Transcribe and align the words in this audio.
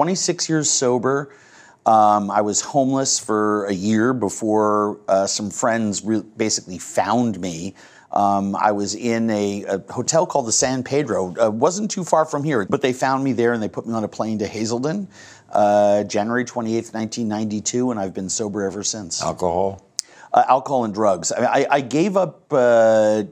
26 0.00 0.48
years 0.48 0.70
sober. 0.70 1.30
Um, 1.84 2.30
I 2.30 2.40
was 2.40 2.62
homeless 2.62 3.18
for 3.18 3.66
a 3.66 3.74
year 3.74 4.14
before 4.14 4.98
uh, 5.06 5.26
some 5.26 5.50
friends 5.50 6.02
re- 6.02 6.22
basically 6.38 6.78
found 6.78 7.38
me. 7.38 7.74
Um, 8.10 8.56
I 8.56 8.72
was 8.72 8.94
in 8.94 9.28
a, 9.28 9.64
a, 9.64 9.92
hotel 9.92 10.24
called 10.24 10.46
the 10.46 10.52
San 10.52 10.82
Pedro. 10.82 11.34
Uh, 11.36 11.50
wasn't 11.50 11.90
too 11.90 12.02
far 12.02 12.24
from 12.24 12.44
here, 12.44 12.64
but 12.64 12.80
they 12.80 12.94
found 12.94 13.22
me 13.22 13.34
there 13.34 13.52
and 13.52 13.62
they 13.62 13.68
put 13.68 13.86
me 13.86 13.92
on 13.92 14.02
a 14.02 14.08
plane 14.08 14.38
to 14.38 14.46
Hazelden, 14.46 15.06
uh, 15.52 16.04
January 16.04 16.46
28th, 16.46 16.94
1992, 16.94 17.90
and 17.90 18.00
I've 18.00 18.14
been 18.14 18.30
sober 18.30 18.62
ever 18.62 18.82
since. 18.82 19.22
Alcohol? 19.22 19.86
Uh, 20.32 20.44
alcohol 20.48 20.84
and 20.84 20.94
drugs. 20.94 21.30
I, 21.30 21.44
I, 21.44 21.66
I 21.72 21.80
gave 21.82 22.16
up. 22.16 22.50
Uh, 22.50 23.24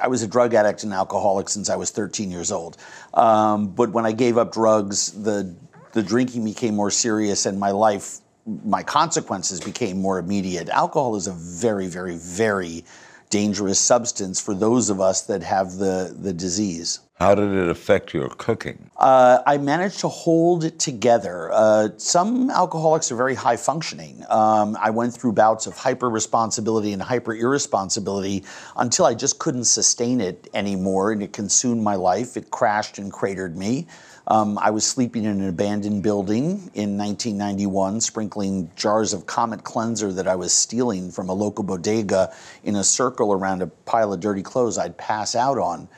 I 0.00 0.06
was 0.06 0.22
a 0.22 0.28
drug 0.28 0.54
addict 0.54 0.84
and 0.84 0.92
alcoholic 0.92 1.48
since 1.48 1.68
I 1.70 1.74
was 1.76 1.90
13 1.90 2.30
years 2.30 2.52
old. 2.52 2.76
Um, 3.14 3.68
but 3.68 3.90
when 3.90 4.06
I 4.06 4.12
gave 4.12 4.36
up 4.36 4.52
drugs, 4.52 5.10
the 5.12 5.56
the 5.92 6.02
drinking 6.02 6.44
became 6.44 6.74
more 6.74 6.90
serious, 6.90 7.46
and 7.46 7.58
my 7.58 7.70
life, 7.70 8.18
my 8.64 8.82
consequences 8.82 9.60
became 9.60 10.00
more 10.00 10.18
immediate. 10.18 10.68
Alcohol 10.68 11.16
is 11.16 11.26
a 11.26 11.32
very, 11.32 11.86
very, 11.86 12.16
very 12.16 12.84
dangerous 13.30 13.78
substance 13.78 14.40
for 14.40 14.54
those 14.54 14.88
of 14.88 15.00
us 15.00 15.22
that 15.22 15.42
have 15.42 15.76
the 15.76 16.14
the 16.18 16.32
disease. 16.32 17.00
How 17.14 17.34
did 17.34 17.52
it 17.52 17.68
affect 17.68 18.14
your 18.14 18.28
cooking? 18.28 18.90
Uh, 18.96 19.40
I 19.44 19.58
managed 19.58 19.98
to 20.00 20.08
hold 20.08 20.62
it 20.62 20.78
together. 20.78 21.50
Uh, 21.52 21.88
some 21.96 22.48
alcoholics 22.48 23.10
are 23.10 23.16
very 23.16 23.34
high 23.34 23.56
functioning. 23.56 24.24
Um, 24.28 24.78
I 24.80 24.90
went 24.90 25.14
through 25.14 25.32
bouts 25.32 25.66
of 25.66 25.76
hyper 25.76 26.08
responsibility 26.08 26.92
and 26.92 27.02
hyper 27.02 27.34
irresponsibility 27.34 28.44
until 28.76 29.04
I 29.04 29.14
just 29.14 29.40
couldn't 29.40 29.64
sustain 29.64 30.20
it 30.20 30.48
anymore 30.54 31.10
and 31.10 31.20
it 31.20 31.32
consumed 31.32 31.82
my 31.82 31.96
life. 31.96 32.36
It 32.36 32.52
crashed 32.52 32.98
and 32.98 33.12
cratered 33.12 33.56
me. 33.56 33.88
Um, 34.30 34.58
I 34.58 34.68
was 34.68 34.84
sleeping 34.84 35.24
in 35.24 35.40
an 35.40 35.48
abandoned 35.48 36.02
building 36.02 36.70
in 36.74 36.98
1991, 36.98 38.02
sprinkling 38.02 38.70
jars 38.76 39.14
of 39.14 39.24
Comet 39.24 39.64
cleanser 39.64 40.12
that 40.12 40.28
I 40.28 40.36
was 40.36 40.52
stealing 40.52 41.10
from 41.10 41.30
a 41.30 41.32
local 41.32 41.64
bodega 41.64 42.34
in 42.62 42.76
a 42.76 42.84
circle 42.84 43.32
around 43.32 43.62
a 43.62 43.68
pile 43.68 44.12
of 44.12 44.20
dirty 44.20 44.42
clothes 44.42 44.76
I'd 44.76 44.98
pass 44.98 45.34
out 45.34 45.56
on. 45.56 45.88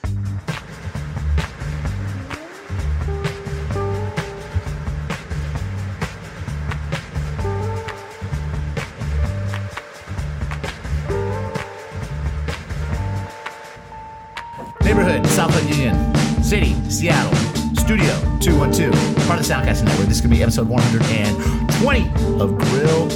Neighborhood, 14.85 15.27
South 15.27 15.53
Lake 15.57 15.75
Union, 15.75 16.15
City, 16.45 16.75
Seattle, 16.89 17.60
Studio 17.91 18.15
212, 18.39 19.27
part 19.27 19.41
of 19.41 19.49
the 19.49 19.53
Soundcasting 19.53 19.87
Network. 19.87 20.07
This 20.07 20.19
is 20.19 20.21
going 20.21 20.31
to 20.31 20.37
be 20.37 20.43
episode 20.45 20.69
120 20.69 22.41
of 22.41 22.57
Grill 22.57 23.11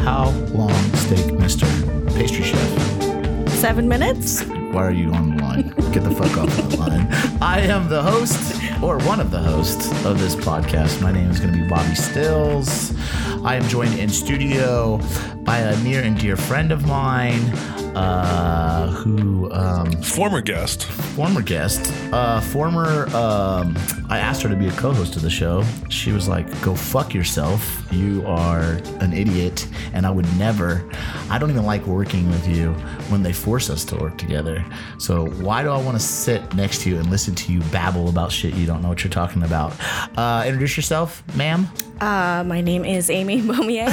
How 0.00 0.28
Long 0.52 0.74
Steak 0.96 1.32
Mister 1.32 1.64
Pastry 2.08 2.44
Chef. 2.44 3.48
Seven 3.48 3.88
minutes? 3.88 4.42
Why 4.44 4.84
are 4.84 4.90
you 4.90 5.14
on 5.14 5.34
the 5.34 5.42
line? 5.42 5.68
Get 5.92 6.04
the 6.04 6.10
fuck 6.10 6.36
off 6.36 6.54
the 6.54 6.76
line. 6.76 7.08
I 7.40 7.60
am 7.60 7.88
the 7.88 8.02
host, 8.02 8.62
or 8.82 8.98
one 8.98 9.18
of 9.18 9.30
the 9.30 9.38
hosts 9.38 9.88
of 10.04 10.20
this 10.20 10.36
podcast. 10.36 11.00
My 11.00 11.10
name 11.10 11.30
is 11.30 11.40
going 11.40 11.54
to 11.54 11.62
be 11.62 11.66
Bobby 11.66 11.94
Stills. 11.94 12.92
I 13.42 13.56
am 13.56 13.66
joined 13.66 13.98
in 13.98 14.10
studio 14.10 15.00
by 15.36 15.60
a 15.60 15.82
near 15.82 16.02
and 16.02 16.18
dear 16.20 16.36
friend 16.36 16.70
of 16.70 16.84
mine, 16.86 17.40
uh, 17.94 18.88
who 18.88 19.50
um, 19.52 19.90
former 20.02 20.40
guest, 20.40 20.84
former 20.84 21.42
guest, 21.42 21.92
uh, 22.12 22.40
former. 22.40 23.08
Um, 23.14 23.76
I 24.08 24.18
asked 24.18 24.42
her 24.42 24.48
to 24.48 24.56
be 24.56 24.68
a 24.68 24.72
co-host 24.72 25.16
of 25.16 25.22
the 25.22 25.30
show. 25.30 25.64
She 25.88 26.12
was 26.12 26.28
like, 26.28 26.46
"Go 26.62 26.74
fuck 26.74 27.14
yourself. 27.14 27.86
You 27.90 28.24
are 28.26 28.80
an 29.00 29.12
idiot." 29.12 29.66
And 29.92 30.06
I 30.06 30.10
would 30.10 30.26
never. 30.38 30.88
I 31.28 31.38
don't 31.38 31.50
even 31.50 31.64
like 31.64 31.86
working 31.86 32.28
with 32.30 32.46
you 32.48 32.72
when 33.08 33.22
they 33.22 33.32
force 33.32 33.70
us 33.70 33.84
to 33.86 33.96
work 33.96 34.16
together. 34.18 34.64
So 34.98 35.26
why 35.26 35.62
do 35.62 35.70
I 35.70 35.80
want 35.82 35.96
to 35.96 36.02
sit 36.02 36.54
next 36.54 36.82
to 36.82 36.90
you 36.90 36.98
and 36.98 37.10
listen 37.10 37.34
to 37.34 37.52
you 37.52 37.60
babble 37.72 38.08
about 38.08 38.32
shit 38.32 38.54
you 38.54 38.66
don't 38.66 38.82
know 38.82 38.88
what 38.88 39.04
you're 39.04 39.10
talking 39.10 39.42
about? 39.42 39.74
Uh, 40.16 40.44
introduce 40.46 40.76
yourself, 40.76 41.22
ma'am. 41.36 41.68
Uh, 42.00 42.42
my 42.46 42.60
name 42.60 42.84
is 42.84 43.10
Amy 43.10 43.40
Beaumier. 43.40 43.88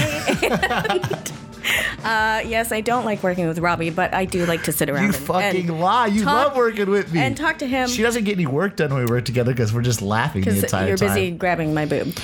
uh, 2.03 2.41
yes, 2.45 2.71
I 2.71 2.81
don't 2.81 3.05
like 3.05 3.23
working 3.23 3.47
with 3.47 3.59
Robbie, 3.59 3.89
but 3.89 4.13
I 4.13 4.25
do 4.25 4.45
like 4.45 4.63
to 4.63 4.71
sit 4.71 4.89
around. 4.89 5.03
You 5.03 5.07
and, 5.09 5.15
fucking 5.15 5.69
and 5.69 5.79
lie. 5.79 6.07
You 6.07 6.23
talk- 6.23 6.47
love 6.49 6.57
working 6.57 6.89
with 6.89 7.13
me. 7.13 7.19
and 7.19 7.35
talk 7.35 7.59
to 7.59 7.67
him. 7.67 7.89
She 7.89 8.01
doesn't 8.01 8.23
get 8.23 8.33
any 8.33 8.45
work 8.47 8.75
done 8.75 8.93
when 8.93 9.05
we 9.05 9.11
work 9.11 9.25
together 9.25 9.51
because 9.51 9.73
we're 9.73 9.81
just 9.81 10.01
laughing 10.01 10.43
the 10.43 10.57
entire 10.57 10.87
you're 10.89 10.97
time. 10.97 11.07
busy 11.09 11.31
grabbing 11.31 11.73
my 11.73 11.85
boob. 11.85 12.15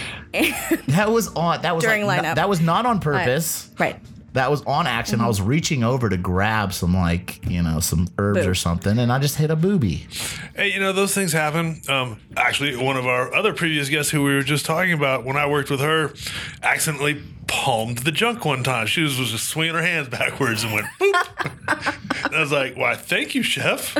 That 0.87 1.11
was 1.11 1.27
on. 1.29 1.61
That 1.61 1.75
was 1.75 1.83
During 1.83 2.05
like, 2.05 2.21
lineup. 2.21 2.35
That 2.35 2.49
was 2.49 2.61
not 2.61 2.85
on 2.85 2.99
purpose. 2.99 3.69
right. 3.79 3.99
That 4.35 4.51
was 4.51 4.61
on 4.63 4.85
accident. 4.85 5.23
I 5.23 5.27
was 5.27 5.41
reaching 5.41 5.85
over 5.85 6.09
to 6.09 6.17
grab 6.17 6.73
some 6.73 6.93
like 6.93 7.39
you 7.49 7.63
know 7.63 7.79
some 7.79 8.09
herbs 8.17 8.39
Boob. 8.39 8.49
or 8.49 8.53
something, 8.53 8.99
and 8.99 9.09
I 9.09 9.17
just 9.17 9.37
hit 9.37 9.49
a 9.49 9.55
booby. 9.55 10.07
Hey, 10.55 10.73
you 10.73 10.79
know 10.81 10.91
those 10.91 11.13
things 11.13 11.31
happen. 11.31 11.81
Um, 11.87 12.19
actually, 12.35 12.75
one 12.75 12.97
of 12.97 13.05
our 13.05 13.33
other 13.33 13.53
previous 13.53 13.87
guests 13.87 14.11
who 14.11 14.23
we 14.23 14.35
were 14.35 14.43
just 14.43 14.65
talking 14.65 14.91
about, 14.91 15.23
when 15.23 15.37
I 15.37 15.47
worked 15.47 15.69
with 15.69 15.79
her, 15.79 16.13
accidentally 16.61 17.21
palmed 17.47 17.99
the 17.99 18.11
junk 18.11 18.43
one 18.43 18.61
time. 18.61 18.87
She 18.87 19.03
was, 19.03 19.17
was 19.17 19.31
just 19.31 19.47
swinging 19.47 19.73
her 19.75 19.81
hands 19.81 20.07
backwards 20.09 20.65
and 20.65 20.73
went 20.73 20.87
boop. 20.99 22.25
and 22.25 22.35
I 22.35 22.39
was 22.41 22.51
like, 22.51 22.75
"Why, 22.75 22.95
thank 22.95 23.35
you, 23.35 23.41
chef." 23.41 23.97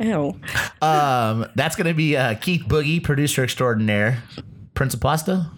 Ew. 0.00 0.40
Um, 0.82 1.46
that's 1.54 1.74
gonna 1.74 1.94
be 1.94 2.16
uh, 2.16 2.34
Keith 2.34 2.62
Boogie, 2.66 3.02
producer 3.02 3.42
extraordinaire, 3.42 4.22
Prince 4.74 4.94
of 4.94 5.00
Pasta. 5.00 5.50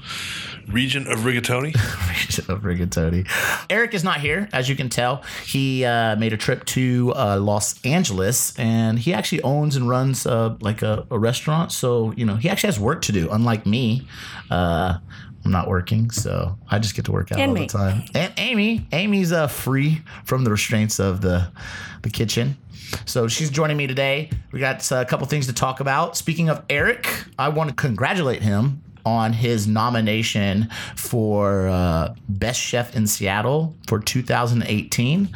Region 0.70 1.06
of 1.06 1.20
rigatoni. 1.20 1.74
of 2.48 2.62
rigatoni. 2.62 3.26
Eric 3.70 3.94
is 3.94 4.04
not 4.04 4.20
here, 4.20 4.48
as 4.52 4.68
you 4.68 4.76
can 4.76 4.88
tell. 4.88 5.22
He 5.44 5.84
uh, 5.84 6.16
made 6.16 6.32
a 6.32 6.36
trip 6.36 6.64
to 6.66 7.12
uh, 7.16 7.38
Los 7.40 7.80
Angeles, 7.84 8.56
and 8.58 8.98
he 8.98 9.14
actually 9.14 9.42
owns 9.42 9.76
and 9.76 9.88
runs 9.88 10.26
uh, 10.26 10.56
like 10.60 10.82
a, 10.82 11.06
a 11.10 11.18
restaurant. 11.18 11.72
So 11.72 12.12
you 12.16 12.26
know, 12.26 12.36
he 12.36 12.48
actually 12.48 12.68
has 12.68 12.78
work 12.80 13.02
to 13.02 13.12
do. 13.12 13.30
Unlike 13.30 13.66
me, 13.66 14.06
uh, 14.50 14.98
I'm 15.44 15.50
not 15.50 15.68
working, 15.68 16.10
so 16.10 16.58
I 16.70 16.78
just 16.78 16.94
get 16.94 17.06
to 17.06 17.12
work 17.12 17.32
out 17.32 17.40
And 17.40 17.50
all 17.50 17.54
me. 17.54 17.60
the 17.62 17.72
time. 17.72 18.02
And 18.14 18.32
Amy, 18.36 18.86
Amy's 18.92 19.32
uh, 19.32 19.46
free 19.46 20.02
from 20.24 20.44
the 20.44 20.50
restraints 20.50 20.98
of 20.98 21.20
the 21.22 21.50
the 22.02 22.10
kitchen. 22.10 22.56
So 23.04 23.28
she's 23.28 23.50
joining 23.50 23.76
me 23.76 23.86
today. 23.86 24.30
We 24.52 24.60
got 24.60 24.90
uh, 24.92 24.96
a 24.96 25.04
couple 25.04 25.26
things 25.26 25.46
to 25.46 25.52
talk 25.52 25.80
about. 25.80 26.16
Speaking 26.16 26.48
of 26.48 26.62
Eric, 26.70 27.08
I 27.38 27.48
want 27.50 27.68
to 27.70 27.74
congratulate 27.74 28.42
him 28.42 28.82
on 29.04 29.32
his 29.32 29.66
nomination 29.66 30.68
for 30.96 31.68
uh, 31.68 32.14
Best 32.28 32.60
Chef 32.60 32.96
in 32.96 33.06
Seattle 33.06 33.76
for 33.86 33.98
2018. 33.98 35.28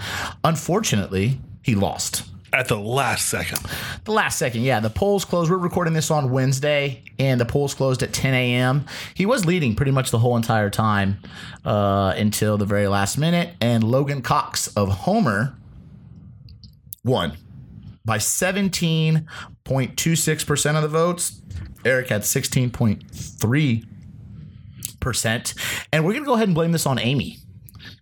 Unfortunately, 0.45 1.41
he 1.63 1.75
lost. 1.75 2.25
At 2.55 2.69
the 2.69 2.79
last 2.79 3.31
second. 3.31 3.61
The 4.05 4.13
last 4.13 4.39
second, 4.39 4.61
yeah, 4.61 4.81
the 4.81 4.91
polls 4.91 5.25
closed. 5.25 5.51
We're 5.51 5.57
recording 5.57 5.95
this 5.95 6.11
on 6.11 6.31
Wednesday, 6.31 7.03
and 7.19 7.41
the 7.41 7.47
polls 7.47 7.73
closed 7.73 8.03
at 8.03 8.13
10 8.13 8.35
a.m. 8.35 8.85
He 9.15 9.25
was 9.25 9.47
leading 9.47 9.75
pretty 9.75 9.93
much 9.93 10.11
the 10.11 10.19
whole 10.19 10.37
entire 10.37 10.69
time 10.69 11.17
uh, 11.65 12.13
until 12.15 12.59
the 12.59 12.67
very 12.67 12.89
last 12.89 13.17
minute, 13.17 13.55
and 13.63 13.83
Logan 13.83 14.21
Cox 14.21 14.67
of 14.77 14.91
Homer 14.91 15.57
won 17.05 17.39
by 18.05 18.19
17.26% 18.19 20.77
of 20.77 20.83
the 20.83 20.89
votes. 20.89 21.41
Eric 21.85 22.09
had 22.09 22.23
16.3%. 22.23 23.85
And 25.93 26.05
we're 26.05 26.13
going 26.13 26.23
to 26.23 26.27
go 26.27 26.35
ahead 26.35 26.49
and 26.49 26.55
blame 26.55 26.73
this 26.73 26.87
on 26.87 26.99
Amy. 26.99 27.39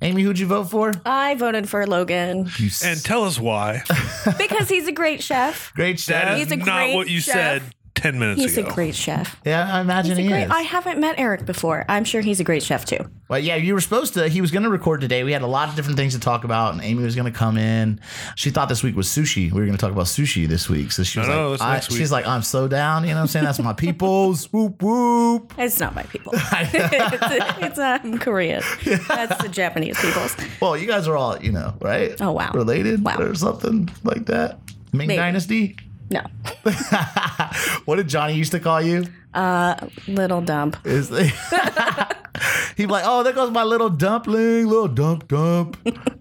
Amy, 0.03 0.23
who'd 0.23 0.39
you 0.39 0.47
vote 0.47 0.65
for? 0.71 0.93
I 1.05 1.35
voted 1.35 1.69
for 1.69 1.87
Logan 1.87 2.47
s- 2.47 2.83
And 2.85 3.03
tell 3.03 3.25
us 3.25 3.39
why. 3.39 3.83
because 4.39 4.69
he's 4.69 4.87
a 4.89 4.93
great 4.93 5.23
chef. 5.23 5.73
great 5.75 5.99
That 6.07 6.25
chef. 6.29 6.39
is 6.39 6.45
He's 6.45 6.53
a 6.53 6.57
not 6.57 6.65
great 6.67 6.95
what 6.97 7.09
you 7.09 7.21
chef. 7.21 7.35
said 7.35 7.63
10 8.01 8.19
minutes 8.19 8.41
He's 8.41 8.57
ago. 8.57 8.69
a 8.69 8.73
great 8.73 8.95
chef. 8.95 9.39
Yeah, 9.45 9.69
I 9.77 9.81
imagine 9.81 10.13
He's 10.17 10.19
a 10.19 10.23
he 10.23 10.29
great. 10.29 10.45
is. 10.45 10.51
I 10.51 10.63
haven't 10.63 10.99
met 11.01 11.17
Eric 11.19 11.45
before. 11.45 11.85
I'm 11.89 12.05
sure 12.05 12.21
he's 12.23 12.41
a 12.41 12.45
great 12.45 12.63
chef 12.63 12.85
too. 12.85 12.99
Well, 13.29 13.39
yeah, 13.39 13.57
you 13.57 13.75
were 13.75 13.81
supposed 13.81 14.15
to. 14.15 14.29
He 14.29 14.41
was 14.41 14.51
going 14.51 14.63
to 14.65 14.71
record 14.71 15.01
today. 15.01 15.23
We 15.23 15.33
had 15.33 15.43
a 15.43 15.47
lot 15.47 15.69
of 15.69 15.75
different 15.77 15.97
things 15.99 16.15
to 16.15 16.21
talk 16.21 16.45
about, 16.45 16.73
and 16.73 16.83
Amy 16.83 17.03
was 17.05 17.15
going 17.15 17.31
to 17.33 17.39
come 17.39 17.59
in. 17.59 18.01
She 18.37 18.51
thought 18.51 18.69
this 18.69 18.83
week 18.83 18.97
was 18.97 19.07
sushi. 19.07 19.53
We 19.53 19.61
were 19.61 19.67
going 19.67 19.77
to 19.77 19.81
talk 19.81 19.93
about 19.93 20.07
sushi 20.07 20.49
this 20.49 20.69
week. 20.69 20.91
So 20.93 21.03
she 21.05 21.19
was 21.21 21.29
No, 21.29 21.35
no, 21.35 21.51
like, 21.51 21.59
that's 21.59 21.63
I- 21.63 21.73
next 21.75 21.91
week. 21.91 21.99
she's 21.99 22.11
like, 22.13 22.27
I'm 22.27 22.43
so 22.43 22.67
down. 22.67 23.05
You 23.05 23.11
know 23.11 23.17
what 23.17 23.21
I'm 23.23 23.27
saying? 23.29 23.45
That's 23.45 23.59
my 23.61 23.73
people's. 23.73 24.47
whoop 24.53 24.83
whoop. 24.83 25.55
It's 25.59 25.79
not 25.79 25.95
my 25.95 26.03
people. 26.05 26.33
it's 26.53 27.59
it's 27.63 27.79
um, 27.79 28.19
Korean. 28.19 28.63
That's 29.09 29.43
the 29.43 29.49
Japanese 29.49 30.01
people's. 30.01 30.37
Well, 30.61 30.77
you 30.77 30.87
guys 30.87 31.07
are 31.07 31.17
all, 31.17 31.39
you 31.41 31.53
know, 31.53 31.75
right? 31.81 32.21
Oh, 32.21 32.33
wow. 32.33 32.51
Related 32.53 33.05
Wow. 33.05 33.19
or 33.19 33.35
something 33.35 33.89
like 34.05 34.27
that. 34.27 34.59
Ming 34.93 35.07
Maybe. 35.09 35.17
Dynasty. 35.19 35.77
No, 36.11 36.23
What 37.85 37.97
did 37.97 38.09
Johnny 38.09 38.35
used 38.35 38.53
to 38.53 38.61
call 38.61 38.83
you? 38.83 39.05
Uh, 39.33 39.77
little 40.09 40.41
dump. 40.41 40.77
Is 40.85 41.09
he'd 42.77 42.87
be 42.87 42.87
like, 42.87 43.05
"Oh, 43.07 43.23
there 43.23 43.33
goes 43.33 43.51
my 43.53 43.63
little 43.63 43.89
dumpling, 43.91 44.67
little 44.67 44.89
dump 44.89 45.29
dump." 45.29 45.77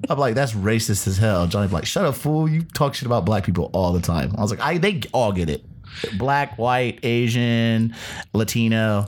I'm 0.10 0.20
like, 0.20 0.36
"That's 0.36 0.54
racist 0.54 1.08
as 1.08 1.18
hell." 1.18 1.48
Johnny'd 1.48 1.70
be 1.70 1.74
like, 1.74 1.86
"Shut 1.88 2.06
up, 2.06 2.16
fool! 2.16 2.48
You 2.48 2.62
talk 2.62 2.94
shit 2.94 3.08
about 3.08 3.26
black 3.26 3.46
people 3.46 3.72
all 3.74 3.92
the 3.94 4.02
time." 4.02 4.34
I 4.38 4.42
was 4.42 4.52
like, 4.52 4.62
"I 4.62 4.78
they 4.78 5.02
all 5.12 5.32
get 5.32 5.50
it." 5.50 5.66
Black, 6.20 6.58
white, 6.60 7.00
Asian, 7.02 7.96
Latino. 8.34 9.08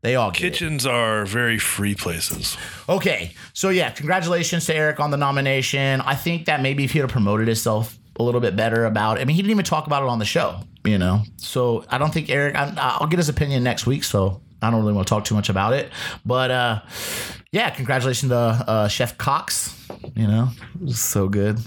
They 0.00 0.16
all 0.16 0.30
get 0.30 0.38
it. 0.40 0.50
Kitchens 0.52 0.86
are 0.86 1.26
very 1.26 1.58
free 1.58 1.94
places. 1.94 2.56
Okay, 2.88 3.34
so 3.52 3.68
yeah, 3.68 3.90
congratulations 3.90 4.64
to 4.66 4.74
Eric 4.74 4.98
on 4.98 5.10
the 5.10 5.18
nomination. 5.18 6.00
I 6.00 6.14
think 6.14 6.46
that 6.46 6.62
maybe 6.62 6.84
if 6.84 6.92
he 6.92 6.98
had 7.00 7.08
promoted 7.10 7.48
himself 7.48 7.98
a 8.18 8.22
little 8.22 8.40
bit 8.40 8.56
better 8.56 8.84
about 8.84 9.18
it. 9.18 9.22
I 9.22 9.24
mean, 9.24 9.36
he 9.36 9.42
didn't 9.42 9.52
even 9.52 9.64
talk 9.64 9.86
about 9.86 10.02
it 10.02 10.08
on 10.08 10.18
the 10.18 10.24
show, 10.24 10.60
you 10.84 10.98
know. 10.98 11.22
So 11.36 11.84
I 11.88 11.98
don't 11.98 12.12
think 12.12 12.30
Eric. 12.30 12.54
I, 12.54 12.72
I'll 12.76 13.06
get 13.06 13.18
his 13.18 13.28
opinion 13.28 13.62
next 13.62 13.86
week. 13.86 14.04
So 14.04 14.42
I 14.60 14.70
don't 14.70 14.80
really 14.80 14.92
want 14.92 15.08
to 15.08 15.14
talk 15.14 15.24
too 15.24 15.34
much 15.34 15.48
about 15.48 15.72
it. 15.72 15.90
But 16.24 16.50
uh, 16.50 16.80
yeah, 17.50 17.70
congratulations 17.70 18.30
to 18.30 18.36
uh, 18.36 18.88
Chef 18.88 19.18
Cox. 19.18 19.78
You 20.14 20.26
know, 20.26 20.48
so 20.88 21.28
good. 21.28 21.58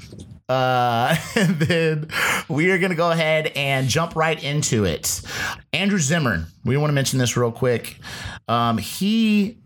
Uh, 0.47 1.15
and 1.36 1.59
then 1.59 2.07
we 2.47 2.71
are 2.71 2.77
going 2.77 2.92
to 2.92 2.95
go 2.95 3.12
ahead 3.12 3.51
and 3.56 3.88
jump 3.88 4.15
right 4.15 4.42
into 4.44 4.86
it. 4.86 5.21
Andrew 5.74 6.00
Zimmern, 6.00 6.47
we 6.63 6.77
want 6.77 6.89
to 6.89 6.94
mention 6.94 7.19
this 7.19 7.36
real 7.36 7.51
quick. 7.51 8.00
Um, 8.47 8.77
he 8.77 9.57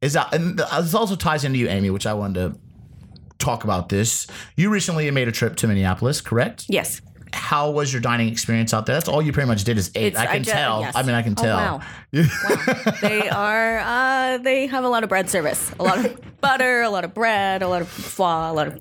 is, 0.00 0.16
uh, 0.16 0.28
and 0.32 0.58
this 0.58 0.94
also 0.94 1.16
ties 1.16 1.44
into 1.44 1.58
you, 1.58 1.68
Amy, 1.68 1.90
which 1.90 2.06
I 2.06 2.14
wanted 2.14 2.34
to 2.34 2.58
talk 3.42 3.64
about 3.64 3.88
this. 3.88 4.26
You 4.56 4.70
recently 4.70 5.10
made 5.10 5.28
a 5.28 5.32
trip 5.32 5.56
to 5.56 5.66
Minneapolis, 5.68 6.20
correct? 6.20 6.66
Yes. 6.68 7.00
How 7.34 7.70
was 7.70 7.92
your 7.92 8.02
dining 8.02 8.28
experience 8.28 8.74
out 8.74 8.84
there? 8.86 8.94
That's 8.94 9.08
all 9.08 9.22
you 9.22 9.32
pretty 9.32 9.48
much 9.48 9.64
did 9.64 9.78
is 9.78 9.90
ate. 9.94 10.08
It's- 10.08 10.22
I 10.22 10.26
can 10.26 10.42
ju- 10.42 10.50
tell. 10.50 10.80
yes. 10.82 10.94
I 10.94 11.02
mean, 11.02 11.14
I 11.14 11.22
can 11.22 11.34
Oh, 11.38 11.42
tell. 11.42 11.56
wow. 11.56 11.80
Wow. 12.12 12.92
they 13.00 13.28
are. 13.30 13.78
Uh, 13.78 14.38
they 14.38 14.66
have 14.66 14.84
a 14.84 14.88
lot 14.88 15.02
of 15.02 15.08
bread 15.08 15.30
service. 15.30 15.72
A 15.78 15.82
lot 15.82 16.04
of 16.04 16.20
butter. 16.42 16.82
A 16.82 16.90
lot 16.90 17.04
of 17.04 17.14
bread. 17.14 17.62
A 17.62 17.68
lot 17.68 17.80
of 17.80 17.88
foie. 17.88 18.50
A 18.50 18.52
lot 18.52 18.66
of. 18.68 18.80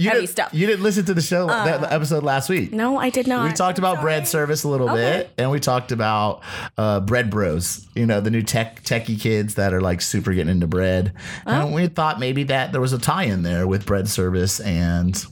You 0.00 0.08
Heavy 0.08 0.20
didn't, 0.22 0.30
stuff. 0.30 0.46
Uh, 0.54 0.56
You 0.56 0.66
didn't 0.66 0.82
listen 0.82 1.04
to 1.04 1.14
the 1.14 1.20
show, 1.20 1.46
that 1.46 1.82
the 1.82 1.92
episode 1.92 2.22
last 2.22 2.48
week. 2.48 2.72
No, 2.72 2.96
I 2.96 3.10
did 3.10 3.26
not. 3.26 3.46
We 3.46 3.52
talked 3.54 3.78
about 3.78 4.00
bread 4.00 4.26
service 4.26 4.64
a 4.64 4.68
little 4.68 4.88
Okay. 4.88 5.18
bit, 5.18 5.30
and 5.36 5.50
we 5.50 5.60
talked 5.60 5.92
about 5.92 6.42
uh, 6.78 7.00
bread 7.00 7.28
bros. 7.28 7.86
You 7.94 8.06
know, 8.06 8.22
the 8.22 8.30
new 8.30 8.40
tech 8.42 8.82
techie 8.82 9.20
kids 9.20 9.56
that 9.56 9.74
are 9.74 9.80
like 9.82 10.00
super 10.00 10.32
getting 10.32 10.50
into 10.50 10.66
bread. 10.66 11.12
Oh. 11.46 11.50
And 11.66 11.74
we 11.74 11.86
thought 11.88 12.18
maybe 12.18 12.44
that 12.44 12.72
there 12.72 12.80
was 12.80 12.94
a 12.94 12.98
tie 12.98 13.24
in 13.24 13.42
there 13.42 13.66
with 13.66 13.84
bread 13.84 14.08
service 14.08 14.58
and 14.60 15.22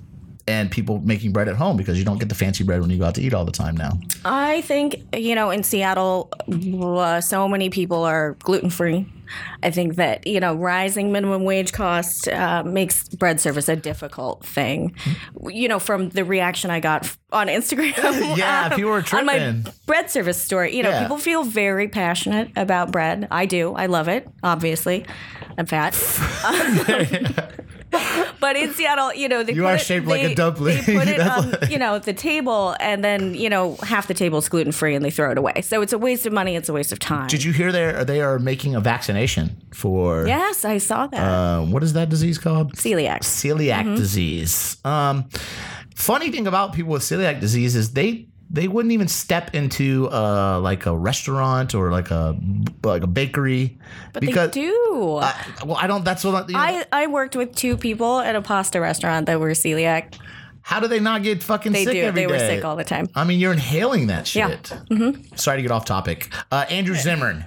and 0.46 0.70
people 0.70 0.98
making 1.00 1.32
bread 1.32 1.46
at 1.48 1.56
home 1.56 1.76
because 1.76 1.98
you 1.98 2.04
don't 2.04 2.18
get 2.18 2.28
the 2.30 2.34
fancy 2.34 2.64
bread 2.64 2.80
when 2.80 2.90
you 2.90 2.98
go 2.98 3.04
out 3.04 3.14
to 3.14 3.22
eat 3.22 3.32
all 3.34 3.44
the 3.46 3.52
time 3.52 3.74
now. 3.76 3.98
I 4.26 4.60
think 4.62 4.96
you 5.16 5.34
know 5.34 5.48
in 5.50 5.62
Seattle, 5.62 6.30
uh, 6.50 7.20
so 7.22 7.48
many 7.48 7.70
people 7.70 8.04
are 8.04 8.34
gluten 8.42 8.68
free. 8.70 9.06
I 9.62 9.70
think 9.70 9.96
that 9.96 10.26
you 10.26 10.40
know 10.40 10.54
rising 10.54 11.12
minimum 11.12 11.44
wage 11.44 11.72
cost 11.72 12.28
uh, 12.28 12.62
makes 12.64 13.08
bread 13.08 13.40
service 13.40 13.68
a 13.68 13.76
difficult 13.76 14.44
thing. 14.44 14.94
You 15.48 15.68
know, 15.68 15.78
from 15.78 16.10
the 16.10 16.24
reaction 16.24 16.70
I 16.70 16.80
got 16.80 17.14
on 17.32 17.48
Instagram, 17.48 17.92
Yeah, 18.36 18.66
um, 18.66 18.72
people 18.76 18.90
were 18.90 19.04
on 19.12 19.26
my 19.26 19.54
bread 19.86 20.10
service 20.10 20.40
story. 20.40 20.76
You 20.76 20.82
know, 20.82 20.90
Yeah. 20.90 21.02
people 21.02 21.18
feel 21.18 21.44
very 21.44 21.88
passionate 21.88 22.50
about 22.56 22.90
bread. 22.92 23.28
I 23.30 23.46
do. 23.46 23.74
I 23.74 23.86
love 23.86 24.08
it. 24.08 24.28
Obviously, 24.42 25.04
I'm 25.56 25.66
fat. 25.66 25.94
But 28.40 28.54
in 28.56 28.72
Seattle, 28.72 29.12
you 29.14 29.28
know, 29.28 29.42
they 29.42 29.52
You 29.52 29.62
put 29.62 29.68
are 29.68 29.74
it- 29.74 29.80
shaped 29.80 30.06
like 30.06 30.22
a 30.22 30.32
dumpling. 30.34 30.76
They 30.86 30.94
put 30.98 31.08
it 31.08 31.20
on, 31.20 31.70
you 31.70 31.76
know, 31.78 31.98
the 31.98 32.12
table, 32.12 32.76
and 32.78 33.02
then 33.02 33.34
you 33.34 33.50
know, 33.50 33.76
half 33.82 34.06
the 34.06 34.14
table 34.14 34.38
is 34.38 34.48
gluten 34.48 34.70
free, 34.72 34.94
and 34.94 35.04
they 35.04 35.10
throw 35.10 35.32
it 35.32 35.38
away. 35.38 35.60
So 35.62 35.82
it's 35.82 35.92
a 35.92 35.98
waste 35.98 36.24
of 36.24 36.32
money. 36.32 36.54
It's 36.54 36.68
a 36.68 36.72
waste 36.72 36.92
of 36.92 36.98
time. 37.00 37.26
Did 37.26 37.42
you 37.42 37.52
hear 37.52 37.72
they 37.72 38.04
they 38.04 38.20
are 38.20 38.38
making 38.38 38.76
a 38.76 38.80
vaccination 38.80 39.56
for 39.74 40.26
Yes, 40.26 40.64
I 40.64 40.78
saw 40.78 41.08
that. 41.08 41.18
uh, 41.20 41.62
what 41.64 41.82
is 41.82 41.94
that 41.94 42.08
disease 42.10 42.38
called? 42.38 42.74
Celiac. 42.76 43.20
celiac 43.22 43.82
Mm-hmm. 43.84 43.96
disease. 43.96 44.76
Um, 44.84 45.24
funny 45.96 46.30
thing 46.30 46.46
about 46.46 46.72
people 46.74 46.92
with 46.92 47.02
celiac 47.02 47.40
disease 47.40 47.74
is 47.74 47.92
they 47.92 48.28
they 48.50 48.66
wouldn't 48.68 48.92
even 48.92 49.08
step 49.08 49.54
into 49.54 50.08
uh, 50.10 50.58
like 50.60 50.86
a 50.86 50.96
restaurant 50.96 51.74
or 51.74 51.90
like 51.90 52.10
a 52.10 52.36
like 52.82 53.02
a 53.02 53.06
bakery 53.06 53.78
But 54.12 54.20
because 54.22 54.50
they 54.52 54.62
do. 54.62 55.16
I, 55.20 55.34
well 55.66 55.76
I 55.76 55.86
don't 55.86 56.04
that's 56.04 56.24
what 56.24 56.34
I, 56.34 56.46
you 56.46 56.52
know, 56.54 56.84
I, 56.92 57.02
I 57.04 57.06
worked 57.08 57.36
with 57.36 57.54
two 57.54 57.76
people 57.76 58.20
at 58.20 58.34
a 58.36 58.42
pasta 58.42 58.80
restaurant 58.80 59.26
that 59.26 59.38
were 59.38 59.50
celiac. 59.50 60.14
how 60.62 60.80
do 60.80 60.88
they 60.88 61.00
not 61.00 61.22
get 61.22 61.42
fucking 61.42 61.72
They 61.72 61.84
sick 61.84 61.94
do. 61.94 62.00
every 62.02 62.22
They 62.22 62.26
were 62.26 62.38
sick 62.38 62.64
all 62.64 62.76
the 62.76 62.84
time. 62.84 63.08
I 63.14 63.24
mean 63.24 63.38
you're 63.40 63.52
inhaling 63.52 64.06
that 64.08 64.26
shit. 64.26 64.72
Yeah. 64.90 64.96
shit. 64.98 65.38
Sorry 65.38 65.58
to 65.58 65.62
get 65.62 65.70
off 65.70 65.84
topic. 65.84 66.32
Uh, 66.50 66.64
Andrew 66.70 66.94
Zimmern. 66.96 67.44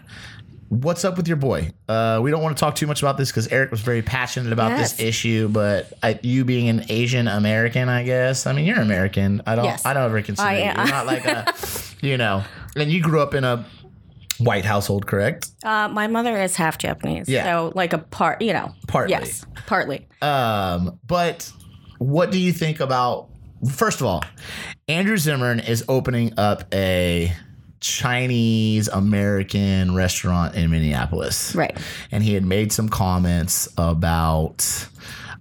What's 0.72 1.04
up 1.04 1.18
with 1.18 1.28
your 1.28 1.36
boy? 1.36 1.72
Uh, 1.90 2.22
we 2.24 2.32
don't 2.32 2.42
want 2.42 2.56
to 2.56 2.60
talk 2.62 2.76
too 2.76 2.88
much 2.88 3.02
about 3.02 3.18
this 3.18 3.30
because 3.30 3.50
Eric 3.50 3.72
was 3.72 3.82
very 3.82 4.02
passionate 4.02 4.54
about 4.54 4.72
Yes. 4.72 4.94
this 4.94 5.06
issue. 5.06 5.50
But 5.50 5.92
I, 6.02 6.18
you 6.24 6.46
being 6.46 6.70
an 6.70 6.86
Asian 6.88 7.28
American, 7.28 7.90
I 7.90 8.04
guess. 8.04 8.48
I 8.48 8.54
mean, 8.54 8.64
you're 8.66 8.80
American. 8.80 9.42
I 9.46 9.56
don't. 9.56 9.66
Yes. 9.66 9.86
I 9.86 9.94
don't 9.94 10.04
ever 10.06 10.22
consider 10.22 10.48
I 10.48 10.58
you. 10.60 10.64
am. 10.64 10.78
You're 10.78 10.96
not 10.96 11.06
like 11.08 11.26
a, 11.26 11.54
you 12.02 12.16
know. 12.18 12.46
And 12.78 12.90
you 12.90 13.02
grew 13.02 13.20
up 13.20 13.34
in 13.34 13.44
a 13.44 13.66
white 14.38 14.64
household, 14.64 15.08
correct? 15.08 15.50
Uh, 15.62 15.90
my 15.90 16.08
mother 16.08 16.42
is 16.42 16.56
half 16.56 16.78
Japanese. 16.78 17.28
Yeah. 17.28 17.44
So 17.44 17.74
like 17.76 17.92
a 17.92 17.98
part, 17.98 18.42
you 18.42 18.54
know. 18.54 18.72
Partly. 18.88 19.12
Yes, 19.12 19.46
partly. 19.68 20.08
Um, 20.22 20.98
but 21.06 21.52
what 21.98 22.32
do 22.32 22.40
you 22.40 22.54
think 22.54 22.80
about? 22.80 23.28
First 23.74 24.00
of 24.00 24.08
all, 24.08 24.24
Andrew 24.88 25.18
Zimmern 25.18 25.60
is 25.60 25.84
opening 25.90 26.34
up 26.40 26.64
a 26.74 27.34
Chinese 27.82 28.88
American 28.88 29.94
restaurant 29.96 30.56
in 30.56 30.70
Minneapolis. 30.70 31.54
Right. 31.56 31.78
And 32.12 32.24
he 32.24 32.34
had 32.34 32.46
made 32.46 32.72
some 32.72 32.88
comments 32.88 33.68
about 33.78 34.88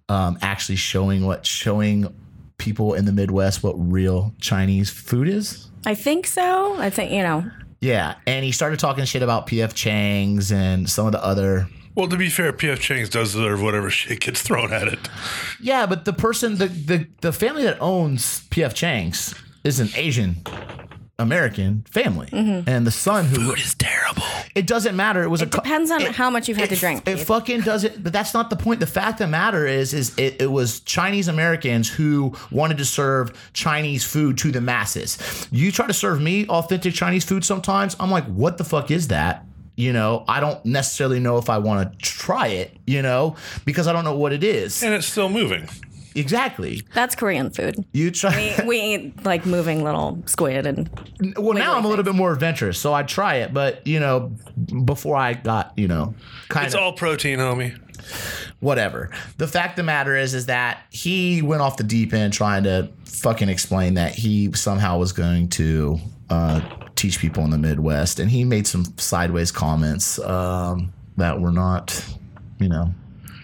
um, 0.09 0.39
actually 0.43 0.77
showing 0.77 1.25
what 1.25 1.47
showing 1.47 2.13
people 2.59 2.95
in 2.95 3.05
the 3.05 3.13
Midwest 3.13 3.63
what 3.63 3.75
real 3.77 4.35
Chinese 4.41 4.91
food 4.91 5.29
is. 5.29 5.71
I 5.87 5.95
think 5.95 6.27
so. 6.27 6.77
I 6.81 6.91
think, 6.91 7.13
you 7.13 7.23
know, 7.23 7.49
Yeah, 7.81 8.17
and 8.27 8.45
he 8.45 8.53
started 8.53 8.79
talking 8.79 9.05
shit 9.05 9.23
about 9.23 9.47
PF 9.47 9.73
Chang's 9.75 10.51
and 10.53 10.89
some 10.89 11.07
of 11.07 11.13
the 11.13 11.25
other 11.25 11.69
Well, 11.95 12.09
to 12.09 12.17
be 12.17 12.29
fair, 12.29 12.53
PF 12.53 12.79
Chang's 12.81 13.09
does 13.09 13.33
deserve 13.33 13.63
whatever 13.63 13.89
shit 13.91 14.21
gets 14.21 14.43
thrown 14.43 14.73
at 14.73 14.89
it. 14.89 14.99
Yeah, 15.61 15.87
but 15.87 16.05
the 16.05 16.13
person, 16.13 16.57
the 16.57 16.67
the, 16.67 17.07
the 17.21 17.33
family 17.33 17.63
that 17.63 17.79
owns 17.81 18.47
PF 18.49 18.75
Chang's 18.75 19.35
is 19.65 19.79
an 19.81 19.89
Asian 19.95 20.43
American 21.21 21.85
family, 21.89 22.29
mm-hmm. 22.29 22.69
and 22.69 22.87
the 22.87 22.91
son 22.91 23.27
who 23.27 23.53
It's 23.53 23.75
terrible. 23.75 24.25
it 24.55 24.67
doesn't 24.67 24.97
matter. 24.97 25.23
It 25.23 25.29
was 25.29 25.43
a 25.43 25.45
it 25.45 25.53
depends 25.53 25.91
on 25.91 26.01
how 26.01 26.31
much 26.31 26.49
you've 26.49 26.57
had 26.57 26.73
it, 26.73 26.75
to 26.75 26.81
drink. 26.81 27.07
It 27.07 27.19
fucking 27.19 27.61
doesn't. 27.61 28.03
But 28.03 28.13
that's 28.13 28.35
not 28.35 28.51
the 28.51 28.57
point. 28.57 28.81
The 28.81 28.87
fact 28.87 29.21
of 29.21 29.27
the 29.27 29.31
matter 29.31 29.67
is, 29.67 29.93
is 29.93 30.19
it, 30.19 30.41
it 30.41 30.51
was 30.51 30.81
Chinese 30.81 31.29
Americans 31.29 31.89
who 31.89 32.35
wanted 32.51 32.79
to 32.79 32.85
serve 32.85 33.33
Chinese 33.53 34.05
food 34.05 34.39
to 34.39 34.51
the 34.51 34.61
masses. 34.61 35.19
You 35.53 35.71
try 35.71 35.87
to 35.87 35.93
serve 35.93 36.21
me 36.21 36.47
authentic 36.47 36.95
Chinese 36.95 37.25
food 37.25 37.45
sometimes. 37.45 37.95
I'm 38.01 38.11
like, 38.11 38.25
what 38.25 38.59
the 38.59 38.65
fuck 38.65 38.91
is 38.91 39.09
that? 39.09 39.45
You 39.77 39.93
know, 39.93 40.25
I 40.29 40.41
don't 40.41 40.65
necessarily 40.65 41.21
know 41.21 41.39
if 41.39 41.49
I 41.49 41.59
want 41.59 41.93
to 41.93 41.99
try 41.99 42.49
it. 42.49 42.77
You 42.87 43.03
know, 43.03 43.37
because 43.65 43.87
I 43.87 43.93
don't 43.93 44.05
know 44.05 44.17
what 44.17 44.33
it 44.33 44.43
is 44.43 44.83
And 44.83 44.95
it's 44.95 45.07
still 45.07 45.29
moving. 45.29 45.69
Exactly. 46.15 46.83
That's 46.95 47.15
Korean 47.15 47.51
food. 47.51 47.85
You 47.93 48.11
try. 48.11 48.55
We, 48.61 48.67
we 48.67 48.81
eat 48.81 49.25
like 49.25 49.47
moving 49.47 49.83
little 49.85 50.23
squid 50.27 50.67
and 50.67 50.89
Well, 51.37 51.55
now 51.55 51.77
I'm 51.77 51.85
a 51.85 51.89
little 51.89 52.05
bit 52.05 52.15
more 52.15 52.33
adventurous, 52.33 52.79
so 52.79 52.93
I 52.93 53.03
try 53.03 53.37
it. 53.37 53.53
But 53.55 53.87
you 53.87 54.01
know, 54.01 54.33
before 54.85 55.17
I 55.17 55.35
got 55.35 55.73
you 55.77 55.89
know, 55.89 56.15
kind 56.49 56.65
of 56.65 56.69
It's 56.69 56.75
of 56.75 56.81
all 56.81 56.93
protein, 56.93 57.39
homie. 57.39 57.79
whatever. 58.61 59.11
The 59.39 59.47
fact 59.49 59.73
of 59.73 59.77
the 59.77 59.83
matter 59.85 60.17
is, 60.17 60.35
is 60.35 60.47
that 60.47 60.83
he 60.91 61.43
went 61.43 61.63
off 61.63 61.77
the 61.77 61.85
deep 61.85 62.13
end 62.13 62.33
trying 62.33 62.65
to 62.65 62.91
fucking 63.05 63.49
explain 63.49 63.95
that 63.95 64.15
he 64.15 64.53
somehow 64.53 64.99
was 64.99 65.13
going 65.13 65.49
to 65.51 65.99
uh, 66.31 66.61
teach 66.97 67.19
people 67.19 67.45
in 67.45 67.51
the 67.51 67.59
Midwest, 67.59 68.19
and 68.21 68.31
he 68.31 68.45
made 68.45 68.67
some 68.67 68.85
sideways 68.97 69.51
comments 69.53 70.19
um, 70.21 70.93
that 71.17 71.41
were 71.41 71.53
not, 71.53 72.05
you 72.59 72.69
know, 72.69 72.93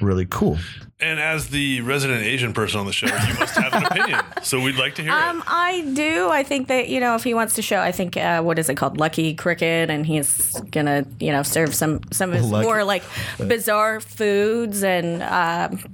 really 0.01 0.27
cool. 0.27 0.59
And 0.99 1.21
as 1.21 1.49
the 1.49 1.83
resident 1.83 2.23
Asian 2.25 2.55
person 2.55 2.81
on 2.81 2.87
the 2.87 2.93
show, 2.93 3.07
you 3.07 3.35
must 3.39 3.55
have 3.57 3.75
an 3.75 3.85
opinion. 3.85 4.21
So 4.43 4.61
we'd 4.63 4.77
like 4.77 4.95
to 4.95 5.03
hear 5.03 5.13
Um, 5.13 5.39
it. 5.41 5.45
I 5.47 5.83
do. 5.93 6.31
I 6.31 6.43
think 6.43 6.69
that 6.69 6.89
you 6.89 7.01
know, 7.01 7.15
if 7.17 7.23
he 7.25 7.35
wants 7.35 7.53
to 7.55 7.63
show, 7.63 7.81
I 7.81 7.93
think 7.93 8.17
uh, 8.17 8.41
what 8.43 8.59
is 8.59 8.71
it 8.71 8.77
called, 8.77 8.97
Lucky 8.99 9.35
Cricket, 9.35 9.91
and 9.91 10.07
he's 10.07 10.59
gonna 10.71 11.05
you 11.21 11.33
know 11.33 11.43
serve 11.43 11.75
some 11.75 12.01
some 12.13 12.31
of 12.31 12.37
his 12.37 12.47
Lucky- 12.51 12.67
more 12.67 12.83
like 12.83 13.03
bizarre 13.39 14.01
foods 14.01 14.83
and 14.83 15.23
um, 15.23 15.85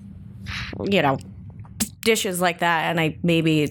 you 0.89 1.03
know 1.03 1.19
dishes 2.05 2.41
like 2.41 2.59
that. 2.61 2.91
And 2.91 3.01
I 3.01 3.19
maybe 3.23 3.71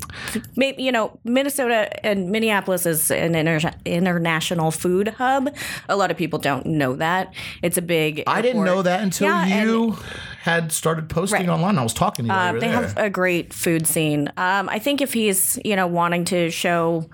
maybe 0.55 0.81
you 0.83 0.91
know 0.91 1.19
Minnesota 1.23 2.05
and 2.05 2.29
Minneapolis 2.31 2.85
is 2.85 3.11
an 3.11 3.35
inter- 3.35 3.71
international 3.85 4.71
food 4.71 5.09
hub. 5.09 5.53
A 5.89 5.95
lot 5.95 6.11
of 6.11 6.17
people 6.17 6.39
don't 6.39 6.65
know 6.65 6.95
that. 6.95 7.33
It's 7.61 7.77
a 7.77 7.81
big. 7.81 8.23
I 8.27 8.41
didn't 8.41 8.63
know 8.63 8.81
that 8.81 9.01
until 9.01 9.27
Yeah, 9.27 9.45
and- 9.45 9.69
you 9.69 9.97
had 10.41 10.71
started 10.71 11.07
posting 11.09 11.41
Right. 11.41 11.49
online. 11.49 11.77
I 11.77 11.83
was 11.83 11.93
talking 11.93 12.25
to 12.25 12.31
you 12.33 12.37
Uh, 12.37 12.51
they 12.53 12.59
there. 12.61 12.71
have 12.71 12.97
a 12.97 13.09
great 13.09 13.53
food 13.53 13.85
scene. 13.85 14.27
Um, 14.37 14.69
I 14.69 14.79
think 14.79 15.01
if 15.01 15.13
he's 15.13 15.59
you 15.63 15.75
know 15.75 15.87
wanting 15.87 16.25
to 16.25 16.49
show 16.49 17.09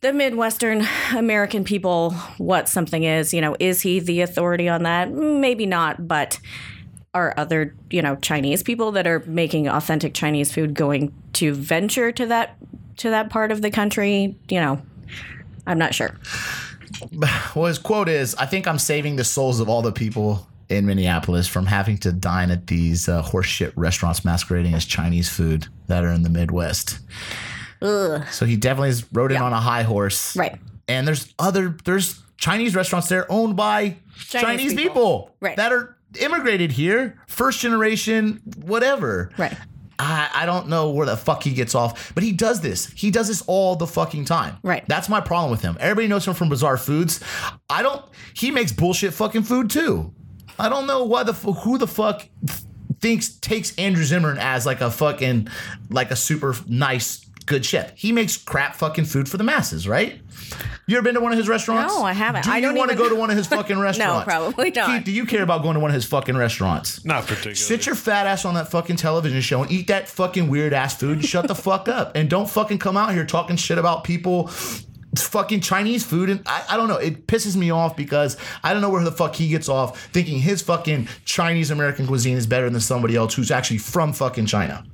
the 0.00 0.12
Midwestern 0.14 0.86
American 1.14 1.62
people 1.64 2.12
what 2.38 2.68
something 2.70 3.04
is, 3.04 3.34
you 3.34 3.40
know, 3.42 3.54
is 3.60 3.82
he 3.82 4.00
the 4.00 4.22
authority 4.22 4.66
on 4.68 4.84
that? 4.84 5.10
Maybe 5.12 5.66
not, 5.66 6.08
but 6.08 6.38
are 7.14 7.34
other 7.36 7.74
you 7.90 8.02
know 8.02 8.16
Chinese 8.16 8.62
people 8.62 8.92
that 8.92 9.06
are 9.06 9.20
making 9.26 9.68
authentic 9.68 10.14
Chinese 10.14 10.52
food 10.52 10.74
going 10.74 11.12
to 11.34 11.52
venture 11.54 12.12
to 12.12 12.26
that 12.26 12.56
to 12.98 13.10
that 13.10 13.30
part 13.30 13.50
of 13.52 13.62
the 13.62 13.70
country? 13.70 14.36
You 14.48 14.60
know, 14.60 14.82
I'm 15.66 15.78
not 15.78 15.94
sure. 15.94 16.16
Well, 17.54 17.66
his 17.66 17.78
quote 17.78 18.08
is 18.08 18.34
I 18.34 18.46
think 18.46 18.66
I'm 18.66 18.78
saving 18.78 19.16
the 19.16 19.24
souls 19.24 19.60
of 19.60 19.68
all 19.68 19.80
the 19.80 19.92
people 19.92 20.46
in 20.68 20.84
Minneapolis 20.86 21.46
from 21.46 21.64
having 21.66 21.96
to 21.98 22.12
dine 22.12 22.50
at 22.50 22.66
these 22.66 23.08
uh, 23.08 23.22
horseshit 23.22 23.72
restaurants 23.76 24.24
masquerading 24.24 24.74
as 24.74 24.84
Chinese 24.84 25.28
food 25.28 25.66
that 25.86 26.04
are 26.04 26.10
in 26.12 26.22
the 26.24 26.28
Midwest. 26.28 26.98
Ugh. 27.80 28.22
So 28.30 28.44
he 28.44 28.56
definitely 28.56 28.90
is 28.90 29.06
rode 29.12 29.30
in 29.30 29.36
Yeah. 29.36 29.44
on 29.44 29.52
a 29.52 29.60
high 29.60 29.82
horse. 29.82 30.36
Right. 30.36 30.58
And 30.88 31.06
there's 31.06 31.32
other, 31.38 31.76
there's 31.84 32.20
Chinese 32.36 32.74
restaurants 32.74 33.08
there 33.08 33.24
owned 33.30 33.56
by 33.56 33.96
Chinese, 34.18 34.42
Chinese 34.42 34.74
people, 34.74 34.82
people. 34.88 35.36
Right. 35.40 35.56
that 35.56 35.72
are 35.72 35.96
immigrated 36.18 36.72
here, 36.72 37.18
first 37.28 37.60
generation, 37.60 38.40
whatever. 38.56 39.30
Right. 39.36 39.56
I, 39.98 40.30
I 40.34 40.46
don't 40.46 40.68
know 40.68 40.90
where 40.90 41.04
the 41.04 41.16
fuck 41.16 41.42
he 41.42 41.52
gets 41.52 41.74
off, 41.74 42.14
but 42.14 42.24
he 42.24 42.32
does 42.32 42.62
this. 42.62 42.86
He 42.92 43.10
does 43.10 43.28
this 43.28 43.42
all 43.46 43.76
the 43.76 43.86
fucking 43.86 44.24
time. 44.24 44.56
Right. 44.62 44.82
That's 44.88 45.08
my 45.08 45.20
problem 45.20 45.50
with 45.50 45.60
him. 45.60 45.76
Everybody 45.78 46.08
knows 46.08 46.26
him 46.26 46.34
from 46.34 46.48
Bizarre 46.48 46.78
Foods. 46.78 47.20
I 47.68 47.82
don't. 47.82 48.02
He 48.34 48.50
makes 48.50 48.72
bullshit 48.72 49.12
fucking 49.12 49.42
food 49.42 49.68
too. 49.68 50.14
I 50.58 50.68
don't 50.68 50.86
know 50.86 51.04
why 51.04 51.22
the 51.22 51.34
who 51.34 51.76
the 51.76 51.86
fuck 51.86 52.26
thinks 53.00 53.28
takes 53.28 53.74
Andrew 53.76 54.04
Zimmern 54.04 54.38
as 54.38 54.66
like 54.66 54.80
a 54.80 54.90
fucking 54.90 55.48
like 55.90 56.10
a 56.10 56.16
super 56.16 56.54
nice 56.66 57.26
good 57.50 57.66
chef. 57.66 57.92
He 57.96 58.12
makes 58.12 58.36
crap 58.38 58.76
fucking 58.76 59.04
food 59.04 59.28
for 59.28 59.36
the 59.36 59.44
masses, 59.44 59.86
right? 59.86 60.20
You 60.86 60.96
ever 60.96 61.04
been 61.04 61.14
to 61.14 61.20
one 61.20 61.32
of 61.32 61.38
his 61.38 61.48
restaurants? 61.48 61.94
No, 61.94 62.02
I 62.04 62.12
haven't. 62.12 62.44
Do 62.44 62.50
I 62.50 62.56
you 62.56 62.62
don't 62.62 62.76
want 62.76 62.90
to 62.90 62.94
even- 62.96 63.06
go 63.08 63.08
to 63.14 63.20
one 63.20 63.30
of 63.30 63.36
his 63.36 63.46
fucking 63.46 63.78
restaurants? 63.78 64.26
no, 64.26 64.32
probably 64.32 64.70
not. 64.70 64.86
Keith, 64.88 65.04
do 65.04 65.12
you 65.12 65.26
care 65.26 65.42
about 65.42 65.62
going 65.62 65.74
to 65.74 65.80
one 65.80 65.90
of 65.90 65.94
his 65.94 66.04
fucking 66.06 66.36
restaurants? 66.36 67.04
Not 67.04 67.24
particularly. 67.24 67.56
Sit 67.56 67.84
your 67.86 67.94
fat 67.94 68.26
ass 68.26 68.44
on 68.44 68.54
that 68.54 68.70
fucking 68.70 68.96
television 68.96 69.40
show 69.40 69.62
and 69.62 69.70
eat 69.70 69.88
that 69.88 70.08
fucking 70.08 70.48
weird 70.48 70.72
ass 70.72 70.96
food 70.96 71.18
and 71.18 71.24
shut 71.26 71.46
the 71.48 71.54
fuck 71.66 71.88
up. 71.88 72.16
And 72.16 72.30
don't 72.30 72.48
fucking 72.48 72.78
come 72.78 72.96
out 72.96 73.12
here 73.12 73.26
talking 73.26 73.56
shit 73.56 73.76
about 73.78 74.04
people 74.04 74.48
fucking 75.16 75.60
Chinese 75.60 76.04
food. 76.04 76.30
And 76.30 76.42
I, 76.46 76.64
I 76.70 76.76
don't 76.76 76.88
know. 76.88 76.96
It 76.96 77.26
pisses 77.26 77.56
me 77.56 77.70
off 77.70 77.96
because 77.96 78.36
I 78.62 78.72
don't 78.72 78.80
know 78.82 78.90
where 78.90 79.02
the 79.04 79.12
fuck 79.12 79.34
he 79.34 79.48
gets 79.48 79.68
off 79.68 80.00
thinking 80.06 80.38
his 80.38 80.62
fucking 80.62 81.08
Chinese 81.24 81.70
American 81.70 82.06
cuisine 82.06 82.36
is 82.36 82.46
better 82.46 82.70
than 82.70 82.80
somebody 82.80 83.16
else 83.16 83.34
who's 83.34 83.50
actually 83.50 83.78
from 83.78 84.12
fucking 84.12 84.46
China. 84.46 84.84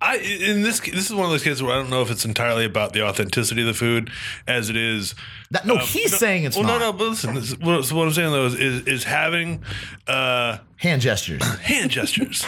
I 0.00 0.16
in 0.16 0.62
this 0.62 0.80
this 0.80 1.06
is 1.06 1.14
one 1.14 1.24
of 1.24 1.30
those 1.30 1.42
cases 1.42 1.62
where 1.62 1.72
I 1.72 1.76
don't 1.76 1.90
know 1.90 2.02
if 2.02 2.10
it's 2.10 2.24
entirely 2.24 2.64
about 2.64 2.92
the 2.92 3.02
authenticity 3.02 3.62
of 3.62 3.66
the 3.66 3.74
food 3.74 4.10
as 4.46 4.70
it 4.70 4.76
is. 4.76 5.14
That, 5.50 5.66
no, 5.66 5.78
he's 5.78 6.16
saying 6.16 6.44
it's 6.44 6.56
well, 6.56 6.66
not. 6.66 6.78
no, 6.78 6.90
no. 6.90 6.92
But 6.92 7.08
listen, 7.08 7.34
this, 7.34 7.58
what, 7.58 7.90
what 7.92 8.06
I'm 8.06 8.12
saying 8.12 8.30
though 8.30 8.46
is 8.46 8.54
is, 8.54 8.86
is 8.86 9.04
having 9.04 9.64
uh, 10.06 10.58
Hand 10.76 11.02
gestures. 11.02 11.42
hand 11.60 11.90
gestures, 11.90 12.44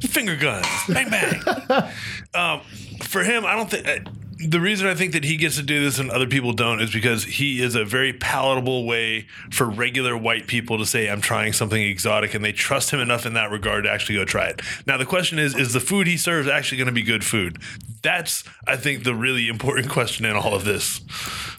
finger 0.00 0.36
guns, 0.36 0.66
bang 0.88 1.10
bang. 1.10 1.42
um, 2.34 2.60
for 3.02 3.22
him, 3.22 3.44
I 3.44 3.54
don't 3.54 3.70
think. 3.70 3.86
Uh, 3.86 4.10
the 4.48 4.60
reason 4.60 4.86
I 4.86 4.94
think 4.94 5.12
that 5.12 5.24
he 5.24 5.36
gets 5.36 5.56
to 5.56 5.62
do 5.62 5.82
this 5.82 5.98
and 5.98 6.10
other 6.10 6.26
people 6.26 6.52
don't 6.52 6.80
is 6.80 6.92
because 6.92 7.24
he 7.24 7.62
is 7.62 7.74
a 7.74 7.84
very 7.84 8.12
palatable 8.12 8.86
way 8.86 9.26
for 9.50 9.68
regular 9.68 10.16
white 10.16 10.46
people 10.46 10.78
to 10.78 10.86
say, 10.86 11.08
I'm 11.08 11.20
trying 11.20 11.52
something 11.52 11.80
exotic, 11.80 12.34
and 12.34 12.44
they 12.44 12.52
trust 12.52 12.90
him 12.90 13.00
enough 13.00 13.26
in 13.26 13.34
that 13.34 13.50
regard 13.50 13.84
to 13.84 13.90
actually 13.90 14.16
go 14.16 14.24
try 14.24 14.46
it. 14.46 14.60
Now, 14.86 14.96
the 14.96 15.06
question 15.06 15.38
is, 15.38 15.54
is 15.54 15.72
the 15.72 15.80
food 15.80 16.06
he 16.06 16.16
serves 16.16 16.48
actually 16.48 16.78
going 16.78 16.86
to 16.86 16.92
be 16.92 17.02
good 17.02 17.24
food? 17.24 17.58
That's, 18.02 18.44
I 18.66 18.76
think, 18.76 19.04
the 19.04 19.14
really 19.14 19.48
important 19.48 19.88
question 19.90 20.24
in 20.24 20.34
all 20.34 20.54
of 20.54 20.64
this. 20.64 21.00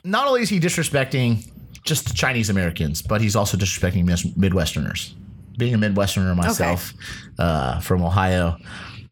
Not 0.03 0.27
only 0.27 0.41
is 0.41 0.49
he 0.49 0.59
disrespecting 0.59 1.49
just 1.83 2.15
Chinese 2.15 2.49
Americans, 2.49 3.01
but 3.01 3.21
he's 3.21 3.35
also 3.35 3.57
disrespecting 3.57 4.05
Midwesterners. 4.05 5.13
Being 5.57 5.75
a 5.75 5.77
Midwesterner 5.77 6.35
myself 6.35 6.93
uh, 7.37 7.79
from 7.79 8.01
Ohio, 8.01 8.57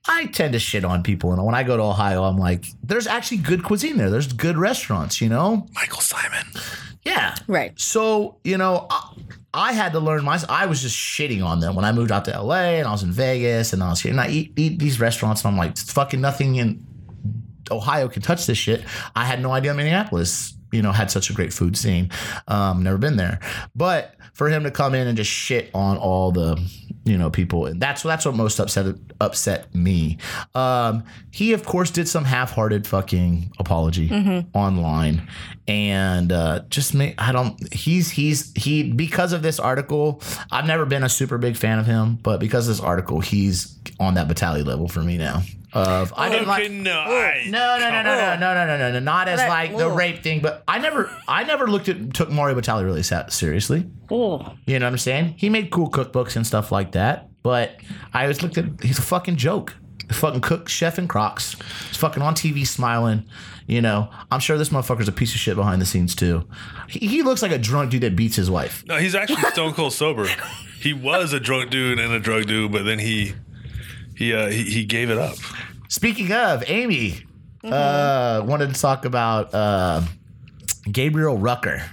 I 0.07 0.25
tend 0.27 0.53
to 0.53 0.59
shit 0.59 0.83
on 0.83 1.03
people. 1.03 1.31
And 1.31 1.43
when 1.45 1.53
I 1.53 1.63
go 1.63 1.77
to 1.77 1.83
Ohio, 1.83 2.23
I'm 2.23 2.37
like, 2.37 2.65
there's 2.83 3.07
actually 3.07 3.37
good 3.37 3.63
cuisine 3.63 3.97
there. 3.97 4.09
There's 4.09 4.31
good 4.33 4.57
restaurants, 4.57 5.21
you 5.21 5.29
know? 5.29 5.67
Michael 5.73 5.99
Symon. 5.99 6.79
Yeah. 7.03 7.35
Right. 7.47 7.79
So, 7.79 8.37
you 8.43 8.57
know, 8.57 8.87
I, 8.89 9.13
I 9.53 9.73
had 9.73 9.91
to 9.93 9.99
learn 9.99 10.23
my, 10.23 10.39
I 10.49 10.65
was 10.65 10.81
just 10.81 10.95
shitting 10.95 11.43
on 11.45 11.59
them 11.59 11.75
when 11.75 11.85
I 11.85 11.91
moved 11.91 12.11
out 12.11 12.25
to 12.25 12.41
LA 12.41 12.79
and 12.79 12.87
I 12.87 12.91
was 12.91 13.03
in 13.03 13.11
Vegas 13.11 13.73
and 13.73 13.83
I 13.83 13.89
was 13.89 14.01
here 14.01 14.11
and 14.11 14.21
I 14.21 14.29
eat, 14.29 14.53
eat 14.55 14.79
these 14.79 14.99
restaurants 14.99 15.43
and 15.43 15.51
I'm 15.51 15.57
like, 15.57 15.77
fucking 15.77 16.21
nothing 16.21 16.55
in 16.55 16.85
Ohio 17.69 18.07
can 18.07 18.21
touch 18.21 18.47
this 18.47 18.57
shit. 18.57 18.83
I 19.15 19.25
had 19.25 19.41
no 19.41 19.51
idea 19.51 19.73
Minneapolis, 19.73 20.53
you 20.71 20.81
know, 20.81 20.91
had 20.91 21.11
such 21.11 21.29
a 21.29 21.33
great 21.33 21.53
food 21.53 21.77
scene. 21.77 22.09
Um, 22.47 22.83
never 22.83 22.97
been 22.97 23.17
there. 23.17 23.39
But 23.75 24.15
for 24.33 24.49
him 24.49 24.63
to 24.63 24.71
come 24.71 24.95
in 24.95 25.07
and 25.07 25.17
just 25.17 25.29
shit 25.29 25.69
on 25.73 25.97
all 25.97 26.31
the, 26.31 26.57
you 27.03 27.17
know, 27.17 27.29
people, 27.29 27.65
and 27.65 27.81
that's 27.81 28.03
that's 28.03 28.25
what 28.25 28.35
most 28.35 28.59
upset 28.59 28.95
upset 29.19 29.73
me. 29.73 30.17
Um, 30.53 31.03
he 31.31 31.53
of 31.53 31.65
course 31.65 31.89
did 31.89 32.07
some 32.07 32.25
half-hearted 32.25 32.85
fucking 32.85 33.51
apology 33.57 34.09
online, 34.53 35.27
and 35.67 36.31
uh, 36.31 36.61
just 36.69 36.93
me 36.93 37.15
I 37.17 37.31
don't. 37.31 37.73
He's 37.73 38.11
he's 38.11 38.51
he 38.55 38.91
because 38.91 39.33
of 39.33 39.41
this 39.41 39.59
article. 39.59 40.21
I've 40.51 40.67
never 40.67 40.85
been 40.85 41.03
a 41.03 41.09
super 41.09 41.37
big 41.37 41.57
fan 41.57 41.79
of 41.79 41.85
him, 41.87 42.19
but 42.21 42.39
because 42.39 42.67
of 42.67 42.75
this 42.75 42.83
article, 42.83 43.19
he's 43.19 43.77
on 43.99 44.13
that 44.15 44.27
Batali 44.27 44.65
level 44.65 44.87
for 44.87 45.01
me 45.01 45.17
now. 45.17 45.41
Of 45.73 46.13
I 46.17 46.29
didn't 46.29 46.47
like. 46.47 46.69
no. 46.69 47.05
No, 47.47 47.77
no, 47.79 47.89
no, 47.89 48.03
no, 48.03 48.03
no, 48.03 48.35
no, 48.35 48.53
no, 48.53 48.65
no, 48.65 48.77
no, 48.77 48.91
no, 48.91 48.99
not 48.99 49.27
as 49.29 49.39
like 49.39 49.75
the 49.77 49.89
rape 49.89 50.21
thing, 50.21 50.41
but 50.41 50.63
I 50.67 50.79
never, 50.79 51.09
I 51.27 51.43
never 51.43 51.67
looked 51.67 51.87
at 51.87 52.13
took 52.13 52.29
Mario 52.29 52.59
Batali 52.59 52.83
really 52.83 53.03
seriously. 53.03 53.89
Oh. 54.09 54.53
You 54.65 54.79
know 54.79 54.85
what 54.85 54.91
I'm 54.91 54.97
saying? 54.97 55.35
He 55.37 55.49
made 55.49 55.71
cool 55.71 55.89
cookbooks 55.89 56.35
and 56.35 56.45
stuff 56.45 56.71
like 56.71 56.91
that, 56.91 57.29
but 57.41 57.75
I 58.13 58.23
always 58.23 58.41
looked 58.41 58.57
at 58.57 58.65
he's 58.83 58.99
a 58.99 59.03
fucking 59.03 59.37
joke. 59.37 59.75
Fucking 60.11 60.41
cook, 60.41 60.67
chef, 60.67 60.97
and 60.97 61.07
Crocs. 61.07 61.55
He's 61.87 61.95
fucking 61.95 62.21
on 62.21 62.35
TV 62.35 62.67
smiling. 62.67 63.25
You 63.65 63.81
know, 63.81 64.09
I'm 64.29 64.41
sure 64.41 64.57
this 64.57 64.67
motherfucker's 64.67 65.07
a 65.07 65.13
piece 65.13 65.33
of 65.33 65.39
shit 65.39 65.55
behind 65.55 65.81
the 65.81 65.85
scenes 65.85 66.15
too. 66.15 66.45
He, 66.89 67.07
he 67.07 67.23
looks 67.23 67.41
like 67.41 67.53
a 67.53 67.57
drunk 67.57 67.91
dude 67.91 68.01
that 68.01 68.17
beats 68.17 68.35
his 68.35 68.51
wife. 68.51 68.83
No, 68.85 68.97
he's 68.97 69.15
actually 69.15 69.41
stone 69.51 69.71
cold 69.73 69.93
sober. 69.93 70.27
He 70.81 70.91
was 70.91 71.31
a 71.31 71.39
drunk 71.39 71.69
dude 71.69 71.97
and 71.97 72.11
a 72.11 72.19
drug 72.19 72.47
dude, 72.47 72.73
but 72.73 72.83
then 72.83 72.99
he 72.99 73.35
he 74.21 74.33
uh, 74.33 74.49
he, 74.49 74.63
he 74.63 74.85
gave 74.85 75.09
it 75.09 75.17
up. 75.17 75.35
Speaking 75.87 76.31
of 76.31 76.63
Amy, 76.67 77.23
uh, 77.63 78.43
wanted 78.45 78.73
to 78.73 78.79
talk 78.79 79.05
about 79.05 79.53
uh, 79.53 80.01
Gabriel 80.91 81.37
Rucker, 81.37 81.83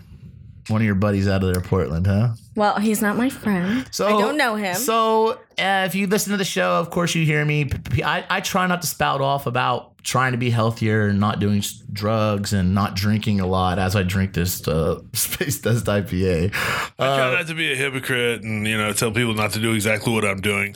one 0.68 0.80
of 0.80 0.86
your 0.86 0.94
buddies 0.94 1.26
out 1.28 1.42
of 1.42 1.52
there, 1.52 1.62
Portland, 1.62 2.06
huh? 2.06 2.28
Well, 2.54 2.78
he's 2.78 3.00
not 3.00 3.16
my 3.16 3.28
friend. 3.28 3.86
So 3.90 4.06
I 4.06 4.10
don't 4.20 4.36
know 4.36 4.56
him. 4.56 4.74
So 4.74 5.32
uh, 5.58 5.84
if 5.86 5.94
you 5.94 6.06
listen 6.06 6.32
to 6.32 6.36
the 6.36 6.44
show, 6.44 6.72
of 6.72 6.90
course 6.90 7.14
you 7.14 7.24
hear 7.24 7.44
me. 7.44 7.66
P- 7.66 7.78
p- 7.90 8.02
I, 8.04 8.24
I 8.28 8.40
try 8.40 8.66
not 8.66 8.82
to 8.82 8.88
spout 8.88 9.20
off 9.20 9.46
about 9.46 9.96
trying 10.02 10.32
to 10.32 10.38
be 10.38 10.50
healthier 10.50 11.06
and 11.06 11.20
not 11.20 11.38
doing 11.38 11.58
s- 11.58 11.82
drugs 11.92 12.52
and 12.52 12.74
not 12.74 12.96
drinking 12.96 13.38
a 13.40 13.46
lot 13.46 13.78
as 13.78 13.94
I 13.94 14.02
drink 14.02 14.32
this 14.34 14.66
uh, 14.66 15.00
Space 15.12 15.60
Dust 15.60 15.86
IPA. 15.86 16.52
I 16.98 17.16
try 17.16 17.34
not 17.34 17.46
to 17.46 17.54
be 17.54 17.72
a 17.72 17.76
hypocrite 17.76 18.42
and 18.42 18.66
you 18.66 18.76
know 18.76 18.92
tell 18.92 19.12
people 19.12 19.34
not 19.34 19.52
to 19.52 19.60
do 19.60 19.72
exactly 19.74 20.12
what 20.12 20.24
I'm 20.24 20.40
doing. 20.40 20.74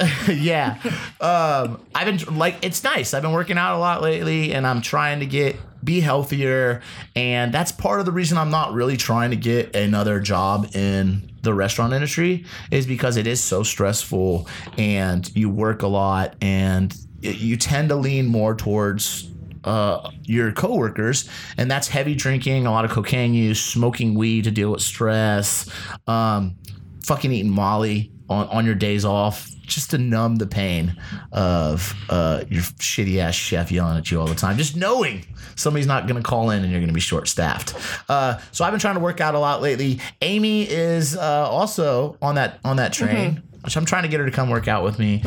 yeah. 0.28 0.78
Um, 1.20 1.80
I've 1.94 2.06
been 2.06 2.36
like, 2.36 2.56
it's 2.62 2.82
nice. 2.82 3.14
I've 3.14 3.22
been 3.22 3.32
working 3.32 3.58
out 3.58 3.76
a 3.76 3.78
lot 3.78 4.02
lately 4.02 4.52
and 4.52 4.66
I'm 4.66 4.80
trying 4.80 5.20
to 5.20 5.26
get, 5.26 5.56
be 5.84 6.00
healthier. 6.00 6.82
And 7.14 7.52
that's 7.52 7.72
part 7.72 8.00
of 8.00 8.06
the 8.06 8.12
reason 8.12 8.38
I'm 8.38 8.50
not 8.50 8.72
really 8.72 8.96
trying 8.96 9.30
to 9.30 9.36
get 9.36 9.76
another 9.76 10.20
job 10.20 10.74
in 10.74 11.30
the 11.42 11.54
restaurant 11.54 11.92
industry 11.92 12.44
is 12.70 12.86
because 12.86 13.16
it 13.16 13.26
is 13.26 13.40
so 13.40 13.62
stressful 13.62 14.48
and 14.78 15.30
you 15.36 15.48
work 15.50 15.82
a 15.82 15.86
lot 15.86 16.34
and 16.40 16.94
you 17.20 17.56
tend 17.56 17.90
to 17.90 17.96
lean 17.96 18.26
more 18.26 18.54
towards 18.54 19.30
uh, 19.64 20.10
your 20.24 20.52
coworkers, 20.52 21.26
and 21.56 21.70
that's 21.70 21.88
heavy 21.88 22.14
drinking, 22.14 22.66
a 22.66 22.70
lot 22.70 22.84
of 22.84 22.90
cocaine 22.90 23.32
use, 23.32 23.58
smoking 23.62 24.14
weed 24.14 24.44
to 24.44 24.50
deal 24.50 24.70
with 24.70 24.82
stress, 24.82 25.70
um, 26.06 26.54
fucking 27.02 27.32
eating 27.32 27.50
Molly 27.50 28.12
on, 28.28 28.48
on 28.48 28.66
your 28.66 28.74
days 28.74 29.04
off, 29.04 29.48
just 29.62 29.90
to 29.90 29.98
numb 29.98 30.36
the 30.36 30.46
pain 30.46 30.96
of 31.32 31.94
uh, 32.08 32.44
your 32.48 32.62
shitty 32.62 33.18
ass 33.18 33.34
chef 33.34 33.72
yelling 33.72 33.98
at 33.98 34.10
you 34.10 34.20
all 34.20 34.26
the 34.26 34.34
time. 34.34 34.56
Just 34.56 34.76
knowing 34.76 35.24
somebody's 35.56 35.86
not 35.86 36.06
going 36.06 36.22
to 36.22 36.28
call 36.28 36.50
in 36.50 36.62
and 36.62 36.70
you're 36.70 36.80
going 36.80 36.88
to 36.88 36.94
be 36.94 37.00
short 37.00 37.28
staffed. 37.28 37.74
Uh, 38.08 38.38
so 38.52 38.64
I've 38.64 38.72
been 38.72 38.80
trying 38.80 38.94
to 38.94 39.00
work 39.00 39.20
out 39.20 39.34
a 39.34 39.38
lot 39.38 39.62
lately. 39.62 40.00
Amy 40.22 40.68
is 40.68 41.16
uh, 41.16 41.48
also 41.48 42.16
on 42.20 42.34
that 42.36 42.58
on 42.64 42.76
that 42.76 42.92
train. 42.92 43.42
Which 43.62 43.78
I'm 43.78 43.86
trying 43.86 44.02
to 44.02 44.10
get 44.10 44.20
her 44.20 44.26
to 44.26 44.30
come 44.30 44.50
work 44.50 44.68
out 44.68 44.84
with 44.84 44.98
me. 44.98 45.22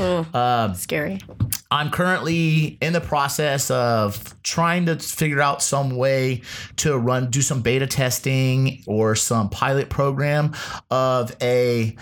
Scary. 0.75 1.19
I'm 1.71 1.89
currently 1.89 2.77
in 2.81 2.93
the 2.93 3.01
process 3.01 3.71
of 3.71 4.39
trying 4.43 4.85
to 4.85 4.97
figure 4.97 5.41
out 5.41 5.63
some 5.63 5.95
way 5.95 6.43
to 6.75 6.95
run, 6.95 7.31
do 7.31 7.41
some 7.41 7.61
beta 7.63 7.87
testing 7.87 8.83
or 8.85 9.15
some 9.15 9.49
pilot 9.49 9.89
program 9.89 10.53
of 10.91 11.35
a 11.41 11.95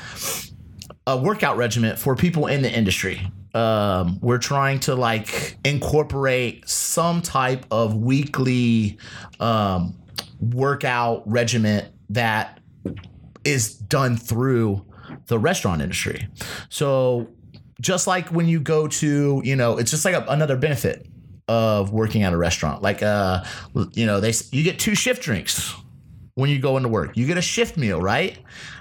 a 1.08 1.18
workout 1.18 1.58
regimen 1.58 1.96
for 1.98 2.16
people 2.16 2.48
in 2.48 2.62
the 2.62 2.72
industry. 2.72 3.32
Um, 3.54 4.20
we're 4.22 4.38
trying 4.38 4.80
to 4.82 4.96
like 4.96 5.58
incorporate 5.64 6.68
some 6.68 7.22
type 7.22 7.66
of 7.72 7.96
weekly 7.96 8.98
um, 9.40 9.96
workout 10.40 11.24
regimen 11.26 11.92
that 12.10 12.60
is 13.44 13.76
done 13.76 14.18
through 14.18 14.86
the 15.28 15.40
restaurant 15.40 15.82
industry. 15.82 16.28
So 16.70 17.30
just 17.80 18.08
like 18.08 18.30
when 18.30 18.48
you 18.48 18.60
go 18.60 18.88
to, 18.88 19.42
you 19.44 19.56
know, 19.56 19.78
it's 19.78 19.92
just 19.92 20.06
like 20.06 20.16
a, 20.16 20.26
another 20.28 20.58
benefit. 20.58 21.08
of 21.48 21.92
working 21.94 22.24
at 22.24 22.34
a 22.34 22.38
restaurant. 22.38 22.82
Like, 22.82 23.04
uh, 23.04 23.44
you 23.94 24.08
know, 24.08 24.20
they 24.20 24.34
you 24.52 24.64
get 24.64 24.80
two 24.80 24.96
shift 24.96 25.22
drinks 25.22 25.76
when 26.36 26.50
you 26.50 26.60
go 26.60 26.76
into 26.76 26.90
work. 26.90 27.16
You 27.16 27.26
get 27.26 27.38
a 27.38 27.42
shift 27.42 27.78
meal, 27.78 28.02
right? 28.02 28.38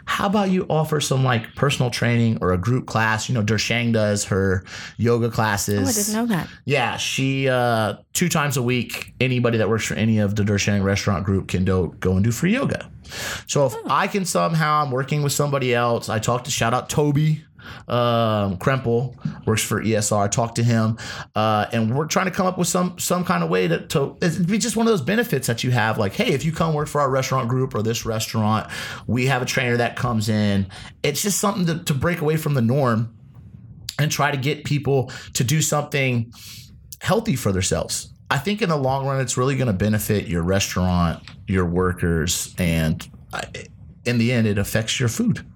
How 0.07 0.27
about 0.27 0.51
you 0.51 0.67
offer 0.69 1.01
some 1.01 1.25
like 1.25 1.55
personal 1.55 1.89
training 1.91 2.39
or 2.41 2.53
a 2.53 2.59
group 2.59 2.87
class? 2.87 3.29
You 3.29 3.35
know, 3.35 3.43
Derschang 3.43 3.93
does 3.93 4.25
her 4.25 4.65
yoga 4.97 5.31
classes. 5.31 5.87
Oh, 5.87 5.89
I 5.89 5.93
didn't 5.93 6.15
know 6.15 6.37
that. 6.37 6.49
Yeah, 6.65 6.97
she 6.97 7.49
uh, 7.49 7.95
two 8.13 8.29
times 8.29 8.57
a 8.57 8.63
week. 8.63 9.15
Anybody 9.21 9.59
that 9.59 9.69
works 9.69 9.87
for 9.87 9.95
any 9.95 10.19
of 10.19 10.35
the 10.35 10.43
Derschang 10.43 10.83
restaurant 10.83 11.25
group 11.25 11.49
can 11.49 11.65
do, 11.65 11.95
go 12.01 12.15
and 12.15 12.25
do 12.25 12.33
free 12.33 12.53
yoga. 12.53 12.91
So 13.47 13.67
if 13.67 13.75
I 13.87 14.09
can 14.09 14.25
somehow, 14.25 14.83
I'm 14.83 14.91
working 14.91 15.23
with 15.23 15.33
somebody 15.33 15.75
else. 15.75 16.09
I 16.09 16.19
talked 16.19 16.47
to 16.47 16.51
shout 16.51 16.75
out 16.75 16.91
Toby 16.91 17.45
um, 17.89 18.57
Krempel 18.59 19.15
works 19.47 19.63
for 19.63 19.83
ESR. 19.83 20.25
I 20.25 20.29
talked 20.29 20.57
to 20.57 20.65
him, 20.65 20.99
uh, 21.35 21.67
and 21.73 21.97
we're 21.97 22.07
trying 22.07 22.27
to 22.27 22.33
come 22.33 22.47
up 22.47 22.59
with 22.59 22.69
some 22.69 22.99
some 22.99 23.25
kind 23.25 23.43
of 23.43 23.51
way 23.51 23.69
to, 23.69 23.87
to 23.89 24.17
it'd 24.21 24.47
be 24.47 24.59
just 24.59 24.77
one 24.77 24.87
of 24.87 24.93
those 24.93 25.03
benefits 25.03 25.47
that 25.47 25.65
you 25.65 25.71
have. 25.71 25.99
Like, 25.99 26.15
hey, 26.15 26.33
if 26.33 26.45
you 26.45 26.53
come 26.53 26.75
work 26.75 26.89
for 26.89 27.01
our 27.01 27.11
restaurant 27.11 27.49
group 27.49 27.75
or 27.75 27.83
this 27.83 28.05
restaurant, 28.05 28.71
we 29.07 29.27
have 29.27 29.43
a 29.43 29.47
trainer 29.47 29.77
that 29.77 29.97
comes 29.97 30.29
in. 30.29 30.67
It's 31.03 31.23
just 31.23 31.39
something 31.39 31.67
to, 31.67 31.85
to 31.85 31.95
break 31.95 32.21
away 32.21 32.37
from 32.37 32.55
the 32.55 32.63
norm 32.63 33.17
and 33.99 34.11
try 34.11 34.31
to 34.31 34.37
get 34.37 34.65
people 34.65 35.11
to 35.35 35.45
do 35.45 35.63
something 35.63 36.33
healthy 37.01 37.37
for 37.37 37.53
themselves. 37.53 38.13
I 38.31 38.39
think 38.39 38.63
in 38.63 38.69
the 38.69 38.77
long 38.77 39.07
run, 39.07 39.21
it's 39.21 39.37
really 39.37 39.57
going 39.57 39.67
to 39.67 39.73
benefit 39.73 40.27
your 40.27 40.43
restaurant, 40.43 41.23
your 41.47 41.67
workers, 41.67 42.55
and 42.59 43.07
in 44.05 44.19
the 44.19 44.33
end, 44.33 44.47
it 44.47 44.59
affects 44.59 44.99
your 44.99 45.09
food. 45.09 45.47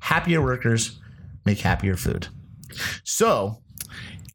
Happier 0.00 0.42
workers 0.42 0.98
make 1.46 1.60
happier 1.60 1.96
food. 1.96 2.28
So, 3.04 3.62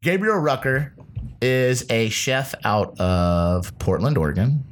Gabriel 0.01 0.37
Rucker 0.37 0.95
is 1.41 1.85
a 1.89 2.09
chef 2.09 2.55
out 2.63 2.99
of 2.99 3.77
Portland, 3.79 4.17
Oregon. 4.17 4.63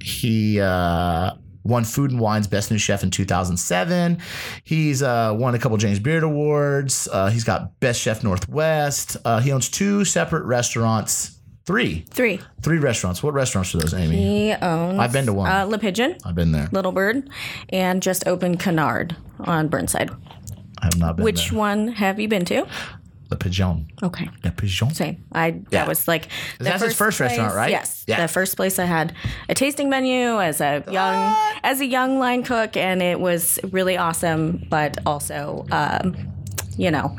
He 0.00 0.60
uh, 0.60 1.32
won 1.64 1.84
Food 1.84 2.10
and 2.10 2.20
Wine's 2.20 2.46
Best 2.46 2.70
New 2.70 2.78
Chef 2.78 3.02
in 3.02 3.10
2007. 3.10 4.18
He's 4.64 5.02
uh, 5.02 5.34
won 5.36 5.54
a 5.54 5.58
couple 5.58 5.76
James 5.76 5.98
Beard 5.98 6.22
Awards. 6.22 7.08
Uh, 7.10 7.30
he's 7.30 7.44
got 7.44 7.78
Best 7.80 8.00
Chef 8.00 8.24
Northwest. 8.24 9.16
Uh, 9.24 9.40
he 9.40 9.52
owns 9.52 9.68
two 9.68 10.04
separate 10.04 10.44
restaurants. 10.44 11.38
Three. 11.64 12.04
Three. 12.10 12.40
Three 12.62 12.78
restaurants. 12.78 13.22
What 13.22 13.34
restaurants 13.34 13.72
are 13.74 13.78
those, 13.78 13.94
Amy? 13.94 14.16
He 14.16 14.52
owns. 14.52 14.98
I've 14.98 15.12
been 15.12 15.26
to 15.26 15.32
one. 15.32 15.48
Uh, 15.50 15.64
Le 15.64 15.78
Pigeon, 15.78 16.16
I've 16.24 16.34
been 16.34 16.50
there. 16.50 16.68
Little 16.72 16.90
Bird, 16.90 17.30
and 17.68 18.02
just 18.02 18.26
opened 18.26 18.58
Canard 18.58 19.14
on 19.38 19.68
Burnside. 19.68 20.10
I 20.82 20.86
have 20.86 20.98
not 20.98 21.16
been 21.16 21.24
Which 21.24 21.50
there. 21.50 21.58
one 21.58 21.88
have 21.88 22.18
you 22.20 22.28
been 22.28 22.44
to? 22.46 22.66
The 23.30 23.36
Pigeon. 23.36 23.86
Okay. 24.02 24.28
The 24.42 24.50
Pigeon. 24.50 24.92
Same. 24.92 25.24
I 25.32 25.46
Yeah. 25.46 25.62
that 25.70 25.88
was 25.88 26.06
like 26.06 26.28
the 26.58 26.64
That's 26.64 26.82
his 26.82 26.94
first 26.94 27.18
restaurant, 27.18 27.54
right? 27.54 27.70
Yes. 27.70 28.04
Yeah. 28.06 28.20
The 28.20 28.28
first 28.28 28.56
place 28.56 28.78
I 28.78 28.84
had 28.84 29.14
a 29.48 29.54
tasting 29.54 29.88
menu 29.88 30.38
as 30.40 30.60
a 30.60 30.84
young 30.90 31.34
as 31.62 31.80
a 31.80 31.86
young 31.86 32.18
line 32.18 32.42
cook, 32.42 32.76
and 32.76 33.00
it 33.00 33.18
was 33.20 33.58
really 33.70 33.96
awesome. 33.96 34.66
But 34.68 34.98
also, 35.06 35.64
um, 35.70 36.14
you 36.76 36.90
know, 36.90 37.16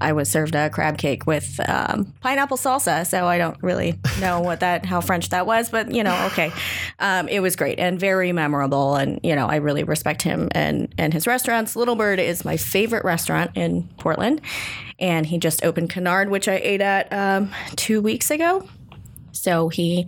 I 0.00 0.12
was 0.12 0.30
served 0.30 0.54
a 0.54 0.70
crab 0.70 0.98
cake 0.98 1.26
with 1.26 1.60
um, 1.68 2.12
pineapple 2.20 2.56
salsa, 2.56 3.06
so 3.06 3.26
I 3.26 3.38
don't 3.38 3.60
really 3.62 3.98
know 4.20 4.40
what 4.40 4.60
that 4.60 4.84
how 4.84 5.00
French 5.00 5.30
that 5.30 5.46
was, 5.46 5.70
but 5.70 5.90
you 5.90 6.02
know, 6.02 6.26
okay, 6.26 6.52
um, 6.98 7.28
it 7.28 7.40
was 7.40 7.56
great 7.56 7.78
and 7.78 7.98
very 7.98 8.32
memorable, 8.32 8.96
and 8.96 9.20
you 9.22 9.34
know, 9.34 9.46
I 9.46 9.56
really 9.56 9.84
respect 9.84 10.22
him 10.22 10.48
and 10.52 10.92
and 10.98 11.12
his 11.12 11.26
restaurants. 11.26 11.76
Little 11.76 11.96
Bird 11.96 12.18
is 12.18 12.44
my 12.44 12.56
favorite 12.56 13.04
restaurant 13.04 13.50
in 13.54 13.88
Portland, 13.98 14.40
and 14.98 15.26
he 15.26 15.38
just 15.38 15.64
opened 15.64 15.90
Canard, 15.90 16.30
which 16.30 16.48
I 16.48 16.56
ate 16.56 16.80
at 16.80 17.12
um, 17.12 17.50
two 17.76 18.00
weeks 18.00 18.30
ago. 18.30 18.68
So 19.32 19.68
he 19.68 20.06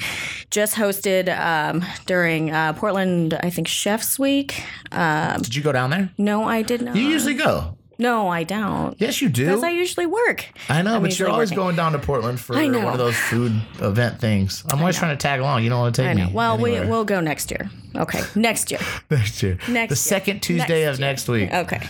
just 0.51 0.75
hosted 0.75 1.29
um, 1.39 1.85
during 2.07 2.51
uh, 2.51 2.73
Portland, 2.73 3.35
I 3.35 3.51
think 3.51 3.69
Chef's 3.69 4.19
Week. 4.19 4.63
Did 4.91 5.55
you 5.55 5.63
go 5.63 5.73
down 5.73 5.91
there? 5.91 6.11
No, 6.19 6.45
I 6.45 6.63
did 6.63 6.83
not. 6.83 6.97
You 6.97 7.03
usually 7.03 7.35
go. 7.35 7.77
No, 8.01 8.29
I 8.29 8.45
don't. 8.45 8.97
Yes, 8.99 9.21
you 9.23 9.29
do. 9.29 9.45
Because 9.45 9.63
I 9.63 9.71
usually 9.71 10.07
work. 10.07 10.47
I 10.69 10.83
know, 10.83 10.97
I'm 10.97 11.03
but 11.03 11.19
you're 11.19 11.29
always 11.29 11.51
working. 11.51 11.57
going 11.65 11.77
down 11.77 11.93
to 11.93 11.99
Portland 11.99 12.41
for 12.41 12.55
one 12.57 12.75
of 12.75 12.99
those 12.99 13.17
food 13.17 13.53
event 13.81 14.21
things. 14.21 14.65
I'm 14.71 14.81
always 14.81 14.97
trying 14.97 15.17
to 15.17 15.21
tag 15.23 15.41
along. 15.41 15.63
You 15.63 15.71
don't 15.71 15.81
want 15.81 15.95
to 15.95 16.03
take 16.03 16.11
I 16.11 16.15
know. 16.15 16.27
me. 16.27 16.33
Well, 16.33 16.59
we 16.59 16.73
we'll 16.81 17.05
go 17.05 17.21
next 17.21 17.51
year. 17.51 17.71
Okay, 17.95 18.23
next 18.35 18.71
year. 18.71 18.81
next 19.11 19.43
year. 19.43 19.59
Next 19.69 19.91
the 19.91 19.95
year. 19.95 19.97
second 19.97 20.41
Tuesday 20.41 20.85
Next 20.85 20.95
of 20.95 21.01
year. 21.01 21.09
next 21.09 21.29
week. 21.29 21.53
Okay. 21.53 21.87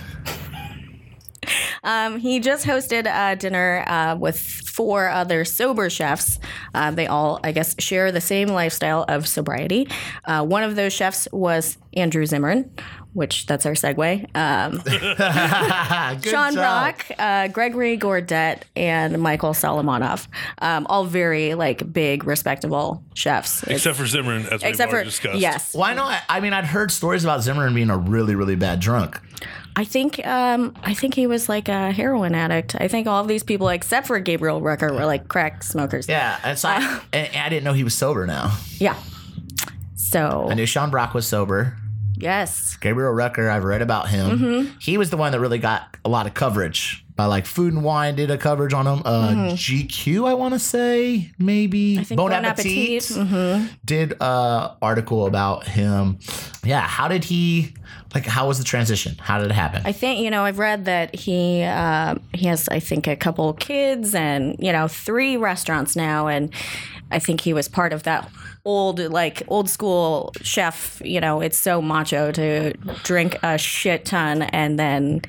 Um, 1.83 2.19
he 2.19 2.41
just 2.41 2.67
hosted 2.67 3.07
a 3.07 3.35
dinner 3.37 3.83
uh, 3.87 4.15
with 4.17 4.39
four 4.39 5.09
other 5.09 5.45
sober 5.47 5.89
chefs. 5.89 6.39
Uh, 6.75 6.91
they 6.91 7.07
all, 7.07 7.41
I 7.43 7.53
guess, 7.53 7.75
share 7.79 8.13
the 8.13 8.21
same 8.21 8.49
lifestyle 8.49 9.05
of 9.09 9.27
sobriety. 9.27 9.89
Uh, 10.27 10.45
one 10.45 10.63
of 10.63 10.77
those 10.77 10.93
chefs 10.93 11.27
was 11.33 11.79
Andrew 11.95 12.27
Zimmern, 12.27 12.71
which 13.13 13.47
that's 13.47 13.67
our 13.67 13.73
segue. 13.73 14.25
Um, 14.37 14.81
Sean 16.23 16.55
job. 16.55 16.55
Brock, 16.55 17.07
uh, 17.19 17.49
Gregory 17.49 17.99
Gourdet, 17.99 18.63
and 18.77 19.21
Michael 19.21 19.53
Solomonov. 19.53 20.27
Um, 20.59 20.87
all 20.89 21.05
very 21.05 21.55
like 21.55 21.93
big, 21.93 22.25
respectable 22.25 23.03
chefs. 23.15 23.63
Except 23.65 23.97
for 23.97 24.07
Zimmerman, 24.07 24.47
as 24.47 24.63
we've 24.63 24.71
Except 24.71 24.91
for 24.91 24.97
already 24.97 25.11
discussed. 25.11 25.39
yes, 25.41 25.75
Why 25.75 25.95
not? 25.95 26.23
I 26.29 26.41
mean, 26.41 26.53
I'd 26.53 26.67
heard 26.67 26.91
stories 26.91 27.25
about 27.25 27.43
Zimmerman 27.43 27.75
being 27.75 27.91
a 27.91 27.97
really, 27.99 28.35
really 28.35 28.57
bad 28.57 28.81
drunk. 28.81 29.21
I 29.77 29.85
think 29.85 30.25
um, 30.27 30.75
I 30.83 30.95
think 30.95 31.15
he 31.15 31.27
was 31.27 31.49
like 31.49 31.69
a 31.69 31.93
heroin 31.93 32.35
addict. 32.35 32.75
I 32.79 32.89
think 32.89 33.07
all 33.07 33.21
of 33.23 33.29
these 33.29 33.43
people, 33.45 33.69
except 33.69 34.07
for 34.09 34.19
Gabriel 34.19 34.61
Rucker, 34.61 34.93
were 34.93 35.07
like 35.07 35.29
crack 35.29 35.63
smokers. 35.63 36.09
Yeah, 36.09 36.39
and 36.45 36.59
so 36.59 36.69
Uh. 36.69 36.73
I, 36.81 37.01
and 37.13 37.37
I 37.37 37.49
didn't 37.49 37.65
know 37.65 37.73
he 37.73 37.85
was 37.85 37.95
sober 37.95 38.27
now. 38.27 38.57
Yeah. 38.79 38.97
So 39.95 40.49
I 40.51 40.55
knew 40.55 40.67
Sean 40.67 40.91
Brock 40.91 41.15
was 41.15 41.27
sober. 41.27 41.77
Yes, 42.23 42.77
Gabriel 42.77 43.13
Rucker, 43.13 43.49
I've 43.49 43.65
read 43.65 43.83
about 43.83 44.09
him. 44.09 44.39
Mm-hmm. 44.39 44.79
He 44.79 44.99
was 44.99 45.11
the 45.11 45.17
one 45.17 45.33
that 45.33 45.41
really 45.41 45.59
got 45.59 45.97
a 46.05 46.09
lot 46.09 46.27
of 46.27 46.35
coverage. 46.35 47.05
By 47.17 47.27
like 47.27 47.45
Food 47.45 47.75
and 47.75 47.85
Wine 47.85 48.15
did 48.17 48.31
a 48.31 48.39
coverage 48.39 48.73
on 48.73 48.87
him. 48.87 49.03
Uh, 49.05 49.53
GQ, 49.53 50.27
I 50.27 50.33
want 50.33 50.55
to 50.55 50.59
say 50.59 51.33
maybe. 51.39 51.93
Mm-hmm. 51.93 52.01
I 52.01 52.05
think 52.05 52.17
Bon 52.17 52.31
Bon 52.31 52.45
Appetit, 52.47 53.11
Appetit. 53.11 53.29
Mm-hmm. 53.29 53.67
did 53.85 54.13
a 54.21 54.77
article 54.81 55.27
about 55.27 55.67
him. 55.67 56.19
Yeah, 56.65 56.81
how 56.81 57.09
did 57.09 57.25
he? 57.25 57.75
Like, 58.15 58.25
how 58.25 58.49
was 58.49 58.59
the 58.59 58.65
transition? 58.65 59.17
How 59.21 59.39
did 59.39 59.51
it 59.51 59.55
happen? 59.55 59.83
I 59.85 59.93
think 59.93 60.21
you 60.21 60.31
know 60.31 60.45
I've 60.45 60.59
read 60.59 60.87
that 60.87 61.15
he 61.15 61.63
um, 61.63 62.23
he 62.33 62.47
has 62.47 62.69
I 62.71 62.81
think 62.81 63.07
a 63.07 63.17
couple 63.17 63.53
kids 63.53 64.15
and 64.15 64.57
you 64.59 64.73
know 64.73 64.89
three 64.89 65.37
restaurants 65.37 65.97
now, 65.97 66.27
and 66.27 66.51
I 67.11 67.19
think 67.19 67.41
he 67.41 67.53
was 67.53 67.69
part 67.69 67.93
of 67.93 68.03
that 68.05 68.31
old 68.65 68.99
like 68.99 69.43
old 69.49 69.69
school 69.69 70.33
chef. 70.43 71.01
You 71.05 71.21
know, 71.21 71.41
it's 71.41 71.59
so 71.59 71.81
macho 71.83 72.33
to 72.33 72.73
drink 73.05 73.37
a 73.43 73.59
shit 73.59 74.05
ton 74.05 74.43
and 74.43 74.79
then 74.79 75.23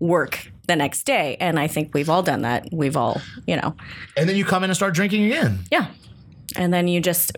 work 0.00 0.50
the 0.66 0.76
next 0.76 1.04
day, 1.04 1.36
and 1.38 1.60
I 1.60 1.68
think 1.68 1.94
we've 1.94 2.10
all 2.10 2.22
done 2.22 2.42
that. 2.42 2.68
We've 2.72 2.96
all 2.96 3.20
you 3.46 3.56
know 3.56 3.74
and 4.16 4.28
then 4.28 4.36
you 4.36 4.44
come 4.44 4.64
in 4.64 4.70
and 4.70 4.76
start 4.76 4.94
drinking 4.94 5.24
again. 5.26 5.60
Yeah. 5.70 5.88
And 6.56 6.72
then 6.72 6.88
you 6.88 7.00
just 7.00 7.32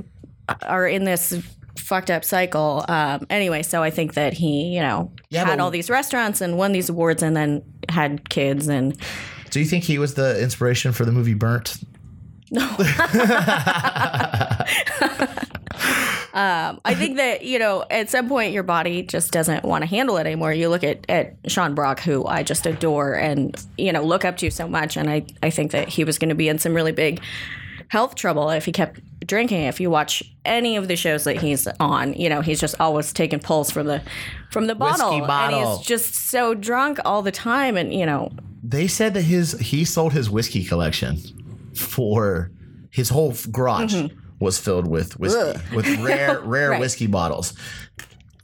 are 0.63 0.87
in 0.87 1.05
this 1.05 1.35
fucked 1.77 2.11
up 2.11 2.25
cycle. 2.25 2.85
Um, 2.89 3.27
anyway, 3.31 3.63
so 3.63 3.83
I 3.83 3.91
think 3.91 4.15
that 4.15 4.33
he, 4.35 4.75
you 4.75 4.81
know, 4.81 5.11
Yeah, 5.31 5.45
had 5.45 5.61
all 5.61 5.71
these 5.71 5.89
restaurants 5.91 6.41
and 6.41 6.57
won 6.59 6.73
these 6.73 6.89
awards 6.89 7.23
and 7.23 7.37
then 7.37 7.63
had 7.89 8.29
kids 8.29 8.69
and 8.69 8.97
Do 9.51 9.61
you 9.61 9.67
think 9.67 9.85
he 9.85 9.99
was 9.99 10.15
the 10.15 10.41
inspiration 10.43 10.93
for 10.93 11.05
the 11.05 11.13
movie 11.13 11.35
Burnt? 11.35 11.79
Um, 16.35 16.81
I 16.85 16.95
think 16.95 17.17
that, 17.17 17.43
you 17.43 17.59
know, 17.59 17.85
at 17.91 18.11
some 18.11 18.29
point 18.29 18.53
your 18.53 18.63
body 18.63 19.03
just 19.03 19.33
doesn't 19.33 19.65
want 19.65 19.83
to 19.83 19.89
handle 19.89 20.19
it 20.19 20.27
anymore. 20.27 20.53
You 20.53 20.69
look 20.69 20.85
at, 20.85 21.05
at 21.09 21.35
Sean 21.49 21.75
Brock, 21.75 21.99
who 22.01 22.25
I 22.27 22.45
just 22.45 22.65
adore 22.65 23.15
and, 23.15 23.57
you 23.77 23.93
know, 23.93 24.05
look 24.05 24.25
up 24.25 24.37
to 24.37 24.51
so 24.51 24.69
much. 24.69 24.97
And 24.97 25.11
I, 25.11 25.27
I 25.43 25.51
think 25.51 25.73
that 25.73 25.89
he 25.89 26.05
was 26.05 26.17
going 26.17 26.29
to 26.29 26.37
be 26.37 26.49
in 26.49 26.59
some 26.61 26.75
really 26.75 26.93
big 26.93 27.21
health 27.89 28.15
trouble 28.15 28.51
if 28.51 28.67
he 28.67 28.73
kept 28.73 29.01
drinking. 29.27 29.65
If 29.65 29.81
you 29.81 29.91
watch 29.91 30.23
any 30.45 30.77
of 30.77 30.87
the 30.87 30.95
shows 30.95 31.25
that 31.25 31.39
he's 31.39 31.67
on, 31.81 32.15
you 32.15 32.29
know, 32.29 32.41
he's 32.41 32.61
just 32.61 32.81
always 32.81 33.13
taking 33.13 33.41
pulls 33.41 33.73
from 33.73 33.89
the 33.89 34.01
from 34.53 34.69
the 34.69 34.77
bottle. 34.77 35.19
bottle. 35.27 35.59
And 35.59 35.79
he's 35.79 35.87
just 35.87 36.15
so 36.15 36.55
drunk 36.55 37.01
all 37.05 37.23
the 37.23 37.33
time 37.33 37.77
and, 37.77 37.93
you 37.93 38.07
know, 38.07 38.31
They 38.63 38.87
said 38.87 39.15
that 39.15 39.23
his 39.23 39.59
he 39.59 39.85
sold 39.85 40.13
his 40.13 40.31
whiskey 40.31 40.63
collection 40.63 41.19
for 41.79 42.51
his 42.91 43.09
whole 43.11 43.35
garage 43.51 43.95
Mm-hmm. 43.95 44.17
was 44.41 44.59
filled 44.59 44.87
with 44.89 45.19
whiskey 45.19 45.61
with 45.75 45.87
rare 46.01 46.41
rare 46.41 46.71
Right. 46.71 46.81
whiskey 46.81 47.07
bottles. 47.07 47.55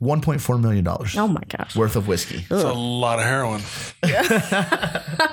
1.4 0.01 0.61
million 0.61 0.85
dollars 0.85 1.16
oh 1.16 1.27
my 1.29 1.40
gosh. 1.49 1.75
worth 1.77 1.97
of 1.97 2.07
whiskey. 2.09 2.38
It's 2.51 2.51
a 2.64 2.73
lot 2.73 3.18
of 3.20 3.25
heroin. 3.25 3.62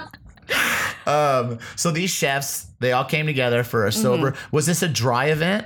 um, 1.06 1.60
So 1.76 1.92
these 1.92 2.10
chefs, 2.10 2.68
they 2.80 2.92
all 2.92 3.06
came 3.06 3.26
together 3.26 3.64
for 3.64 3.86
a 3.86 3.92
sober. 3.92 4.32
Mm-hmm. 4.32 4.56
Was 4.56 4.66
this 4.66 4.82
a 4.82 4.88
dry 4.88 5.26
event? 5.26 5.66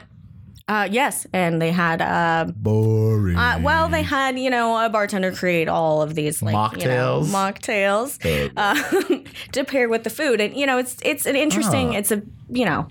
Uh, 0.67 0.87
yes, 0.89 1.27
and 1.31 1.61
they 1.61 1.71
had 1.71 2.01
uh, 2.01 2.51
Boring. 2.55 3.35
Uh, 3.37 3.59
well, 3.61 3.87
they 3.87 4.01
had, 4.01 4.39
you 4.39 4.49
know, 4.49 4.83
a 4.83 4.89
bartender 4.89 5.31
create 5.31 5.67
all 5.67 6.01
of 6.01 6.15
these 6.15 6.41
like 6.41 6.53
you 6.81 6.87
know, 6.87 7.21
Mocktails. 7.23 8.17
mocktails 8.17 8.51
uh, 8.57 9.19
to 9.51 9.63
pair 9.63 9.87
with 9.87 10.03
the 10.03 10.09
food, 10.09 10.41
and 10.41 10.55
you 10.57 10.65
know, 10.65 10.79
it's 10.79 10.97
it's 11.03 11.27
an 11.27 11.35
interesting, 11.35 11.89
Ah. 11.89 11.99
it's 11.99 12.11
a 12.11 12.23
you 12.49 12.65
know, 12.65 12.87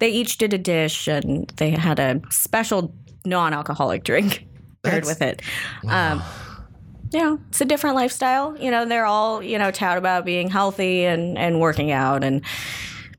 they 0.00 0.08
each 0.10 0.38
did 0.38 0.52
a 0.52 0.58
dish 0.58 1.06
and 1.06 1.48
they 1.58 1.70
had 1.70 2.00
a 2.00 2.20
special 2.30 2.92
non-alcoholic 3.24 4.02
drink 4.02 4.44
paired 4.82 5.04
That's- 5.04 5.06
with 5.06 5.22
it. 5.22 5.42
Um, 5.88 6.22
you 7.12 7.20
know, 7.20 7.38
it's 7.50 7.60
a 7.60 7.64
different 7.64 7.94
lifestyle. 7.94 8.58
You 8.58 8.72
know, 8.72 8.84
they're 8.84 9.06
all 9.06 9.40
you 9.44 9.58
know 9.58 9.70
tout 9.70 9.96
about 9.96 10.24
being 10.24 10.50
healthy 10.50 11.04
and 11.04 11.38
and 11.38 11.60
working 11.60 11.92
out 11.92 12.24
and 12.24 12.42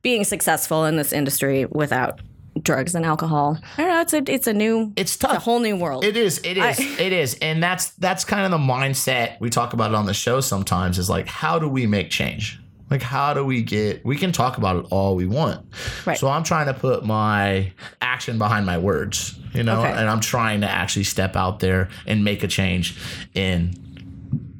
being 0.02 0.26
successful 0.26 0.84
in 0.84 0.97
this 0.97 1.13
industry 1.13 1.65
without 1.71 2.19
drugs 2.63 2.96
and 2.96 3.06
alcohol. 3.06 3.58
I 3.78 3.82
don't 3.84 3.91
know. 3.91 4.02
It's 4.02 4.13
a 4.13 4.24
it's 4.34 4.48
a 4.48 4.54
new 4.54 4.93
It's 4.96 5.15
a 5.15 5.20
tough. 5.20 5.43
whole 5.43 5.60
new 5.60 5.76
world. 5.76 6.04
It 6.04 6.17
is. 6.17 6.39
It 6.43 6.58
is. 6.58 6.80
it 6.80 7.13
is. 7.13 7.36
And 7.41 7.62
that's 7.62 7.89
that's 7.91 8.24
kind 8.26 8.46
of 8.46 8.52
the 8.52 8.65
mindset 8.65 9.39
we 9.39 9.50
talk 9.50 9.74
about 9.74 9.91
it 9.91 9.96
on 9.96 10.06
the 10.06 10.13
show 10.13 10.41
sometimes 10.41 10.98
is 11.00 11.10
like 11.10 11.28
how 11.28 11.60
do 11.60 11.67
we 11.70 11.86
make 11.88 12.10
change? 12.10 12.60
Like 12.89 13.02
how 13.02 13.34
do 13.34 13.43
we 13.43 13.63
get 13.63 14.06
we 14.06 14.15
can 14.15 14.32
talk 14.32 14.58
about 14.58 14.78
it 14.78 14.86
all 14.91 15.15
we 15.15 15.26
want. 15.28 15.65
Right. 16.06 16.17
So 16.17 16.30
I'm 16.30 16.43
trying 16.43 16.67
to 16.67 16.74
put 16.74 17.06
my 17.06 17.72
action 18.02 18.38
behind 18.38 18.65
my 18.65 18.78
words, 18.78 19.38
you 19.54 19.63
know, 19.63 19.82
Okay. 19.82 19.91
and 19.91 20.10
I'm 20.10 20.22
trying 20.22 20.62
to 20.62 20.70
actually 20.70 21.04
step 21.04 21.36
out 21.36 21.60
there 21.60 21.89
and 22.06 22.24
make 22.24 22.43
a 22.43 22.48
change 22.48 22.98
in 23.34 23.74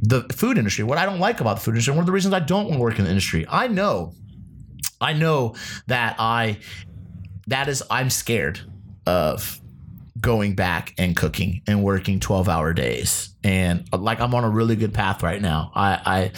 the 0.02 0.22
food 0.34 0.58
industry. 0.58 0.84
What 0.84 0.98
I 0.98 1.06
don't 1.06 1.20
like 1.20 1.40
about 1.42 1.56
the 1.58 1.62
food 1.62 1.72
industry, 1.72 1.92
one 1.94 2.02
of 2.02 2.06
the 2.06 2.12
reasons 2.12 2.34
I 2.34 2.40
don't 2.40 2.66
want 2.66 2.76
to 2.76 2.80
work 2.80 3.00
in 3.00 3.06
the 3.06 3.10
industry. 3.12 3.46
I 3.50 3.68
know 3.68 4.14
I 5.00 5.14
know 5.14 5.56
that 5.88 6.16
I 6.20 6.58
that 7.48 7.68
is 7.68 7.84
I'm 7.90 8.10
scared 8.10 8.60
of 9.06 9.60
going 10.20 10.56
back 10.56 10.94
and 10.98 11.16
cooking 11.16 11.62
and 11.68 11.84
working 11.84 12.20
12 12.20 12.50
hour 12.50 12.74
days. 12.74 13.30
And 13.44 13.88
uh, 13.94 13.98
like 13.98 14.20
i'm 14.20 14.34
on 14.34 14.44
a 14.44 14.50
really 14.50 14.76
good 14.76 14.94
path 14.94 15.24
right 15.24 15.42
now. 15.42 15.72
I 15.76 16.32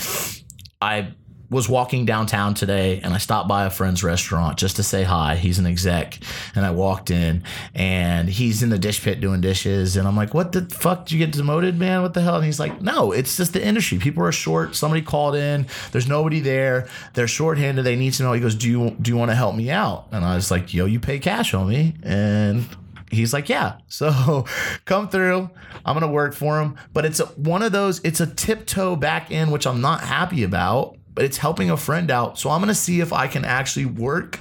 i 0.82 0.92
i 1.00 1.14
was 1.50 1.68
walking 1.68 2.06
downtown 2.06 2.54
today 2.54 3.00
and 3.04 3.14
i 3.14 3.18
stopped 3.18 3.48
by 3.48 3.66
a 3.66 3.70
friend's 3.70 4.04
restaurant 4.04 4.58
just 4.58 4.76
to 4.76 4.84
say 4.84 5.04
hi. 5.04 5.36
He's 5.36 5.60
an 5.60 5.66
exec 5.66 6.20
and 6.56 6.66
i 6.66 6.72
walked 6.72 7.12
in 7.12 7.44
and 7.74 8.30
he's 8.30 8.62
in 8.62 8.70
the 8.70 8.80
dish 8.80 9.04
pit 9.04 9.20
doing 9.20 9.42
dishes 9.42 9.96
and 9.96 10.08
i'm 10.08 10.16
like 10.16 10.34
what 10.34 10.52
the 10.52 10.62
fuck? 10.66 11.06
Did 11.06 11.14
you 11.14 11.26
get 11.26 11.32
demoted 11.36 11.78
man? 11.78 12.02
What 12.02 12.14
the 12.14 12.22
hell? 12.22 12.36
And 12.36 12.46
he's 12.46 12.60
like 12.60 12.82
no 12.82 13.12
it's 13.12 13.38
just 13.38 13.54
the 13.54 13.66
industry. 13.66 13.98
People 13.98 14.24
are 14.24 14.32
short. 14.32 14.76
Somebody 14.76 15.02
called 15.02 15.36
in. 15.36 15.68
There's 15.92 16.08
nobody 16.08 16.40
there. 16.40 16.88
They're 17.14 17.28
shorthanded. 17.28 17.86
They 17.86 17.96
need 17.96 18.14
to 18.14 18.24
know. 18.24 18.34
He 18.34 18.42
goes 18.42 18.56
do 18.56 18.70
you 18.70 18.92
do 19.02 19.12
you 19.12 19.18
want 19.18 19.32
to 19.32 19.36
help 19.36 19.56
me 19.56 19.70
out? 19.70 20.08
And 20.12 20.24
i 20.24 20.36
was 20.36 20.52
like 20.52 20.74
yo 20.74 20.86
you 20.86 21.00
pay 21.00 21.20
cash 21.20 21.54
on 21.54 21.68
me 21.68 21.96
and 22.04 22.66
he's 23.12 23.34
like, 23.34 23.50
yeah. 23.50 23.78
So 23.92 24.46
come 24.86 25.10
through. 25.10 25.50
I'm 25.84 25.96
gonna 25.96 26.08
work 26.08 26.34
for 26.34 26.62
him. 26.62 26.78
But 26.94 27.06
it's 27.06 27.20
a, 27.20 27.26
one 27.26 27.64
of 27.64 27.72
those. 27.72 28.00
It's 28.04 28.20
a 28.20 28.28
tiptoe 28.28 28.96
back 28.96 29.32
in, 29.32 29.52
which 29.52 29.66
I'm 29.68 29.82
not 29.82 30.02
happy 30.02 30.44
about. 30.44 30.96
But 31.20 31.26
it's 31.26 31.40
helping 31.40 31.70
a 31.70 31.76
friend 31.76 32.10
out. 32.12 32.40
So 32.40 32.50
I'm 32.50 32.62
gonna 32.62 32.74
see 32.74 33.02
if 33.02 33.12
I 33.12 33.28
can 33.28 33.44
actually 33.44 33.86
work 33.86 34.40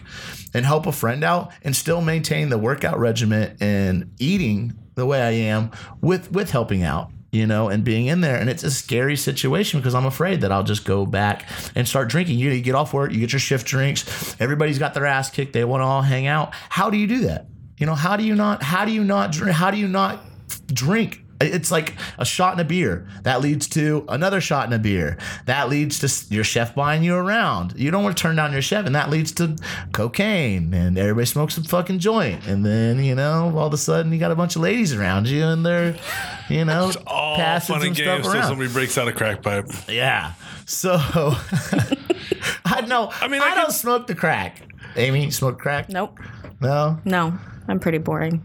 and 0.54 0.64
help 0.64 0.86
a 0.86 0.92
friend 0.92 1.24
out 1.24 1.50
and 1.62 1.74
still 1.74 2.00
maintain 2.00 2.50
the 2.50 2.56
workout 2.56 3.00
regimen 3.00 3.56
and 3.58 4.12
eating 4.20 4.78
the 4.94 5.04
way 5.04 5.20
I 5.20 5.32
am 5.32 5.72
with 6.00 6.30
with 6.30 6.52
helping 6.52 6.84
out. 6.84 7.10
You 7.32 7.48
know, 7.48 7.68
and 7.68 7.82
being 7.82 8.06
in 8.06 8.20
there, 8.20 8.36
and 8.36 8.48
it's 8.48 8.62
a 8.62 8.70
scary 8.70 9.16
situation 9.16 9.80
because 9.80 9.92
I'm 9.96 10.06
afraid 10.06 10.42
that 10.42 10.52
I'll 10.52 10.62
just 10.62 10.84
go 10.84 11.04
back 11.04 11.48
and 11.74 11.88
start 11.88 12.10
drinking. 12.10 12.38
You, 12.38 12.52
you 12.52 12.62
get 12.62 12.76
off 12.76 12.94
work, 12.94 13.10
you 13.10 13.18
get 13.18 13.32
your 13.32 13.40
shift 13.40 13.66
drinks. 13.66 14.36
Everybody's 14.40 14.78
got 14.78 14.94
their 14.94 15.04
ass 15.04 15.30
kicked. 15.30 15.54
They 15.54 15.64
want 15.64 15.80
to 15.80 15.84
all 15.84 16.02
hang 16.02 16.28
out. 16.28 16.54
How 16.68 16.90
do 16.90 16.96
you 16.96 17.08
do 17.08 17.22
that? 17.22 17.46
You 17.76 17.86
know, 17.86 17.96
how 17.96 18.16
do 18.16 18.22
you 18.22 18.36
not? 18.36 18.62
How 18.62 18.84
do 18.84 18.92
you 18.92 19.02
not? 19.02 19.34
How 19.34 19.72
do 19.72 19.78
you 19.78 19.88
not 19.88 20.20
drink? 20.68 21.24
It's 21.40 21.70
like 21.70 21.94
a 22.18 22.24
shot 22.24 22.54
in 22.54 22.60
a 22.60 22.64
beer 22.64 23.06
that 23.22 23.40
leads 23.40 23.68
to 23.68 24.04
another 24.08 24.40
shot 24.40 24.66
in 24.66 24.72
a 24.72 24.78
beer 24.78 25.18
that 25.46 25.68
leads 25.68 26.00
to 26.00 26.34
your 26.34 26.42
chef 26.42 26.74
buying 26.74 27.04
you 27.04 27.14
around. 27.14 27.74
You 27.76 27.92
don't 27.92 28.02
want 28.02 28.16
to 28.16 28.20
turn 28.22 28.34
down 28.34 28.52
your 28.52 28.60
chef, 28.62 28.86
and 28.86 28.94
that 28.96 29.08
leads 29.08 29.30
to 29.32 29.56
cocaine, 29.92 30.74
and 30.74 30.98
everybody 30.98 31.26
smokes 31.26 31.54
some 31.54 31.62
fucking 31.64 32.00
joint, 32.00 32.46
and 32.46 32.66
then 32.66 33.02
you 33.04 33.14
know 33.14 33.52
all 33.56 33.68
of 33.68 33.72
a 33.72 33.78
sudden 33.78 34.12
you 34.12 34.18
got 34.18 34.32
a 34.32 34.34
bunch 34.36 34.56
of 34.56 34.62
ladies 34.62 34.92
around 34.94 35.28
you, 35.28 35.44
and 35.44 35.64
they're 35.64 35.96
you 36.48 36.64
know 36.64 36.90
All 37.06 37.36
passing 37.36 37.76
fun 37.76 37.86
and 37.86 37.96
stuff 37.96 38.04
games 38.06 38.26
until 38.26 38.40
around. 38.40 38.48
somebody 38.48 38.72
breaks 38.72 38.98
out 38.98 39.06
a 39.06 39.12
crack 39.12 39.42
pipe. 39.42 39.66
Yeah. 39.88 40.32
So 40.66 40.94
I 42.64 42.82
know. 42.86 43.08
I 43.10 43.18
I 43.22 43.28
mean, 43.28 43.32
mean, 43.32 43.42
I, 43.42 43.52
I 43.52 43.54
don't 43.54 43.66
can- 43.66 43.74
smoke 43.74 44.06
the 44.06 44.14
crack. 44.14 44.62
Amy, 44.96 45.24
you 45.26 45.30
smoke 45.30 45.58
crack? 45.58 45.88
nope. 45.88 46.18
No. 46.60 46.98
No, 47.04 47.38
I'm 47.68 47.78
pretty 47.78 47.98
boring. 47.98 48.42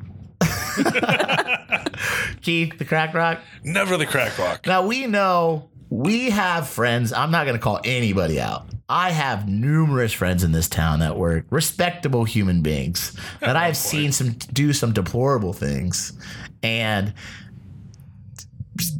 Keith, 2.41 2.77
the 2.77 2.85
crack 2.85 3.13
rock. 3.13 3.39
Never 3.63 3.97
the 3.97 4.05
crack 4.05 4.37
rock. 4.37 4.65
Now 4.65 4.85
we 4.85 5.07
know 5.07 5.69
we 5.89 6.29
have 6.31 6.67
friends. 6.67 7.13
I'm 7.13 7.31
not 7.31 7.45
going 7.45 7.55
to 7.55 7.61
call 7.61 7.79
anybody 7.83 8.39
out. 8.39 8.65
I 8.89 9.11
have 9.11 9.47
numerous 9.47 10.11
friends 10.11 10.43
in 10.43 10.51
this 10.51 10.67
town 10.67 10.99
that 10.99 11.17
work 11.17 11.45
respectable 11.49 12.23
human 12.25 12.61
beings 12.61 13.15
that 13.39 13.55
I 13.55 13.67
have 13.67 13.77
seen 13.77 14.11
some 14.11 14.31
do 14.31 14.73
some 14.73 14.93
deplorable 14.93 15.53
things, 15.53 16.13
and 16.61 17.13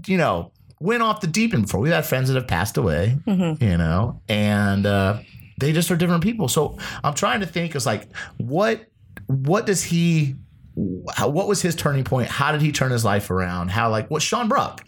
you 0.06 0.18
know 0.18 0.52
went 0.80 1.02
off 1.02 1.22
the 1.22 1.28
deep 1.28 1.54
end 1.54 1.64
before. 1.64 1.80
We've 1.80 1.94
had 1.94 2.06
friends 2.06 2.30
that 2.30 2.36
have 2.36 2.48
passed 2.48 2.78
away, 2.78 3.18
you 3.26 3.78
know, 3.78 4.22
and 4.28 4.86
uh, 4.86 5.20
they 5.60 5.72
just 5.72 5.90
are 5.92 5.96
different 5.96 6.24
people. 6.24 6.48
So 6.48 6.78
I'm 7.04 7.14
trying 7.14 7.40
to 7.40 7.46
think 7.46 7.76
is 7.76 7.86
like 7.86 8.08
what 8.38 8.86
what 9.28 9.66
does 9.66 9.84
he 9.84 10.36
how, 10.36 10.38
what 10.76 11.48
was 11.48 11.62
his 11.62 11.76
turning 11.76 12.04
point? 12.04 12.30
How 12.30 12.52
did 12.52 12.62
he 12.62 12.72
turn 12.72 12.92
his 12.92 13.06
life 13.06 13.30
around? 13.30 13.70
How 13.70 13.90
like 13.90 14.10
what 14.10 14.22
Sean 14.22 14.48
Brock? 14.48 14.84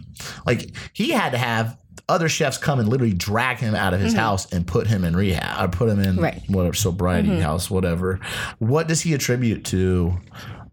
Like 0.45 0.71
he 0.93 1.10
had 1.12 1.32
to 1.32 1.38
have 1.38 1.78
other 2.08 2.30
chefs 2.30 2.58
come 2.58 2.80
and 2.80 2.88
literally 2.88 3.13
drag 3.13 3.58
him 3.58 3.74
out 3.76 3.93
of 3.93 4.00
his 4.00 4.13
house 4.13 4.52
and 4.54 4.65
put 4.67 4.86
him 4.88 5.04
in 5.04 5.15
rehab 5.15 5.63
or 5.63 5.67
put 5.76 5.89
him 5.89 6.00
in 6.00 6.17
Right. 6.17 6.41
whatever 6.48 6.76
sobriety 6.76 7.39
house, 7.39 7.69
whatever. 7.69 8.19
What 8.60 8.88
does 8.88 9.02
he 9.02 9.13
attribute 9.13 9.65
to 9.65 10.17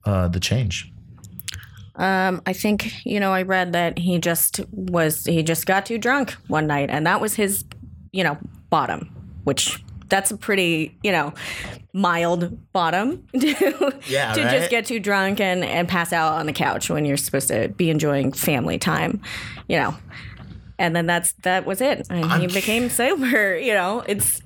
uh, 0.04 0.28
the 0.28 0.40
change? 0.40 0.92
Um, 1.96 2.40
I 2.46 2.52
think 2.54 2.92
you 3.04 3.20
know 3.20 3.32
I 3.32 3.42
read 3.42 3.72
that 3.74 3.98
he 3.98 4.18
just 4.18 4.60
was 4.70 5.24
he 5.26 5.42
just 5.42 5.66
got 5.66 5.84
too 5.86 5.98
drunk 5.98 6.32
one 6.48 6.66
night, 6.66 6.88
and 6.90 7.06
that 7.06 7.20
was 7.20 7.34
his 7.34 7.64
you 8.12 8.24
know 8.24 8.38
bottom, 8.70 9.10
which 9.44 9.82
that's 10.12 10.30
a 10.30 10.36
pretty 10.36 10.96
you 11.02 11.10
know 11.10 11.32
mild 11.92 12.72
bottom 12.72 13.26
to, 13.38 13.92
Yeah, 14.06 14.32
to 14.34 14.42
right? 14.44 14.58
just 14.58 14.70
get 14.70 14.86
too 14.86 15.00
drunk 15.00 15.40
and 15.40 15.64
and 15.64 15.88
pass 15.88 16.12
out 16.12 16.34
on 16.34 16.46
the 16.46 16.52
couch 16.52 16.88
when 16.90 17.04
you're 17.04 17.16
supposed 17.16 17.48
to 17.48 17.68
be 17.68 17.90
enjoying 17.90 18.32
family 18.32 18.78
time, 18.78 19.20
you 19.68 19.76
know. 19.78 19.94
And 20.78 20.96
then 20.96 21.06
that's 21.06 21.32
that 21.42 21.64
was 21.66 21.80
it, 21.80 22.06
and 22.10 22.24
he 22.24 22.30
I'm- 22.30 22.46
became 22.52 22.88
sober. 22.90 23.56
You 23.68 23.74
know, 23.74 24.02
it's 24.06 24.40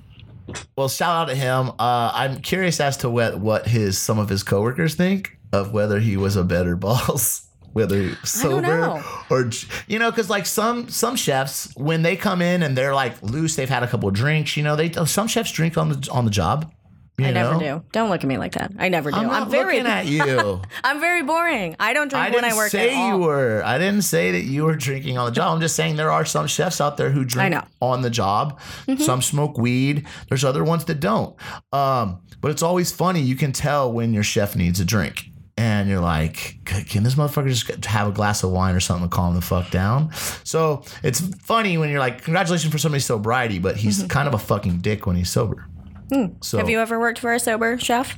Well, 0.75 0.87
shout 0.89 1.15
out 1.15 1.27
to 1.29 1.35
him. 1.35 1.69
Uh, 1.79 2.11
I'm 2.13 2.41
curious 2.41 2.79
as 2.79 2.97
to 2.97 3.09
what 3.09 3.39
what 3.39 3.67
his 3.67 3.97
some 3.97 4.19
of 4.19 4.29
his 4.29 4.43
coworkers 4.43 4.95
think 4.95 5.37
of 5.53 5.71
whether 5.73 5.99
he 5.99 6.15
was 6.17 6.35
a 6.35 6.43
better 6.43 6.75
boss, 6.75 7.46
whether 7.77 8.15
sober 8.25 9.03
or 9.29 9.51
you 9.87 9.99
know, 9.99 10.09
because 10.09 10.29
like 10.29 10.47
some 10.47 10.89
some 10.89 11.15
chefs 11.15 11.71
when 11.77 12.01
they 12.01 12.15
come 12.15 12.41
in 12.41 12.63
and 12.63 12.75
they're 12.75 12.95
like 12.95 13.21
loose, 13.21 13.55
they've 13.55 13.69
had 13.69 13.83
a 13.83 13.87
couple 13.87 14.09
of 14.09 14.15
drinks. 14.15 14.57
You 14.57 14.63
know, 14.63 14.75
they 14.75 14.91
some 15.05 15.27
chefs 15.27 15.51
drink 15.51 15.77
on 15.77 15.89
the 15.89 16.09
on 16.11 16.25
the 16.25 16.31
job. 16.31 16.73
I 17.19 17.31
never 17.31 17.53
know? 17.53 17.79
do. 17.79 17.85
Don't 17.93 18.09
look 18.09 18.23
at 18.23 18.27
me 18.27 18.37
like 18.37 18.53
that. 18.53 18.73
I 18.77 18.89
never 18.89 19.09
do. 19.09 19.17
I'm 19.17 19.27
not 19.27 19.49
very 19.49 19.77
looking 19.77 19.91
at 19.91 20.05
you. 20.05 20.61
I'm 20.83 20.99
very 20.99 21.23
boring. 21.23 21.75
I 21.79 21.93
don't 21.93 22.09
drink 22.09 22.23
I 22.23 22.29
when 22.29 22.43
didn't 22.43 22.53
I 22.53 22.55
work 22.57 22.69
say 22.69 22.89
at 22.89 22.95
all. 22.95 23.09
you 23.09 23.17
were. 23.23 23.63
I 23.63 23.79
didn't 23.79 24.03
say 24.03 24.31
that 24.33 24.43
you 24.43 24.65
were 24.65 24.75
drinking 24.75 25.17
on 25.17 25.25
the 25.25 25.31
job. 25.31 25.55
I'm 25.55 25.61
just 25.61 25.75
saying 25.75 25.95
there 25.95 26.11
are 26.11 26.25
some 26.25 26.45
chefs 26.45 26.79
out 26.79 26.97
there 26.97 27.09
who 27.09 27.25
drink 27.25 27.55
on 27.81 28.01
the 28.01 28.11
job. 28.11 28.59
Mm-hmm. 28.85 29.01
Some 29.01 29.23
smoke 29.23 29.57
weed. 29.57 30.05
There's 30.29 30.43
other 30.43 30.63
ones 30.63 30.85
that 30.85 30.99
don't. 30.99 31.35
Um, 31.73 32.21
but 32.39 32.51
it's 32.51 32.61
always 32.61 32.91
funny. 32.91 33.21
You 33.21 33.35
can 33.35 33.51
tell 33.51 33.91
when 33.91 34.13
your 34.13 34.23
chef 34.23 34.55
needs 34.55 34.79
a 34.79 34.85
drink. 34.85 35.31
And 35.57 35.89
you're 35.89 35.99
like, 36.01 36.59
can 36.65 37.01
this 37.03 37.15
motherfucker 37.15 37.47
just 37.49 37.85
have 37.85 38.07
a 38.07 38.11
glass 38.11 38.43
of 38.43 38.51
wine 38.51 38.75
or 38.75 38.79
something 38.79 39.09
to 39.09 39.15
calm 39.15 39.33
the 39.33 39.41
fuck 39.41 39.71
down? 39.71 40.11
So 40.43 40.83
it's 41.01 41.19
funny 41.37 41.77
when 41.79 41.89
you're 41.89 41.99
like, 41.99 42.23
congratulations 42.23 42.71
for 42.71 42.77
somebody's 42.77 43.05
sobriety, 43.05 43.57
but 43.57 43.75
he's 43.75 44.03
kind 44.03 44.27
of 44.27 44.35
a 44.35 44.37
fucking 44.39 44.79
dick 44.79 45.07
when 45.07 45.15
he's 45.15 45.29
sober. 45.31 45.65
So 46.11 46.15
Mm-hmm. 46.17 46.57
Have 46.59 46.69
you 46.69 46.79
ever 46.79 46.99
worked 46.99 47.19
for 47.19 47.33
a 47.33 47.39
sober 47.39 47.77
chef? 47.79 48.17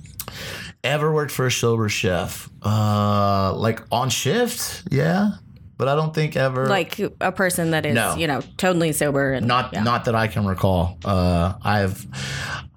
ever 0.83 1.11
worked 1.13 1.31
for 1.31 1.47
a 1.47 1.51
sober 1.51 1.89
chef? 1.89 2.49
Uh, 2.61 3.53
like 3.55 3.81
on 3.91 4.09
shift, 4.09 4.83
yeah, 4.91 5.31
but 5.77 5.87
I 5.87 5.95
don't 5.95 6.13
think 6.13 6.35
ever. 6.35 6.67
Like 6.67 6.99
a 7.19 7.31
person 7.31 7.71
that 7.71 7.85
is, 7.85 7.95
No. 7.95 8.15
you 8.15 8.27
know, 8.27 8.41
totally 8.57 8.91
sober 8.91 9.33
and 9.33 9.47
not 9.47 9.73
yeah. 9.73 9.83
not 9.83 10.05
that 10.05 10.15
I 10.15 10.27
can 10.27 10.45
recall. 10.45 10.97
Uh, 11.03 11.53
I've 11.63 12.05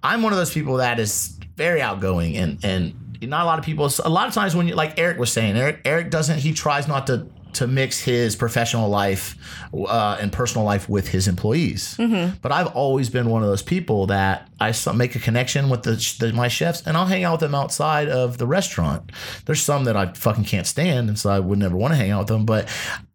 I'm 0.03 0.22
one 0.22 0.33
of 0.33 0.38
those 0.38 0.53
people 0.55 0.77
that 0.77 0.98
is 0.98 1.38
very 1.57 1.83
outgoing 1.83 2.37
and 2.37 2.64
and 2.64 2.94
not 3.28 3.42
a 3.42 3.44
lot 3.44 3.58
of 3.58 3.64
people. 3.64 3.90
A 4.04 4.08
lot 4.08 4.28
of 4.28 4.35
times 4.35 4.54
when 4.54 4.68
you 4.68 4.74
like 4.74 4.98
Eric 4.98 5.18
was 5.18 5.32
saying, 5.32 5.56
Eric 5.56 5.80
Eric 5.85 6.11
doesn't 6.11 6.38
he 6.38 6.52
tries 6.52 6.88
not 6.88 7.06
to 7.06 7.26
to 7.54 7.66
mix 7.66 8.00
his 8.00 8.36
professional 8.36 8.88
life 8.88 9.36
uh, 9.74 10.18
and 10.20 10.32
personal 10.32 10.64
life 10.64 10.88
with 10.88 11.08
his 11.08 11.28
employees. 11.28 11.96
But 12.42 12.52
I've 12.52 12.68
always 12.68 13.10
been 13.10 13.28
one 13.28 13.42
of 13.42 13.48
those 13.48 13.62
people 13.62 14.06
that 14.06 14.48
I 14.60 14.72
make 14.94 15.14
a 15.16 15.18
connection 15.18 15.68
with 15.68 15.82
the, 15.82 15.94
the 16.20 16.32
my 16.32 16.48
chefs 16.48 16.82
and 16.86 16.96
I'll 16.96 17.06
hang 17.06 17.24
out 17.24 17.32
with 17.32 17.40
them 17.40 17.54
outside 17.54 18.08
of 18.08 18.38
the 18.38 18.46
restaurant. 18.46 19.12
There's 19.46 19.62
some 19.62 19.84
that 19.84 19.96
I 19.96 20.12
fucking 20.12 20.44
can't 20.44 20.66
stand, 20.66 21.08
and 21.08 21.18
so 21.18 21.30
I 21.30 21.40
would 21.40 21.58
never 21.58 21.76
want 21.76 21.92
to 21.92 21.96
hang 21.96 22.10
out 22.10 22.20
with 22.20 22.28
them. 22.28 22.46
But 22.46 22.68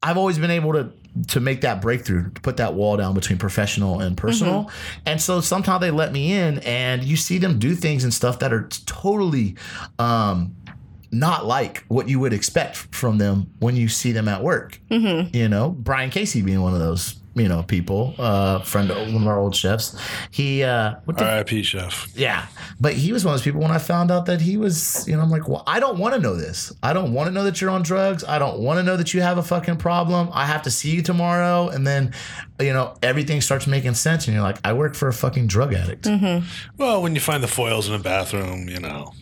I've 0.04 0.18
always 0.18 0.38
been 0.38 0.52
able 0.52 0.74
to 0.74 0.92
to 1.30 1.40
make 1.40 1.62
that 1.62 1.82
breakthrough, 1.82 2.30
to 2.30 2.42
put 2.42 2.58
that 2.58 2.76
wall 2.76 2.96
down 2.96 3.16
between 3.16 3.40
professional 3.40 4.02
and 4.02 4.16
personal. 4.16 4.70
And 5.08 5.20
so 5.20 5.42
sometimes 5.42 5.82
they 5.82 5.90
let 5.90 6.12
me 6.12 6.32
in, 6.32 6.60
and 6.60 7.04
you 7.04 7.16
see 7.16 7.40
them 7.40 7.58
do 7.58 7.74
things 7.74 8.04
and 8.04 8.14
stuff 8.14 8.38
that 8.40 8.54
are 8.54 8.68
totally 8.86 9.56
um, 9.98 10.56
not 11.12 11.46
like 11.46 11.84
what 11.88 12.10
you 12.10 12.20
would 12.20 12.34
expect 12.34 12.76
from 12.96 13.18
them 13.18 13.48
when 13.60 13.76
you 13.76 13.88
see 13.88 14.12
them 14.12 14.28
at 14.28 14.44
work. 14.44 14.80
You 15.34 15.48
know, 15.50 15.70
Brian 15.70 16.10
Casey 16.10 16.42
being 16.42 16.62
one 16.62 16.74
of 16.74 16.80
those. 16.80 17.16
You 17.36 17.48
know, 17.48 17.62
people, 17.62 18.16
uh, 18.18 18.62
friend, 18.62 18.90
of 18.90 19.14
one 19.14 19.22
of 19.22 19.28
our 19.28 19.38
old 19.38 19.56
chefs. 19.56 19.96
He, 20.32 20.64
uh, 20.64 20.96
what 21.06 21.18
the 21.20 21.24
R.I.P. 21.24 21.62
Chef. 21.62 22.08
yeah, 22.16 22.48
but 22.80 22.94
he 22.94 23.14
was 23.14 23.24
one 23.24 23.36
of 23.36 23.40
those 23.40 23.44
people 23.44 23.62
when 23.62 23.70
I 23.70 23.78
found 23.78 24.10
out 24.10 24.26
that 24.26 24.42
he 24.42 24.58
was, 24.58 25.08
you 25.08 25.16
know, 25.16 25.22
I'm 25.22 25.30
like, 25.30 25.48
well, 25.48 25.62
I 25.68 25.80
don't 25.80 26.00
want 26.00 26.16
to 26.16 26.20
know 26.20 26.36
this. 26.36 26.74
I 26.82 26.94
don't 26.94 27.14
want 27.14 27.28
to 27.28 27.32
know 27.32 27.44
that 27.44 27.62
you're 27.62 27.70
on 27.70 27.84
drugs. 27.84 28.24
I 28.24 28.40
don't 28.40 28.58
want 28.62 28.80
to 28.80 28.84
know 28.84 28.98
that 28.98 29.14
you 29.14 29.22
have 29.22 29.38
a 29.38 29.44
fucking 29.44 29.78
problem. 29.78 30.30
I 30.34 30.48
have 30.48 30.64
to 30.64 30.72
see 30.72 30.90
you 30.96 31.04
tomorrow. 31.04 31.70
And 31.70 31.86
then, 31.86 32.12
you 32.60 32.74
know, 32.74 32.96
everything 33.04 33.40
starts 33.42 33.68
making 33.68 33.94
sense. 33.94 34.26
And 34.26 34.34
you're 34.34 34.42
like, 34.44 34.58
I 34.64 34.74
work 34.74 34.96
for 34.96 35.08
a 35.08 35.14
fucking 35.14 35.46
drug 35.46 35.76
addict. 35.76 36.08
Well, 36.80 37.04
when 37.04 37.14
you 37.14 37.22
find 37.22 37.44
the 37.44 37.48
foils 37.48 37.86
in 37.86 37.94
the 37.94 38.00
bathroom, 38.00 38.68
you 38.68 38.80
know. 38.80 39.14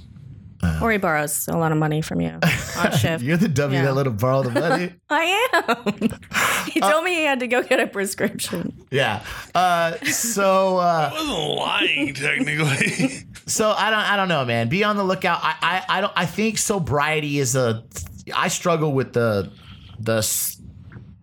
Or 0.82 0.92
he 0.92 0.98
borrows 0.98 1.48
a 1.48 1.58
lot 1.58 1.72
of 1.72 1.78
money 1.78 2.02
from 2.02 2.22
you 2.22 2.40
on 2.78 2.92
shift. 2.98 3.24
You're 3.24 3.38
the 3.38 3.48
W 3.48 3.80
Yeah. 3.80 3.86
that 3.86 3.94
let 3.96 4.08
him 4.08 4.18
borrow 4.18 4.44
the 4.44 4.52
money. 4.52 4.94
I 5.10 5.50
am. 5.54 5.96
he 6.72 6.80
told 6.80 7.04
me 7.04 7.16
he 7.16 7.24
had 7.24 7.40
to 7.40 7.48
go 7.48 7.62
get 7.64 7.80
a 7.80 7.88
prescription. 7.88 8.74
yeah. 8.92 9.24
Uh, 9.54 9.96
so, 10.06 10.78
uh, 10.78 11.10
I 11.12 11.14
wasn't 11.14 11.58
lying 11.58 12.14
technically. 12.14 13.24
So 13.48 13.72
I 13.72 13.90
don't 13.92 14.00
I 14.00 14.16
don't 14.16 14.28
know, 14.28 14.44
man. 14.46 14.70
Be 14.70 14.84
on 14.84 14.96
the 14.98 15.04
lookout. 15.04 15.40
I 15.44 15.56
I, 15.62 15.98
I 15.98 16.02
don't 16.02 16.14
I 16.16 16.26
think 16.26 16.58
sobriety 16.58 17.38
is 17.40 17.56
a 17.56 17.84
I 18.36 18.48
struggle 18.48 18.92
with 18.94 19.14
the 19.14 19.52
the 20.00 20.18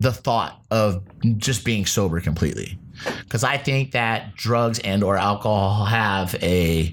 the 0.01 0.13
thought 0.13 0.61
of 0.71 1.03
just 1.39 1.65
being 1.65 1.85
sober 1.87 2.21
completely. 2.21 2.79
Cuz 3.29 3.43
I 3.43 3.57
think 3.57 3.93
that 3.93 4.37
drugs 4.37 4.79
and 4.81 5.03
or 5.03 5.17
alcohol 5.17 5.85
have 5.85 6.37
a 6.43 6.93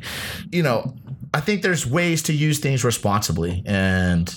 you 0.51 0.63
know, 0.63 0.95
I 1.33 1.39
think 1.41 1.61
there's 1.61 1.85
ways 1.85 2.23
to 2.23 2.33
use 2.33 2.59
things 2.59 2.83
responsibly 2.83 3.61
and 3.65 4.33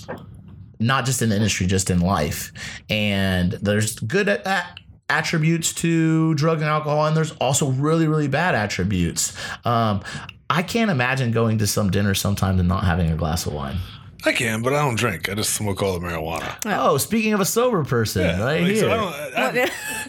not 0.79 1.05
just 1.05 1.21
in 1.21 1.29
the 1.29 1.35
industry, 1.35 1.65
just 1.65 1.89
in 1.89 2.01
life. 2.01 2.51
And 2.89 3.53
there's 3.53 3.95
good 3.95 4.27
a- 4.27 4.47
a- 4.47 4.75
attributes 5.09 5.73
to 5.73 6.33
drug 6.35 6.57
and 6.59 6.65
alcohol, 6.69 7.05
and 7.05 7.15
there's 7.15 7.31
also 7.33 7.69
really, 7.69 8.07
really 8.07 8.27
bad 8.27 8.55
attributes. 8.55 9.33
Um, 9.65 10.01
I 10.49 10.61
can't 10.61 10.91
imagine 10.91 11.31
going 11.31 11.57
to 11.59 11.67
some 11.67 11.89
dinner 11.89 12.13
sometime 12.13 12.59
and 12.59 12.67
not 12.67 12.83
having 12.83 13.11
a 13.11 13.15
glass 13.15 13.45
of 13.45 13.53
wine. 13.53 13.77
I 14.25 14.31
can, 14.31 14.61
but 14.61 14.73
I 14.73 14.81
don't 14.83 14.95
drink. 14.95 15.27
I 15.29 15.33
just 15.33 15.53
smoke 15.53 15.81
all 15.83 15.99
the 15.99 16.05
marijuana. 16.05 16.55
Oh, 16.65 16.97
speaking 16.97 17.33
of 17.33 17.39
a 17.41 17.45
sober 17.45 17.83
person, 17.83 18.23
right 18.39 18.61
Like, 18.61 18.71
here. 18.71 18.79
so 18.79 18.91
I 18.91 18.95
don't, 18.95 19.13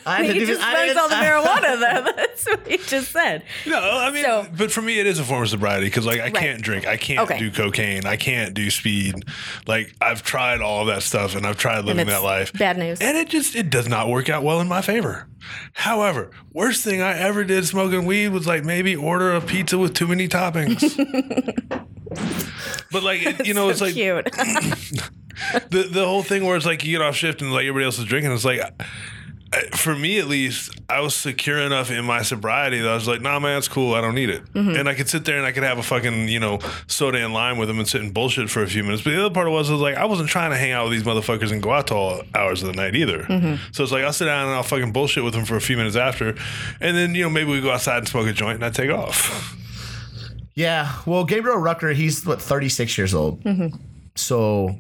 I, 0.07 0.19
I 0.19 0.23
he 0.25 0.33
didn't 0.35 0.47
just 0.49 0.61
even- 0.63 0.95
smokes 0.95 0.97
all 1.01 1.09
the 1.09 1.15
marijuana, 1.27 1.81
though. 1.81 2.13
That's 2.17 2.47
what 2.47 2.67
he 2.69 2.77
just 2.79 3.11
said. 3.11 3.43
no, 3.67 3.79
I 3.81 4.11
mean, 4.13 4.23
So- 4.25 4.47
but 4.57 4.71
for 4.71 4.83
me, 4.83 5.01
it 5.01 5.07
is 5.07 5.19
a 5.19 5.25
form 5.25 5.43
of 5.43 5.49
sobriety 5.49 5.87
because, 5.87 6.07
like, 6.07 6.21
I 6.21 6.31
can't 6.31 6.63
drink, 6.63 6.87
I 6.87 6.97
can't 6.97 7.21
Okay. 7.29 7.39
do 7.39 7.51
cocaine, 7.51 8.07
I 8.07 8.17
can't 8.17 8.55
do 8.55 8.71
speed. 8.71 9.25
Like, 9.67 9.95
I've 10.01 10.23
tried 10.23 10.61
all 10.61 10.83
of 10.83 10.87
that 10.89 11.03
stuff, 11.03 11.35
and 11.35 11.45
I've 11.47 11.57
tried 11.59 11.85
living 11.85 12.03
it's 12.07 12.11
that 12.11 12.23
life. 12.23 12.53
bad 12.53 12.79
news. 12.79 13.01
and 13.01 13.17
it 13.19 13.29
just 13.29 13.57
it 13.57 13.69
does 13.71 13.89
not 13.89 14.09
work 14.09 14.29
out 14.29 14.43
well 14.45 14.61
in 14.61 14.69
my 14.69 14.81
favor. 14.83 15.27
However, 15.73 16.31
worst 16.53 16.85
thing 16.85 17.03
I 17.03 17.19
ever 17.19 17.45
did 17.45 17.67
smoking 17.67 18.07
weed 18.07 18.29
was 18.29 18.47
like 18.47 18.65
maybe 18.65 18.95
order 18.97 19.33
a 19.35 19.41
pizza 19.41 19.77
with 19.77 19.93
too 19.95 20.07
many 20.07 20.27
toppings. 20.29 20.81
But 22.95 23.03
like, 23.03 23.47
you 23.47 23.53
know, 23.53 23.69
it's 23.69 23.81
like 23.81 23.95
cute. 23.95 24.25
the 25.71 25.89
the 25.91 26.07
whole 26.07 26.23
thing 26.23 26.45
where 26.45 26.57
it's 26.57 26.65
like 26.65 26.85
you 26.85 26.93
get 26.93 27.03
off 27.05 27.17
shift 27.17 27.43
and 27.43 27.53
like 27.53 27.63
everybody 27.63 27.85
else 27.85 27.99
is 27.99 28.07
drinking. 28.07 28.33
It's 28.33 28.45
like. 28.45 28.61
For 29.71 29.95
me, 29.95 30.19
at 30.19 30.27
least, 30.27 30.77
I 30.89 30.99
was 30.99 31.15
secure 31.15 31.59
enough 31.59 31.89
in 31.89 32.05
my 32.05 32.23
sobriety 32.23 32.81
that 32.81 32.91
I 32.91 32.95
was 32.97 33.07
like, 33.07 33.21
"Nah, 33.21 33.39
man, 33.39 33.59
it's 33.59 33.69
cool. 33.69 33.95
I 33.95 34.01
don't 34.01 34.17
need 34.17 34.29
it." 34.29 34.43
Mm-hmm. 34.53 34.71
And 34.71 34.89
I 34.89 34.95
could 34.95 35.09
sit 35.09 35.27
there 35.27 35.37
and 35.37 35.47
I 35.47 35.53
could 35.53 35.63
have 35.63 35.79
a 35.79 35.83
fucking, 35.85 36.27
you 36.27 36.41
know, 36.41 36.59
soda 36.89 37.25
in 37.25 37.33
line 37.33 37.57
with 37.57 37.69
them 37.69 37.79
and 37.79 37.87
sit 37.87 38.01
and 38.01 38.13
bullshit 38.13 38.51
for 38.51 38.65
a 38.65 38.67
few 38.67 38.83
minutes. 38.83 39.05
But 39.05 39.11
the 39.11 39.25
other 39.25 39.33
part 39.33 39.49
was, 39.49 39.71
was 39.71 39.81
like, 39.81 39.95
I 39.95 40.07
wasn't 40.07 40.29
trying 40.29 40.51
to 40.51 40.57
hang 40.57 40.73
out 40.73 40.89
with 40.89 40.93
these 40.95 41.05
motherfuckers 41.05 41.53
and 41.53 41.63
go 41.63 41.71
out 41.71 41.87
till 41.87 41.99
all 41.99 42.23
hours 42.35 42.65
of 42.65 42.67
the 42.67 42.75
night 42.75 42.97
either. 42.97 43.21
Mm-hmm. 43.23 43.55
So 43.71 43.85
it's 43.85 43.93
like 43.93 44.03
I'll 44.03 44.13
sit 44.13 44.25
down 44.25 44.47
and 44.47 44.57
I'll 44.57 44.65
fucking 44.65 44.91
bullshit 44.91 45.23
with 45.23 45.35
them 45.35 45.45
for 45.45 45.55
a 45.55 45.61
few 45.61 45.77
minutes 45.77 45.95
after, 45.95 46.35
and 46.81 46.97
then 46.97 47.15
you 47.15 47.23
know 47.23 47.31
maybe 47.31 47.53
we 47.53 47.61
go 47.61 47.71
outside 47.71 47.99
and 47.99 48.09
smoke 48.09 48.27
a 48.27 48.33
joint 48.33 48.57
and 48.57 48.65
I 48.65 48.71
take 48.71 48.91
off. 48.91 49.57
Yeah. 50.55 50.93
Well, 51.07 51.25
Gabriel 51.25 51.59
Rucker, 51.59 51.93
he's 51.93 52.25
what 52.25 52.41
36 52.41 52.97
years 52.97 53.15
old. 53.15 53.43
So 54.15 54.77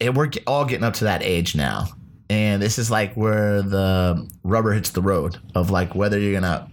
and 0.00 0.16
we're 0.16 0.30
all 0.46 0.64
getting 0.64 0.84
up 0.84 0.94
to 0.94 1.04
that 1.04 1.22
age 1.22 1.54
now. 1.54 1.86
And 2.30 2.62
this 2.62 2.78
is 2.78 2.90
like 2.90 3.14
where 3.14 3.60
the 3.60 4.28
rubber 4.44 4.72
hits 4.72 4.90
the 4.90 5.02
road 5.02 5.36
of 5.54 5.70
like 5.70 5.94
whether 5.94 6.18
you're 6.18 6.40
going 6.40 6.44
to 6.44 6.66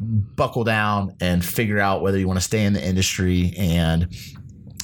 buckle 0.00 0.64
down 0.64 1.14
and 1.20 1.44
figure 1.44 1.78
out 1.78 2.02
whether 2.02 2.18
you 2.18 2.26
want 2.26 2.38
to 2.38 2.44
stay 2.44 2.64
in 2.64 2.72
the 2.72 2.84
industry 2.84 3.52
and 3.56 4.08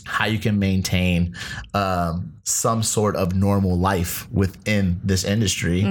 how 0.07 0.27
you 0.27 0.39
can 0.39 0.59
maintain 0.59 1.35
um, 1.75 2.33
some 2.45 2.83
sort 2.83 3.17
of 3.17 3.35
normal 3.35 3.79
life 3.79 4.31
within 4.31 5.01
this 5.05 5.25
industry, 5.25 5.83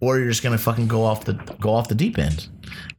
or 0.00 0.18
you're 0.18 0.28
just 0.28 0.42
gonna 0.42 0.58
fucking 0.58 0.88
go 0.88 1.04
off 1.04 1.24
the 1.24 1.34
go 1.60 1.70
off 1.70 1.88
the 1.88 1.94
deep 1.94 2.18
end. 2.18 2.48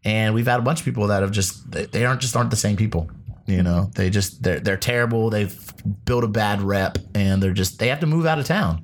And 0.05 0.34
we've 0.34 0.47
had 0.47 0.60
a 0.60 0.63
bunch 0.63 0.79
of 0.79 0.86
people 0.86 1.07
that 1.07 1.21
have 1.21 1.31
just 1.31 1.69
they 1.71 2.05
aren't 2.05 2.21
just 2.21 2.36
aren't 2.38 2.51
the 2.51 2.55
same 2.55 2.77
people. 2.77 3.10
You 3.47 3.63
know, 3.63 3.89
they 3.95 4.10
just 4.10 4.43
they're 4.43 4.60
they're 4.60 4.77
terrible. 4.77 5.30
They've 5.30 5.58
built 6.06 6.23
a 6.23 6.27
bad 6.27 6.62
rep, 6.62 6.97
and 7.15 7.41
they're 7.41 7.54
just 7.54 7.80
they 7.80 7.88
have 7.88 7.99
to 8.01 8.08
move 8.08 8.25
out 8.25 8.39
of 8.39 8.45
town. 8.45 8.84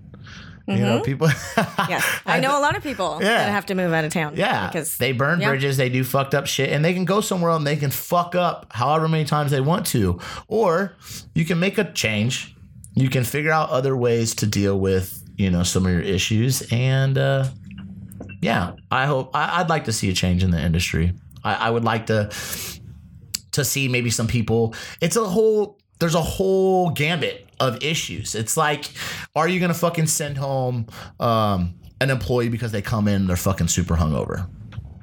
You 0.70 0.80
know, 0.80 1.00
people. 1.00 1.30
yeah, 1.58 2.02
I 2.26 2.42
know 2.42 2.60
a 2.60 2.62
lot 2.62 2.76
of 2.76 2.84
people 2.84 3.20
Yeah. 3.22 3.30
that 3.38 3.52
have 3.52 3.68
to 3.68 3.76
move 3.76 3.94
out 3.94 4.04
of 4.04 4.12
town. 4.12 4.34
Yeah, 4.36 4.68
because 4.68 4.98
they 4.98 5.14
burn 5.14 5.40
yeah. 5.40 5.48
bridges, 5.48 5.78
they 5.78 5.88
do 5.88 6.04
fucked 6.04 6.36
up 6.36 6.46
shit, 6.46 6.72
and 6.72 6.84
they 6.84 6.94
can 6.94 7.06
go 7.06 7.22
somewhere 7.22 7.52
else 7.52 7.60
and 7.60 7.68
they 7.68 7.78
can 7.78 7.90
fuck 7.90 8.36
up 8.36 8.66
however 8.72 9.08
many 9.08 9.24
times 9.24 9.52
they 9.52 9.62
want 9.62 9.86
to. 9.88 10.20
Or 10.50 10.98
you 11.34 11.46
can 11.46 11.58
make 11.58 11.78
a 11.78 11.90
change. 11.94 12.54
You 12.96 13.10
can 13.10 13.24
figure 13.24 13.52
out 13.52 13.70
other 13.70 13.96
ways 13.96 14.36
to 14.36 14.46
deal 14.46 14.78
with 14.78 15.24
you 15.38 15.50
know 15.52 15.64
some 15.64 15.86
of 15.86 15.92
your 15.94 16.02
issues, 16.02 16.68
and 16.70 17.18
uh, 17.18 17.46
yeah, 18.42 18.74
I 18.92 19.06
hope 19.06 19.34
I, 19.34 19.62
I'd 19.62 19.70
like 19.70 19.86
to 19.86 19.94
see 19.94 20.10
a 20.10 20.14
change 20.14 20.44
in 20.44 20.52
the 20.52 20.60
industry. 20.62 21.14
I, 21.46 21.68
I 21.68 21.70
would 21.70 21.86
like 21.86 22.08
to 22.08 22.30
to 23.58 23.66
see 23.66 23.88
maybe 23.88 24.10
some 24.10 24.28
people. 24.28 24.74
It's 25.02 25.16
a 25.16 25.24
whole. 25.24 25.78
There's 26.00 26.16
a 26.16 26.22
whole 26.22 26.92
gambit 26.92 27.48
of 27.60 27.84
issues. 27.84 28.36
It's 28.36 28.56
like, 28.56 28.92
are 29.36 29.48
you 29.48 29.60
gonna 29.60 29.74
fucking 29.74 30.08
send 30.08 30.38
home 30.38 30.88
um, 31.20 31.74
an 32.00 32.10
employee 32.10 32.50
because 32.50 32.72
they 32.72 32.82
come 32.82 33.08
in 33.08 33.16
and 33.16 33.30
they're 33.30 33.36
fucking 33.36 33.68
super 33.68 33.96
hungover? 33.96 34.48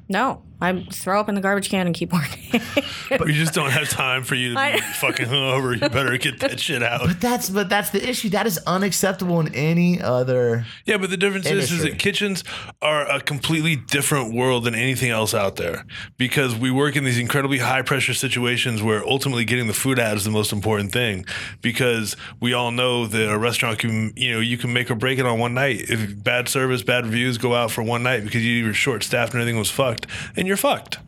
No, 0.07 0.43
I 0.61 0.85
throw 0.91 1.19
up 1.19 1.27
in 1.29 1.35
the 1.35 1.41
garbage 1.41 1.69
can 1.69 1.85
and 1.85 1.95
keep 1.95 2.13
working. 2.13 2.61
but 3.09 3.25
we 3.25 3.33
just 3.33 3.53
don't 3.53 3.71
have 3.71 3.89
time 3.89 4.23
for 4.23 4.35
you 4.35 4.49
to 4.49 4.55
be 4.55 4.61
I- 4.61 4.79
fucking 4.99 5.27
hungover. 5.27 5.73
You 5.73 5.89
better 5.89 6.17
get 6.17 6.39
that 6.39 6.59
shit 6.59 6.81
out. 6.81 7.01
But 7.01 7.21
that's 7.21 7.49
but 7.49 7.69
that's 7.69 7.89
the 7.89 8.07
issue. 8.07 8.29
That 8.29 8.47
is 8.47 8.57
unacceptable 8.65 9.39
in 9.41 9.53
any 9.53 10.01
other. 10.01 10.65
Yeah, 10.85 10.97
but 10.97 11.09
the 11.09 11.17
difference 11.17 11.45
is, 11.47 11.71
is 11.71 11.83
that 11.83 11.99
kitchens 11.99 12.43
are 12.81 13.09
a 13.09 13.19
completely 13.19 13.75
different 13.75 14.33
world 14.33 14.63
than 14.63 14.75
anything 14.75 15.11
else 15.11 15.33
out 15.33 15.57
there 15.57 15.85
because 16.17 16.55
we 16.55 16.71
work 16.71 16.95
in 16.95 17.03
these 17.03 17.19
incredibly 17.19 17.59
high 17.59 17.81
pressure 17.81 18.13
situations 18.13 18.81
where 18.81 19.05
ultimately 19.05 19.45
getting 19.45 19.67
the 19.67 19.73
food 19.73 19.99
out 19.99 20.15
is 20.15 20.23
the 20.23 20.31
most 20.31 20.53
important 20.53 20.91
thing 20.91 21.25
because 21.61 22.15
we 22.39 22.53
all 22.53 22.71
know 22.71 23.05
that 23.07 23.31
a 23.31 23.37
restaurant 23.37 23.79
can, 23.79 24.13
you 24.15 24.33
know, 24.33 24.39
you 24.39 24.57
can 24.57 24.71
make 24.73 24.89
or 24.89 24.95
break 24.95 25.19
it 25.19 25.25
on 25.25 25.39
one 25.39 25.53
night. 25.53 25.81
If 25.89 26.23
bad 26.23 26.47
service, 26.47 26.81
bad 26.83 27.05
reviews 27.05 27.37
go 27.37 27.53
out 27.55 27.71
for 27.71 27.83
one 27.83 28.03
night 28.03 28.23
because 28.23 28.43
you 28.43 28.65
were 28.65 28.73
short 28.73 29.03
staffed 29.03 29.33
and 29.33 29.41
everything 29.41 29.59
was 29.59 29.69
fucked, 29.69 30.07
and 30.35 30.44
you're 30.45 30.57
fucked 30.57 30.99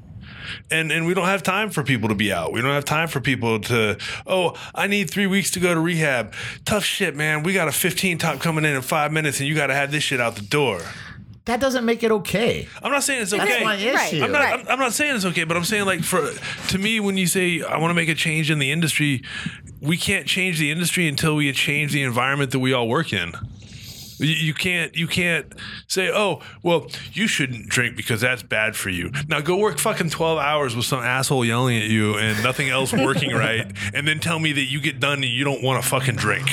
and 0.71 0.91
and 0.91 1.05
we 1.05 1.13
don't 1.13 1.25
have 1.25 1.43
time 1.43 1.69
for 1.69 1.83
people 1.83 2.09
to 2.09 2.15
be 2.15 2.31
out. 2.31 2.51
We 2.51 2.61
don't 2.61 2.71
have 2.71 2.85
time 2.85 3.07
for 3.07 3.19
people 3.19 3.59
to. 3.61 3.97
Oh, 4.25 4.55
I 4.73 4.87
need 4.87 5.09
three 5.09 5.27
weeks 5.27 5.51
to 5.51 5.59
go 5.59 5.73
to 5.73 5.79
rehab. 5.79 6.33
Tough 6.65 6.83
shit, 6.83 7.15
man. 7.15 7.43
We 7.43 7.53
got 7.53 7.67
a 7.67 7.71
15 7.71 8.17
top 8.17 8.39
coming 8.39 8.65
in 8.65 8.75
in 8.75 8.81
five 8.81 9.11
minutes, 9.11 9.39
and 9.39 9.47
you 9.47 9.55
got 9.55 9.67
to 9.67 9.73
have 9.73 9.91
this 9.91 10.03
shit 10.03 10.19
out 10.19 10.35
the 10.35 10.41
door. 10.41 10.81
That 11.45 11.61
doesn't 11.61 11.85
make 11.85 12.03
it 12.03 12.11
okay. 12.11 12.67
I'm 12.83 12.91
not 12.91 13.03
saying 13.03 13.21
it's 13.21 13.31
okay. 13.31 13.45
That's 13.45 13.63
my 13.63 13.75
issue. 13.75 14.21
I'm 14.21 14.33
not, 14.33 14.39
Right. 14.39 14.59
I'm, 14.59 14.67
I'm 14.67 14.79
not 14.79 14.91
saying 14.91 15.15
it's 15.15 15.23
okay, 15.25 15.45
but 15.45 15.55
I'm 15.55 15.63
saying 15.63 15.85
like 15.85 16.03
for 16.03 16.29
to 16.69 16.77
me 16.77 16.99
when 16.99 17.15
you 17.15 17.25
say 17.25 17.61
I 17.61 17.77
want 17.77 17.91
to 17.91 17.95
make 17.95 18.09
a 18.09 18.15
change 18.15 18.51
in 18.51 18.59
the 18.59 18.71
industry, 18.71 19.23
we 19.81 19.95
can't 19.95 20.27
change 20.27 20.59
the 20.59 20.71
industry 20.71 21.07
until 21.07 21.37
we 21.37 21.51
change 21.53 21.93
the 21.93 22.03
environment 22.03 22.51
that 22.51 22.59
we 22.59 22.73
all 22.73 22.89
work 22.89 23.13
in. 23.13 23.33
You, 24.19 24.53
can't 24.53 24.95
you 24.95 25.07
can't 25.07 25.53
say 25.87 26.09
oh 26.11 26.41
well 26.63 26.87
you 27.13 27.27
shouldn't 27.27 27.69
drink 27.69 27.95
because 27.95 28.21
that's 28.21 28.43
bad 28.43 28.75
for 28.75 28.89
you. 28.89 29.11
Now 29.27 29.41
go 29.41 29.57
work 29.57 29.77
fucking 29.77 30.09
12 30.09 30.39
hours 30.39 30.75
with 30.75 30.85
some 30.85 30.99
asshole 30.99 31.45
yelling 31.45 31.77
at 31.77 31.89
you 31.89 32.17
and 32.17 32.41
nothing 32.43 32.69
else 32.69 32.91
working 32.93 33.31
right, 33.33 33.71
and 33.93 34.07
then 34.07 34.19
tell 34.19 34.39
me 34.39 34.51
that 34.53 34.63
you 34.63 34.81
get 34.81 34.99
done 34.99 35.23
and 35.23 35.31
you 35.31 35.43
don't 35.43 35.61
want 35.63 35.83
to 35.83 35.87
fucking 35.87 36.15
drink. 36.15 36.49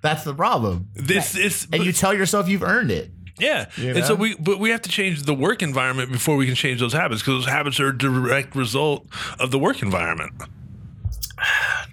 That's 0.00 0.24
the 0.24 0.34
problem. 0.34 0.88
This 0.94 1.36
is 1.36 1.66
And 1.72 1.84
you 1.84 1.92
tell 1.92 2.14
yourself 2.14 2.48
you've 2.48 2.62
earned 2.62 2.90
it. 2.90 3.10
Yeah, 3.38 3.66
You 3.76 3.94
and 3.94 4.04
so 4.04 4.14
we, 4.16 4.34
but 4.34 4.58
we 4.58 4.70
have 4.70 4.82
to 4.82 4.88
change 4.88 5.22
the 5.22 5.34
work 5.34 5.62
environment 5.62 6.10
before 6.10 6.36
we 6.36 6.46
can 6.46 6.56
change 6.56 6.80
those 6.80 6.92
habits 6.92 7.22
because 7.22 7.44
those 7.44 7.52
habits 7.52 7.78
are 7.78 7.88
a 7.88 7.96
direct 7.96 8.56
result 8.56 9.06
of 9.38 9.50
the 9.50 9.58
work 9.58 9.80
environment. 9.80 10.32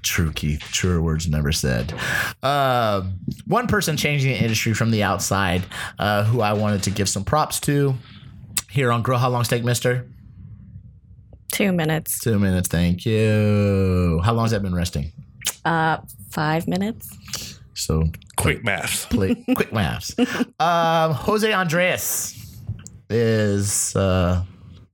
True, 0.05 0.31
Keith. 0.31 0.59
Truer 0.71 1.01
words 1.01 1.27
never 1.27 1.51
said. 1.51 1.91
Uh, 2.43 3.01
one 3.47 3.65
person 3.67 3.97
changing 3.97 4.31
the 4.33 4.37
industry 4.39 4.73
from 4.75 4.91
the 4.91 5.01
outside, 5.01 5.63
uh, 5.97 6.23
who 6.23 6.41
I 6.41 6.53
wanted 6.53 6.83
to 6.83 6.91
give 6.91 7.09
some 7.09 7.23
props 7.25 7.59
to 7.61 7.95
here 8.69 8.91
on 8.91 9.01
Grill 9.01 9.17
How 9.17 9.29
Long 9.29 9.43
Steak 9.43 9.63
Mister. 9.63 10.07
Two 11.51 11.71
minutes. 11.71 12.19
Two 12.19 12.37
minutes, 12.37 12.67
thank 12.67 13.05
you. 13.05 14.21
How 14.23 14.33
long 14.33 14.43
has 14.45 14.51
that 14.51 14.61
been 14.61 14.75
resting? 14.75 15.11
Uh, 15.63 15.97
five 16.29 16.67
minutes. 16.67 17.59
So 17.73 18.03
Quick 18.37 18.63
math. 18.63 19.09
play, 19.09 19.35
quick 19.55 19.73
maths. 19.73 20.15
Um, 20.59 21.11
Jose 21.13 21.51
Andres 21.51 22.61
is 23.09 23.95
uh, 23.95 24.43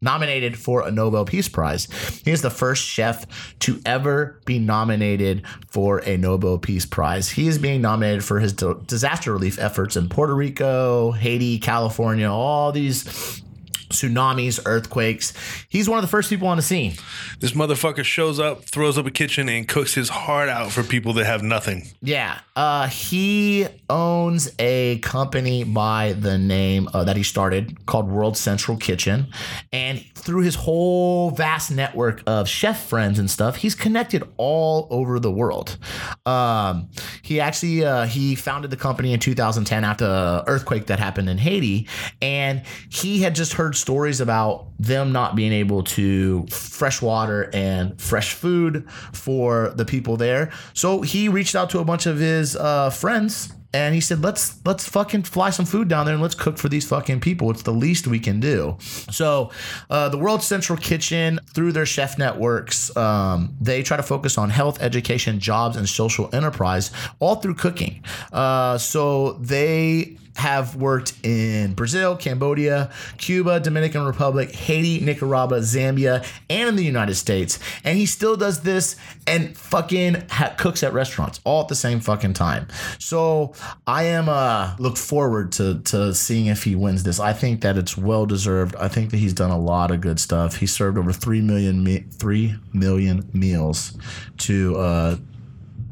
nominated 0.02 0.58
for 0.58 0.88
a 0.88 0.92
Nobel 0.92 1.26
Peace 1.26 1.48
Prize. 1.48 1.88
He 2.26 2.32
is 2.32 2.42
the 2.42 2.50
first 2.50 2.84
chef 2.84 3.26
to 3.60 3.80
ever 3.86 4.40
be 4.46 4.58
nominated 4.58 5.44
for 5.68 6.00
a 6.00 6.18
Nobel 6.18 6.58
Peace 6.58 6.86
Prize. 6.86 7.30
He 7.30 7.48
is 7.48 7.58
being 7.58 7.82
nominated 7.82 8.24
for 8.24 8.40
his 8.40 8.54
disaster 8.54 9.32
relief 9.32 9.60
efforts 9.60 9.96
in 9.96 10.10
Puerto 10.10 10.34
Rico, 10.34 11.12
Haiti, 11.12 11.60
California, 11.60 12.30
all 12.30 12.72
these 12.72 13.44
tsunamis, 13.92 14.60
earthquakes. 14.66 15.34
He's 15.70 15.88
one 15.88 15.98
of 15.98 16.04
the 16.04 16.10
first 16.10 16.30
people 16.30 16.48
on 16.48 16.58
the 16.58 16.64
scene. 16.64 16.94
This 17.40 17.52
motherfucker 17.52 18.04
shows 18.04 18.40
up, 18.40 18.64
throws 18.66 18.98
up 18.98 19.06
a 19.06 19.12
kitchen, 19.12 19.50
and 19.50 19.68
cooks 19.68 19.94
his 19.94 20.10
heart 20.10 20.50
out 20.50 20.72
for 20.72 20.84
people 20.84 21.14
that 21.14 21.26
have 21.26 21.44
nothing. 21.44 21.88
Yeah, 22.02 22.40
uh, 22.56 22.88
he 22.88 23.68
owns 23.90 24.54
a 24.60 25.00
company 25.00 25.64
by 25.64 26.14
the 26.14 26.38
name 26.38 26.90
uh, 26.94 27.04
that 27.04 27.18
he 27.18 27.24
started 27.24 27.86
called 27.86 28.10
World 28.10 28.38
Central 28.38 28.78
Kitchen, 28.78 29.28
and 29.72 30.04
through 30.16 30.42
his 30.42 30.56
whole 30.56 31.32
vast 31.32 31.72
network 31.72 32.22
of 32.28 32.48
chef 32.48 32.88
friends 32.88 33.20
and 33.20 33.30
stuff, 33.30 33.58
he's 33.58 33.76
connected 33.76 34.24
all 34.38 34.88
over 34.90 35.20
the 35.20 35.32
world. 35.32 35.78
Um, 36.26 36.90
he 37.22 37.40
actually 37.40 37.84
uh, 37.84 38.06
he 38.06 38.36
founded 38.36 38.72
the 38.72 38.78
company 38.78 39.14
in 39.14 39.20
2010 39.20 39.84
after 39.84 40.06
the 40.06 40.44
earthquake 40.48 40.88
that 40.88 41.00
happened 41.00 41.30
in 41.30 41.38
Haiti, 41.38 41.88
and 42.22 42.64
he 42.90 43.22
had 43.22 43.36
just 43.36 43.54
heard 43.54 43.76
stories 43.82 44.22
about 44.22 44.68
them 44.80 45.12
not 45.12 45.36
being 45.36 45.52
able 45.52 45.84
to 45.84 46.46
fresh 46.48 47.02
water 47.02 47.50
and 47.54 48.00
fresh 48.00 48.34
food 48.34 48.90
for 49.12 49.74
the 49.76 49.86
people 49.86 50.16
there. 50.18 50.52
So 50.74 51.02
he 51.02 51.28
reached 51.28 51.56
out 51.56 51.70
to 51.72 51.80
a 51.80 51.84
bunch 51.84 52.06
of 52.06 52.18
his 52.20 52.56
uh, 52.56 52.90
friends 52.92 53.54
and 53.74 53.96
he 53.96 54.02
said, 54.02 54.22
"Let's 54.22 54.60
let's 54.66 54.88
fucking 54.88 55.24
fly 55.24 55.50
some 55.50 55.66
food 55.66 55.88
down 55.88 56.06
there 56.06 56.14
and 56.14 56.22
let's 56.22 56.36
cook 56.36 56.58
for 56.58 56.70
these 56.70 56.88
fucking 56.88 57.20
people. 57.22 57.50
It's 57.52 57.64
the 57.64 57.72
least 57.72 58.08
we 58.08 58.20
can 58.20 58.40
do." 58.40 58.78
So, 58.80 59.52
uh, 59.90 60.10
the 60.10 60.18
World 60.18 60.44
Central 60.44 60.78
Kitchen, 60.78 61.40
through 61.54 61.72
their 61.72 61.86
chef 61.86 62.18
networks, 62.18 62.96
um, 62.98 63.56
they 63.62 63.84
try 63.84 63.98
to 63.98 64.04
focus 64.04 64.38
on 64.38 64.50
health, 64.50 64.82
education, 64.82 65.40
jobs, 65.40 65.78
and 65.78 65.88
social 65.88 66.30
enterprise, 66.34 66.92
all 67.20 67.36
through 67.36 67.56
cooking. 67.56 68.04
Uh, 68.32 68.78
so 68.78 69.34
they 69.34 70.18
have 70.36 70.76
worked 70.76 71.14
in 71.24 71.74
Brazil, 71.74 72.16
Cambodia, 72.16 72.90
Cuba, 73.18 73.60
Dominican 73.60 74.06
Republic, 74.06 74.54
Haiti, 74.54 75.04
Nicaragua, 75.04 75.60
Zambia, 75.60 76.26
and 76.50 76.70
in 76.70 76.76
the 76.76 76.86
United 76.86 77.16
States. 77.16 77.60
And 77.84 77.98
he 77.98 78.06
still 78.06 78.38
does 78.38 78.62
this 78.62 78.96
and 79.28 79.58
fucking 79.58 80.24
ha- 80.30 80.56
cooks 80.58 80.84
at 80.84 80.94
restaurants 80.94 81.40
all 81.44 81.62
at 81.62 81.68
the 81.68 81.76
same 81.76 82.00
fucking 82.00 82.34
time. 82.34 82.68
So 82.98 83.54
I 83.86 84.04
am 84.04 84.30
uh 84.30 84.76
look 84.80 84.98
forward 84.98 85.52
to 85.54 85.80
to 85.86 86.14
seeing 86.14 86.48
if 86.48 86.64
he 86.64 86.76
wins 86.76 87.04
this. 87.04 87.20
I 87.20 87.34
think 87.34 87.62
that 87.62 87.78
it's 87.78 87.98
well 87.98 88.26
deserved. 88.26 88.76
I 88.76 88.88
think 88.88 89.12
that 89.12 89.18
he's 89.18 89.34
done 89.34 89.52
a 89.52 89.60
lot 89.60 89.92
of 89.92 90.02
good 90.02 90.20
stuff. 90.20 90.58
He 90.58 90.66
served 90.66 90.98
over 90.98 91.12
three 91.14 91.42
million 91.42 91.84
me- 91.84 92.06
three 92.12 92.56
million 92.74 93.30
meals 93.34 93.98
to 94.40 94.78
uh 94.78 95.16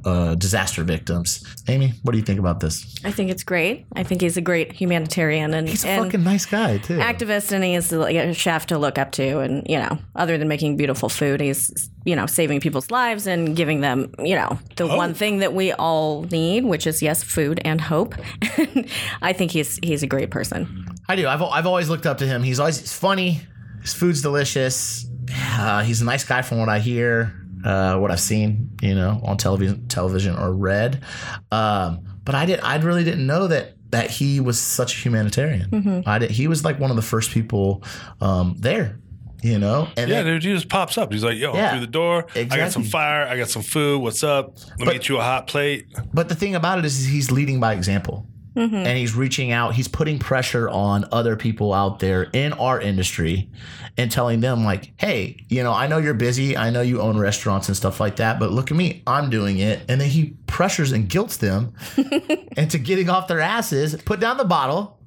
uh, 0.06 0.36
disaster 0.36 0.84
victims. 0.84 1.44
Amy, 1.68 1.94
what 2.04 2.12
do 2.14 2.18
you 2.18 2.24
think 2.24 2.40
about 2.40 2.60
this? 2.60 2.96
I 3.04 3.12
think 3.12 3.30
it's 3.32 3.44
great. 3.44 3.86
I 3.96 4.04
think 4.04 4.22
he's 4.22 4.38
a 4.38 4.42
great 4.42 4.72
humanitarian 4.72 5.54
and, 5.54 5.68
He's 5.68 5.84
a 5.86 5.90
and 5.90 6.06
fucking 6.06 6.24
nice 6.24 6.46
guy 6.46 6.78
too. 6.78 6.98
activist, 6.98 7.52
and 7.52 7.64
he's 7.64 7.92
like 7.92 8.16
a 8.16 8.34
chef 8.34 8.68
to 8.68 8.78
look 8.78 8.98
up 8.98 9.12
to. 9.14 9.40
And 9.40 9.66
you 9.68 9.78
know, 9.78 9.98
other 10.16 10.38
than 10.38 10.48
making 10.48 10.78
beautiful 10.78 11.10
food, 11.10 11.42
he's 11.42 11.90
you 12.06 12.16
know 12.16 12.26
saving 12.26 12.62
people's 12.62 12.90
lives 12.92 13.28
and 13.28 13.56
giving 13.56 13.82
them 13.82 14.14
you 14.20 14.36
know 14.36 14.58
the 14.76 14.88
one 14.88 15.14
thing 15.14 15.40
that 15.40 15.54
we 15.54 15.74
all 15.74 16.24
need, 16.24 16.66
which 16.66 16.88
is 16.88 17.02
yes, 17.02 17.24
food 17.24 17.62
and 17.66 17.82
hope. 17.82 18.16
I 19.22 19.34
think 19.34 19.52
he's 19.52 19.80
he's 19.84 20.04
a 20.04 20.08
great 20.08 20.32
person. 20.32 20.86
I 21.08 21.16
do. 21.16 21.28
I've, 21.28 21.42
I've 21.42 21.66
always 21.66 21.90
looked 21.90 22.06
up 22.06 22.20
to 22.20 22.28
him. 22.28 22.44
He's 22.44 22.60
always 22.60 22.80
he's 22.80 22.94
funny. 22.94 23.42
His 23.82 23.94
food's 23.94 24.22
delicious. 24.22 25.06
Uh, 25.32 25.84
he's 25.84 26.02
a 26.02 26.06
nice 26.06 26.24
guy 26.24 26.42
from 26.42 26.58
what 26.60 26.70
I 26.70 26.80
hear, 26.80 27.39
uh, 27.66 27.98
what 27.98 28.12
I've 28.12 28.20
seen, 28.20 28.72
you 28.82 28.96
know, 28.96 29.20
on 29.24 29.38
television, 29.38 29.88
television 29.88 30.36
or 30.38 30.54
read. 30.54 31.04
Um, 31.52 32.02
but 32.24 32.36
I 32.36 32.46
did. 32.46 32.60
I 32.62 32.78
really 32.78 33.04
didn't 33.04 33.26
know 33.26 33.48
that 33.48 33.76
that 33.92 34.12
he 34.12 34.40
was 34.40 34.60
such 34.60 34.94
a 34.96 34.98
humanitarian. 35.02 36.04
I 36.06 36.20
did. 36.20 36.32
He 36.32 36.48
was 36.48 36.64
like 36.64 36.80
one 36.80 36.90
of 36.92 36.96
the 36.96 37.02
first 37.02 37.32
people 37.32 37.84
um, 38.22 38.56
there. 38.60 39.00
You 39.42 39.58
know, 39.58 39.88
and 39.96 40.10
Yeah, 40.10 40.24
then- 40.24 40.34
dude, 40.34 40.44
he 40.44 40.54
just 40.54 40.68
pops 40.68 40.98
up. 40.98 41.14
He's 41.14 41.24
like, 41.24 41.38
"Yo, 41.38 41.54
Yeah, 41.56 41.72
through 41.72 41.80
the 41.80 41.88
door. 41.88 42.26
I 42.36 42.44
got 42.44 42.74
some 42.74 42.84
fire. 42.84 43.26
I 43.26 43.38
got 43.38 43.48
some 43.48 43.62
food. 43.62 44.00
What's 44.02 44.22
up? 44.22 44.58
Let 44.78 44.88
me 44.88 44.94
get 44.94 45.08
you 45.08 45.18
a 45.18 45.22
hot 45.22 45.48
plate." 45.48 45.86
But 46.14 46.28
the 46.28 46.36
thing 46.36 46.56
about 46.56 46.78
it 46.78 46.84
is, 46.84 47.06
he's 47.06 47.32
leading 47.32 47.58
by 47.62 47.72
example. 47.74 48.28
Mm-hmm. 48.56 48.76
And 48.76 48.98
he's 48.98 49.16
reaching 49.16 49.52
out, 49.52 49.76
he's 49.76 49.88
putting 49.88 50.20
pressure 50.20 50.70
on 50.70 51.06
other 51.12 51.36
people 51.36 51.74
out 51.74 52.00
there 52.00 52.24
in 52.34 52.54
our 52.54 52.80
industry 52.80 53.50
and 53.98 54.12
telling 54.12 54.40
them, 54.40 54.64
like, 54.64 54.94
hey, 54.98 55.46
you 55.50 55.64
know, 55.64 55.72
I 55.72 55.88
know 55.88 55.98
you're 55.98 56.14
busy. 56.14 56.58
I 56.58 56.70
know 56.70 56.82
you 56.82 57.02
own 57.02 57.18
restaurants 57.18 57.68
and 57.68 57.78
stuff 57.78 58.00
like 58.00 58.18
that, 58.18 58.40
but 58.40 58.52
look 58.52 58.72
at 58.72 58.78
me, 58.78 59.04
I'm 59.06 59.30
doing 59.30 59.60
it. 59.60 59.82
And 59.88 60.02
then 60.02 60.10
he 60.10 60.36
pressures 60.48 60.92
and 60.92 61.08
guilts 61.08 61.38
them 61.38 61.74
into 62.58 62.80
getting 62.80 63.10
off 63.10 63.28
their 63.28 63.40
asses, 63.40 63.96
put 64.04 64.20
down 64.20 64.38
the 64.38 64.46
bottle, 64.46 64.99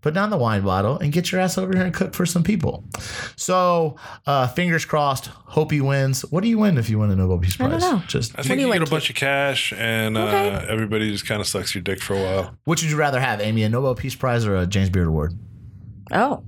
put 0.00 0.14
down 0.14 0.30
the 0.30 0.38
wine 0.38 0.62
bottle, 0.62 0.98
and 0.98 1.12
get 1.12 1.32
your 1.32 1.40
ass 1.40 1.58
over 1.58 1.72
here 1.74 1.84
and 1.84 1.92
cook 1.92 2.14
for 2.14 2.24
some 2.24 2.42
people. 2.44 2.84
So, 3.36 3.96
uh, 4.26 4.46
fingers 4.48 4.84
crossed, 4.84 5.26
hope 5.26 5.70
he 5.72 5.80
wins. 5.80 6.22
What 6.30 6.42
do 6.42 6.48
you 6.48 6.58
win 6.58 6.78
if 6.78 6.88
you 6.88 6.98
win 6.98 7.10
a 7.10 7.16
Nobel 7.16 7.38
Peace 7.38 7.56
Prize? 7.56 7.72
I 7.72 7.78
don't 7.78 7.98
know. 8.00 8.02
Just 8.06 8.38
I 8.38 8.42
do 8.42 8.48
think 8.48 8.60
you 8.60 8.66
you, 8.66 8.72
get 8.72 8.80
like 8.80 8.88
a 8.88 8.90
bunch 8.90 9.10
of 9.10 9.16
cash, 9.16 9.72
and 9.76 10.16
Okay. 10.16 10.50
uh, 10.50 10.60
everybody 10.68 11.10
just 11.10 11.26
kind 11.26 11.40
of 11.40 11.46
sucks 11.46 11.74
your 11.74 11.82
dick 11.82 12.00
for 12.00 12.14
a 12.14 12.22
while. 12.22 12.54
Which 12.64 12.82
would 12.82 12.90
you 12.90 12.96
rather 12.96 13.20
have, 13.20 13.40
Amy, 13.40 13.62
a 13.64 13.68
Nobel 13.68 13.94
Peace 13.94 14.14
Prize 14.14 14.46
or 14.46 14.56
a 14.56 14.66
James 14.66 14.90
Beard 14.90 15.08
Award? 15.08 15.32
Oh, 16.12 16.44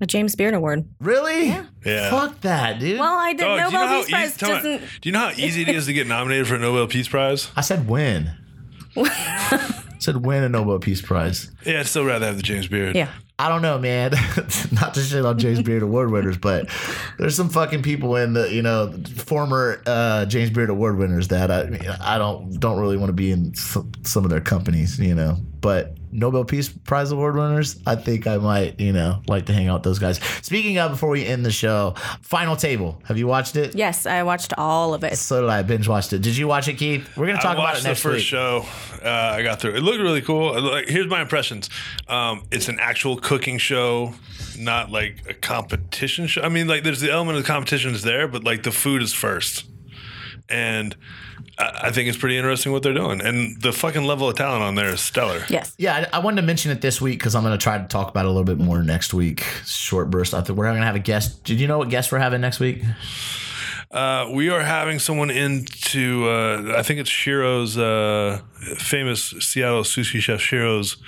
a 0.00 0.06
James 0.06 0.34
Beard 0.36 0.54
Award. 0.54 0.88
Really? 1.00 1.48
Yeah. 1.84 2.10
Fuck 2.10 2.40
that, 2.42 2.78
dude. 2.78 2.98
Well, 3.00 3.16
I 3.18 3.32
did 3.32 3.40
Dog, 3.40 3.58
do 3.58 3.64
you 3.64 3.70
know 3.72 3.80
Nobel 3.80 3.86
how 3.88 4.00
Peace 4.02 4.10
Prize 4.10 4.28
easy, 4.30 4.38
tell 4.38 4.48
me, 4.48 4.54
doesn't. 4.78 5.00
do 5.00 5.08
you 5.08 5.12
know 5.12 5.18
how 5.18 5.30
easy 5.32 5.62
it 5.62 5.68
is 5.68 5.86
to 5.86 5.92
get 5.92 6.06
nominated 6.06 6.46
for 6.46 6.54
a 6.54 6.58
Nobel 6.58 6.86
Peace 6.86 7.08
Prize? 7.08 7.50
I 7.56 7.60
said 7.60 7.88
win. 7.88 8.30
I 9.98 10.00
said 10.00 10.24
win 10.24 10.44
a 10.44 10.48
Nobel 10.48 10.78
Peace 10.78 11.02
Prize. 11.02 11.50
Yeah, 11.66 11.80
I'd 11.80 11.86
still 11.86 12.04
rather 12.04 12.26
have 12.26 12.36
the 12.36 12.42
James 12.42 12.68
Beard. 12.68 12.94
Yeah. 12.94 13.10
I 13.40 13.48
don't 13.48 13.62
know, 13.62 13.78
man. 13.78 14.12
Not 14.72 14.94
to 14.94 15.00
shit 15.00 15.24
on 15.24 15.38
James 15.38 15.60
Beard 15.62 15.82
Award 15.82 16.10
winners, 16.10 16.36
but 16.38 16.68
there's 17.18 17.36
some 17.36 17.48
fucking 17.48 17.82
people 17.82 18.16
in 18.16 18.32
the, 18.32 18.52
you 18.52 18.62
know, 18.62 18.92
former 19.16 19.80
uh, 19.86 20.24
James 20.26 20.50
Beard 20.50 20.70
Award 20.70 20.98
winners 20.98 21.28
that 21.28 21.50
I, 21.50 21.68
I 22.00 22.18
don't 22.18 22.58
don't 22.58 22.80
really 22.80 22.96
want 22.96 23.10
to 23.10 23.12
be 23.12 23.30
in 23.30 23.52
s- 23.56 23.76
some 24.04 24.24
of 24.24 24.30
their 24.30 24.40
companies, 24.40 24.98
you 24.98 25.14
know. 25.14 25.36
But 25.60 25.96
Nobel 26.12 26.44
Peace 26.44 26.68
Prize 26.68 27.10
award 27.10 27.36
winners, 27.36 27.78
I 27.86 27.96
think 27.96 28.26
I 28.26 28.38
might, 28.38 28.80
you 28.80 28.92
know, 28.92 29.22
like 29.26 29.46
to 29.46 29.52
hang 29.52 29.68
out 29.68 29.74
with 29.74 29.82
those 29.84 29.98
guys. 29.98 30.18
Speaking 30.42 30.78
of, 30.78 30.92
before 30.92 31.10
we 31.10 31.24
end 31.26 31.44
the 31.44 31.50
show, 31.50 31.94
Final 32.22 32.56
Table. 32.56 33.00
Have 33.06 33.18
you 33.18 33.26
watched 33.26 33.56
it? 33.56 33.74
Yes, 33.74 34.06
I 34.06 34.22
watched 34.22 34.52
all 34.56 34.94
of 34.94 35.04
it. 35.04 35.16
So 35.18 35.42
did 35.42 35.50
I. 35.50 35.62
Binge 35.62 35.88
watched 35.88 36.12
it. 36.12 36.22
Did 36.22 36.36
you 36.36 36.48
watch 36.48 36.68
it, 36.68 36.74
Keith? 36.74 37.08
We're 37.16 37.26
gonna 37.26 37.40
talk 37.40 37.56
about 37.56 37.78
it 37.78 37.84
next 37.84 38.02
the 38.02 38.08
first 38.08 38.16
week. 38.16 38.24
show. 38.24 38.64
Uh, 39.04 39.08
I 39.08 39.42
got 39.42 39.60
through. 39.60 39.74
It 39.74 39.82
looked 39.82 40.00
really 40.00 40.22
cool. 40.22 40.60
Like, 40.60 40.88
here's 40.88 41.06
my 41.06 41.20
impressions. 41.20 41.68
Um, 42.08 42.42
it's 42.50 42.68
an 42.68 42.78
actual 42.80 43.16
cooking 43.16 43.58
show, 43.58 44.14
not 44.58 44.90
like 44.90 45.22
a 45.28 45.34
competition 45.34 46.26
show. 46.26 46.42
I 46.42 46.48
mean, 46.48 46.66
like 46.68 46.82
there's 46.84 47.00
the 47.00 47.10
element 47.10 47.36
of 47.38 47.44
the 47.44 47.46
competition 47.46 47.92
is 47.94 48.02
there, 48.02 48.26
but 48.28 48.44
like 48.44 48.62
the 48.62 48.72
food 48.72 49.02
is 49.02 49.12
first. 49.12 49.64
And 50.48 50.96
I, 51.58 51.80
I 51.84 51.90
think 51.90 52.08
it's 52.08 52.18
pretty 52.18 52.36
interesting 52.36 52.72
what 52.72 52.82
they're 52.82 52.94
doing. 52.94 53.20
And 53.20 53.60
the 53.60 53.72
fucking 53.72 54.04
level 54.04 54.28
of 54.28 54.36
talent 54.36 54.62
on 54.62 54.74
there 54.74 54.88
is 54.88 55.00
stellar. 55.00 55.44
Yes. 55.48 55.74
Yeah, 55.78 56.08
I, 56.12 56.16
I 56.16 56.20
wanted 56.20 56.40
to 56.40 56.46
mention 56.46 56.70
it 56.70 56.80
this 56.80 57.00
week 57.00 57.18
because 57.18 57.34
I'm 57.34 57.42
going 57.42 57.56
to 57.56 57.62
try 57.62 57.78
to 57.78 57.86
talk 57.86 58.08
about 58.08 58.24
it 58.24 58.28
a 58.28 58.30
little 58.30 58.44
bit 58.44 58.58
more 58.58 58.82
next 58.82 59.12
week. 59.14 59.44
Short 59.64 60.10
burst. 60.10 60.34
I 60.34 60.40
think 60.42 60.58
we're 60.58 60.66
going 60.66 60.80
to 60.80 60.86
have 60.86 60.96
a 60.96 61.00
guest. 61.00 61.44
Did 61.44 61.60
you 61.60 61.66
know 61.66 61.78
what 61.78 61.90
guest 61.90 62.12
we're 62.12 62.18
having 62.18 62.40
next 62.40 62.60
week? 62.60 62.82
Uh, 63.90 64.28
we 64.32 64.50
are 64.50 64.60
having 64.60 64.98
someone 64.98 65.30
into, 65.30 66.28
uh, 66.28 66.74
I 66.76 66.82
think 66.82 67.00
it's 67.00 67.08
Shiro's 67.08 67.78
uh, 67.78 68.40
famous 68.76 69.30
Seattle 69.40 69.82
sushi 69.82 70.20
chef 70.20 70.40
Shiro's 70.40 70.98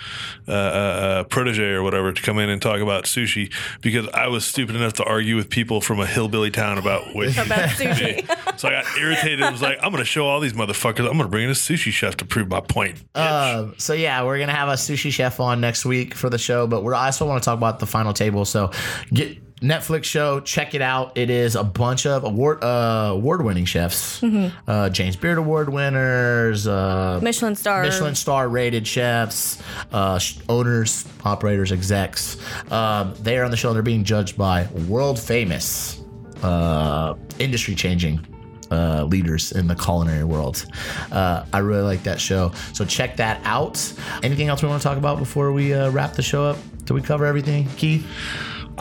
uh, 0.48 0.52
uh, 0.52 1.24
protege 1.24 1.72
or 1.72 1.82
whatever 1.82 2.10
to 2.10 2.22
come 2.22 2.38
in 2.38 2.48
and 2.48 2.62
talk 2.62 2.80
about 2.80 3.04
sushi 3.04 3.52
because 3.82 4.08
I 4.14 4.28
was 4.28 4.46
stupid 4.46 4.76
enough 4.76 4.94
to 4.94 5.04
argue 5.04 5.36
with 5.36 5.50
people 5.50 5.82
from 5.82 6.00
a 6.00 6.06
hillbilly 6.06 6.50
town 6.50 6.78
about 6.78 7.14
what 7.14 7.28
About 7.36 7.68
sushi. 7.68 8.58
So 8.58 8.68
I 8.68 8.72
got 8.72 8.98
irritated 8.98 9.42
and 9.42 9.52
was 9.52 9.60
like, 9.60 9.78
I'm 9.82 9.92
going 9.92 10.02
to 10.02 10.06
show 10.06 10.26
all 10.26 10.40
these 10.40 10.54
motherfuckers. 10.54 11.00
I'm 11.00 11.18
going 11.18 11.18
to 11.18 11.28
bring 11.28 11.44
in 11.44 11.50
a 11.50 11.54
sushi 11.54 11.92
chef 11.92 12.16
to 12.16 12.24
prove 12.24 12.48
my 12.48 12.60
point. 12.60 12.98
Uh, 13.14 13.68
so 13.76 13.92
yeah, 13.92 14.24
we're 14.24 14.38
gonna 14.38 14.54
have 14.54 14.68
a 14.68 14.74
sushi 14.74 15.10
chef 15.10 15.40
on 15.40 15.60
next 15.60 15.84
week 15.84 16.14
for 16.14 16.30
the 16.30 16.38
show, 16.38 16.66
but 16.66 16.82
we're 16.82 16.94
I 16.94 17.06
also 17.06 17.26
want 17.26 17.42
to 17.42 17.44
talk 17.44 17.58
about 17.58 17.78
the 17.78 17.86
final 17.86 18.12
table. 18.12 18.44
So 18.44 18.70
get 19.12 19.49
Netflix 19.60 20.04
show, 20.04 20.40
check 20.40 20.74
it 20.74 20.80
out. 20.80 21.18
It 21.18 21.28
is 21.28 21.54
a 21.54 21.62
bunch 21.62 22.06
of 22.06 22.24
award 22.24 22.64
uh, 22.64 23.10
award 23.12 23.44
winning 23.44 23.66
chefs, 23.66 24.22
uh, 24.22 24.88
James 24.88 25.16
Beard 25.16 25.36
Award 25.36 25.68
winners, 25.68 26.66
uh, 26.66 27.20
Michelin 27.22 27.54
star. 27.54 27.82
Michelin 27.82 28.14
star 28.14 28.48
rated 28.48 28.86
chefs, 28.86 29.62
uh, 29.92 30.18
owners, 30.48 31.06
operators, 31.24 31.72
execs. 31.72 32.38
Um, 32.72 33.14
they 33.20 33.36
are 33.38 33.44
on 33.44 33.50
the 33.50 33.56
show. 33.56 33.74
They're 33.74 33.82
being 33.82 34.04
judged 34.04 34.38
by 34.38 34.66
world 34.88 35.18
famous, 35.18 36.00
uh, 36.42 37.14
industry 37.38 37.74
changing. 37.74 38.26
Uh, 38.72 39.02
leaders 39.02 39.50
in 39.50 39.66
the 39.66 39.74
culinary 39.74 40.22
world. 40.22 40.64
Uh, 41.10 41.44
I 41.52 41.58
really 41.58 41.82
like 41.82 42.04
that 42.04 42.20
show. 42.20 42.52
So 42.72 42.84
check 42.84 43.16
that 43.16 43.40
out. 43.42 43.92
Anything 44.22 44.46
else 44.46 44.62
we 44.62 44.68
want 44.68 44.80
to 44.80 44.86
talk 44.86 44.96
about 44.96 45.18
before 45.18 45.50
we 45.50 45.74
uh, 45.74 45.90
wrap 45.90 46.12
the 46.12 46.22
show 46.22 46.44
up? 46.44 46.56
Did 46.84 46.92
we 46.92 47.02
cover 47.02 47.26
everything, 47.26 47.66
Keith? 47.76 48.06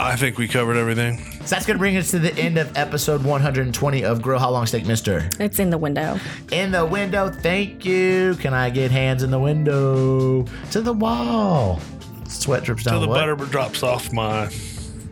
I 0.02 0.16
think 0.16 0.38
we 0.38 0.48
covered 0.48 0.78
everything. 0.78 1.18
So 1.42 1.56
that's 1.56 1.66
going 1.66 1.76
to 1.76 1.80
bring 1.80 1.98
us 1.98 2.12
to 2.12 2.20
the 2.20 2.34
end 2.36 2.58
of 2.58 2.76
episode 2.78 3.22
120 3.22 4.04
of 4.06 4.22
Grill 4.22 4.40
How 4.40 4.50
Long 4.50 4.66
Steak 4.66 4.86
Mister. 4.86 5.30
It's 5.42 5.60
in 5.60 5.70
the 5.70 5.78
window. 5.78 6.18
In 6.54 6.72
the 6.72 6.86
window, 6.86 7.30
thank 7.30 7.84
you. 7.84 8.36
Can 8.40 8.54
I 8.54 8.70
get 8.70 8.92
hands 8.92 9.24
in 9.24 9.30
the 9.30 9.40
window? 9.40 10.46
To 10.72 10.82
the 10.82 10.94
wall. 10.94 11.82
Sweat 12.30 12.64
drips 12.64 12.84
down 12.84 12.94
So 12.94 13.00
the 13.02 13.08
what? 13.10 13.16
butter 13.16 13.36
drops 13.36 13.84
off 13.84 14.14
my. 14.14 14.50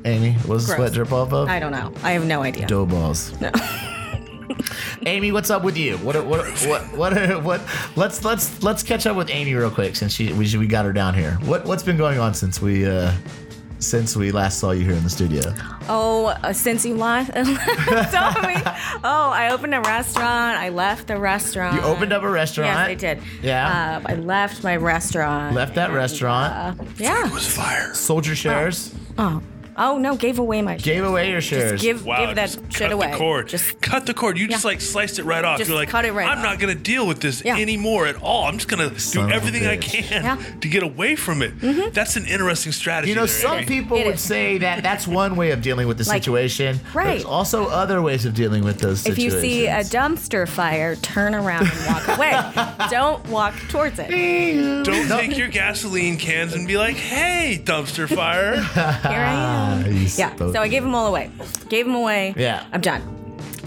Amy, 0.06 0.34
what's 0.46 0.68
the 0.68 0.76
Gross. 0.76 0.78
sweat 0.78 0.94
drip 0.94 1.12
off 1.12 1.34
of? 1.34 1.50
I 1.50 1.60
don't 1.60 1.74
know. 1.74 1.94
I 2.02 2.12
have 2.14 2.26
no 2.26 2.42
idea. 2.42 2.66
Dough 2.66 2.86
balls. 2.86 3.34
No. 3.42 3.52
Amy, 5.06 5.32
what's 5.32 5.50
up 5.50 5.64
with 5.64 5.78
you? 5.78 5.98
What 5.98 6.16
what 6.26 6.48
what 6.66 6.82
what 6.98 7.44
what? 7.44 7.62
Let's 7.96 8.24
let's 8.24 8.64
let's 8.64 8.82
catch 8.84 9.06
up 9.06 9.16
with 9.18 9.30
Amy 9.30 9.54
real 9.54 9.70
quick 9.70 9.96
since 9.96 10.14
she 10.14 10.32
we, 10.34 10.58
we 10.58 10.66
got 10.66 10.86
her 10.86 10.94
down 10.94 11.14
here. 11.14 11.34
What 11.44 11.66
what's 11.66 11.84
been 11.84 11.98
going 11.98 12.18
on 12.20 12.34
since 12.34 12.62
we 12.62 12.86
uh 12.86 13.12
since 13.80 14.16
we 14.16 14.32
last 14.32 14.60
saw 14.60 14.72
you 14.72 14.84
here 14.84 14.94
in 14.96 15.04
the 15.04 15.10
studio? 15.10 15.42
Oh, 15.90 16.28
uh, 16.44 16.54
since 16.54 16.86
you 16.86 16.96
last 16.96 17.28
saw 18.12 18.48
me. 18.48 18.56
Oh, 19.04 19.30
I 19.32 19.50
opened 19.52 19.76
a 19.76 19.82
restaurant. 19.82 20.58
I 20.58 20.70
left 20.70 21.08
the 21.08 21.18
restaurant. 21.18 21.76
You 21.76 21.82
opened 21.82 22.14
up 22.14 22.24
a 22.24 22.30
restaurant. 22.30 22.70
Yes, 22.72 22.88
I 22.90 22.94
did. 22.96 23.22
Yeah. 23.42 24.02
Uh, 24.06 24.12
I 24.12 24.16
left 24.16 24.64
my 24.64 24.76
restaurant. 24.76 25.56
Left 25.56 25.76
that 25.76 25.90
and, 25.90 25.96
restaurant. 25.96 26.80
uh, 26.80 26.84
yeah. 26.98 27.28
It 27.28 27.34
was 27.34 27.48
fire. 27.48 27.94
Soldier 27.94 28.36
shares. 28.36 28.94
Oh. 29.18 29.42
Oh 29.42 29.57
no, 29.78 30.16
gave 30.16 30.40
away 30.40 30.62
my. 30.62 30.78
Gave 30.78 31.04
away 31.04 31.30
your 31.30 31.42
shares. 31.42 31.72
Just 31.74 31.84
give 31.84 32.06
Wow, 32.06 32.26
give 32.26 32.36
that 32.36 32.46
just 32.50 32.60
shit 32.72 32.74
cut 32.74 32.92
away. 32.92 33.12
the 33.12 33.18
cord. 33.18 33.48
Just 33.48 33.80
cut 33.82 34.06
the 34.06 34.14
cord. 34.14 34.38
You 34.38 34.48
just 34.48 34.64
Yeah. 34.64 34.70
like 34.70 34.82
sliced 34.82 35.20
it 35.20 35.24
right 35.26 35.44
off. 35.46 35.58
Just 35.60 35.70
You're 35.70 35.78
like, 35.78 35.90
cut 35.90 36.06
it 36.06 36.14
right 36.14 36.28
I'm 36.28 36.40
off. 36.40 36.44
not 36.44 36.60
gonna 36.60 36.74
deal 36.76 37.06
with 37.08 37.20
this 37.22 37.44
Yeah. 37.46 37.58
anymore 37.58 38.08
at 38.08 38.16
all. 38.22 38.46
I'm 38.46 38.56
just 38.58 38.68
gonna 38.68 38.98
Son 39.00 39.24
of 39.24 39.28
do 39.30 39.34
a 39.34 39.36
everything 39.38 39.68
I 39.68 39.78
bitch. 39.78 39.82
can 40.10 40.24
Yeah. 40.24 40.36
Mm-hmm. 40.38 40.60
to 40.60 40.68
get 40.68 40.84
away 40.84 41.16
from 41.16 41.42
it. 41.42 41.94
That's 41.94 42.16
an 42.16 42.26
interesting 42.26 42.72
strategy. 42.72 43.10
You 43.12 43.16
know, 43.16 43.26
there, 43.26 43.36
some 43.36 43.58
Amy. 43.60 43.66
people 43.68 43.98
It 43.98 44.06
would 44.06 44.16
is. 44.16 44.22
say 44.22 44.58
that 44.60 44.82
that's 44.84 45.06
one 45.08 45.36
way 45.36 45.52
of 45.52 45.62
dealing 45.62 45.88
with 45.88 45.98
the 46.00 46.08
Like, 46.10 46.24
situation. 46.24 46.80
right. 46.94 47.06
There's 47.12 47.26
also 47.26 47.68
other 47.68 48.02
ways 48.02 48.26
of 48.26 48.34
dealing 48.34 48.64
with 48.64 48.80
those 48.80 49.06
if 49.06 49.18
you 49.20 49.30
situations. 49.30 49.42
see 49.42 49.68
a 49.68 49.84
dumpster 50.02 50.48
fire, 50.48 50.96
turn 50.96 51.36
around 51.36 51.68
and 51.72 51.86
walk 51.88 52.08
away. 52.18 52.34
Don't 52.90 53.26
walk 53.28 53.54
towards 53.70 54.00
it. 54.00 54.12
Here 54.12 54.84
Don't 54.84 55.08
take 55.08 55.38
your 55.38 55.48
gasoline 55.50 56.18
cans 56.18 56.54
and 56.54 56.68
be 56.68 56.78
like, 56.78 56.96
"Hey, 56.96 57.62
dumpster 57.64 58.08
fire." 58.14 58.56
I 58.76 59.47
You 60.08 60.26
Yeah. 60.26 60.36
So 60.38 60.60
I 60.62 60.68
gave 60.68 60.84
them 60.84 60.96
all 60.96 61.08
away. 61.08 61.30
Gave 61.70 61.86
them 61.86 61.96
away. 61.96 62.34
Yeah. 62.38 62.64
I'm 62.72 62.82
done. 62.82 63.02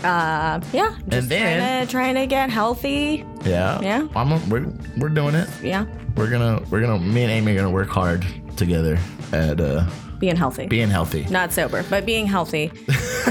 Uh, 0.02 0.60
yeah. 0.72 0.96
Just 1.08 1.28
then- 1.28 1.58
trying 1.58 1.86
to, 1.86 1.90
trying 1.92 2.14
to 2.16 2.26
get 2.26 2.48
healthy. 2.50 3.24
yeah, 3.44 3.80
Yeah. 3.82 4.08
I'm, 4.16 4.48
we're, 4.48 4.66
we're 4.96 5.08
doing 5.10 5.34
it. 5.34 5.48
Yeah. 5.62 5.84
We're 6.16 6.30
gonna 6.30 6.60
we're 6.70 6.80
gonna 6.80 6.98
me 6.98 7.22
and 7.22 7.30
Amy 7.30 7.52
are 7.52 7.56
gonna 7.56 7.70
work 7.70 7.88
hard 7.88 8.26
together 8.56 8.98
at 9.32 9.60
uh, 9.60 9.84
Being 10.20 10.36
healthy. 10.36 10.66
being 10.68 10.90
healthy. 10.90 11.24
not 11.30 11.52
sober, 11.52 11.82
but 11.90 12.06
being 12.06 12.26
healthy. 12.26 12.70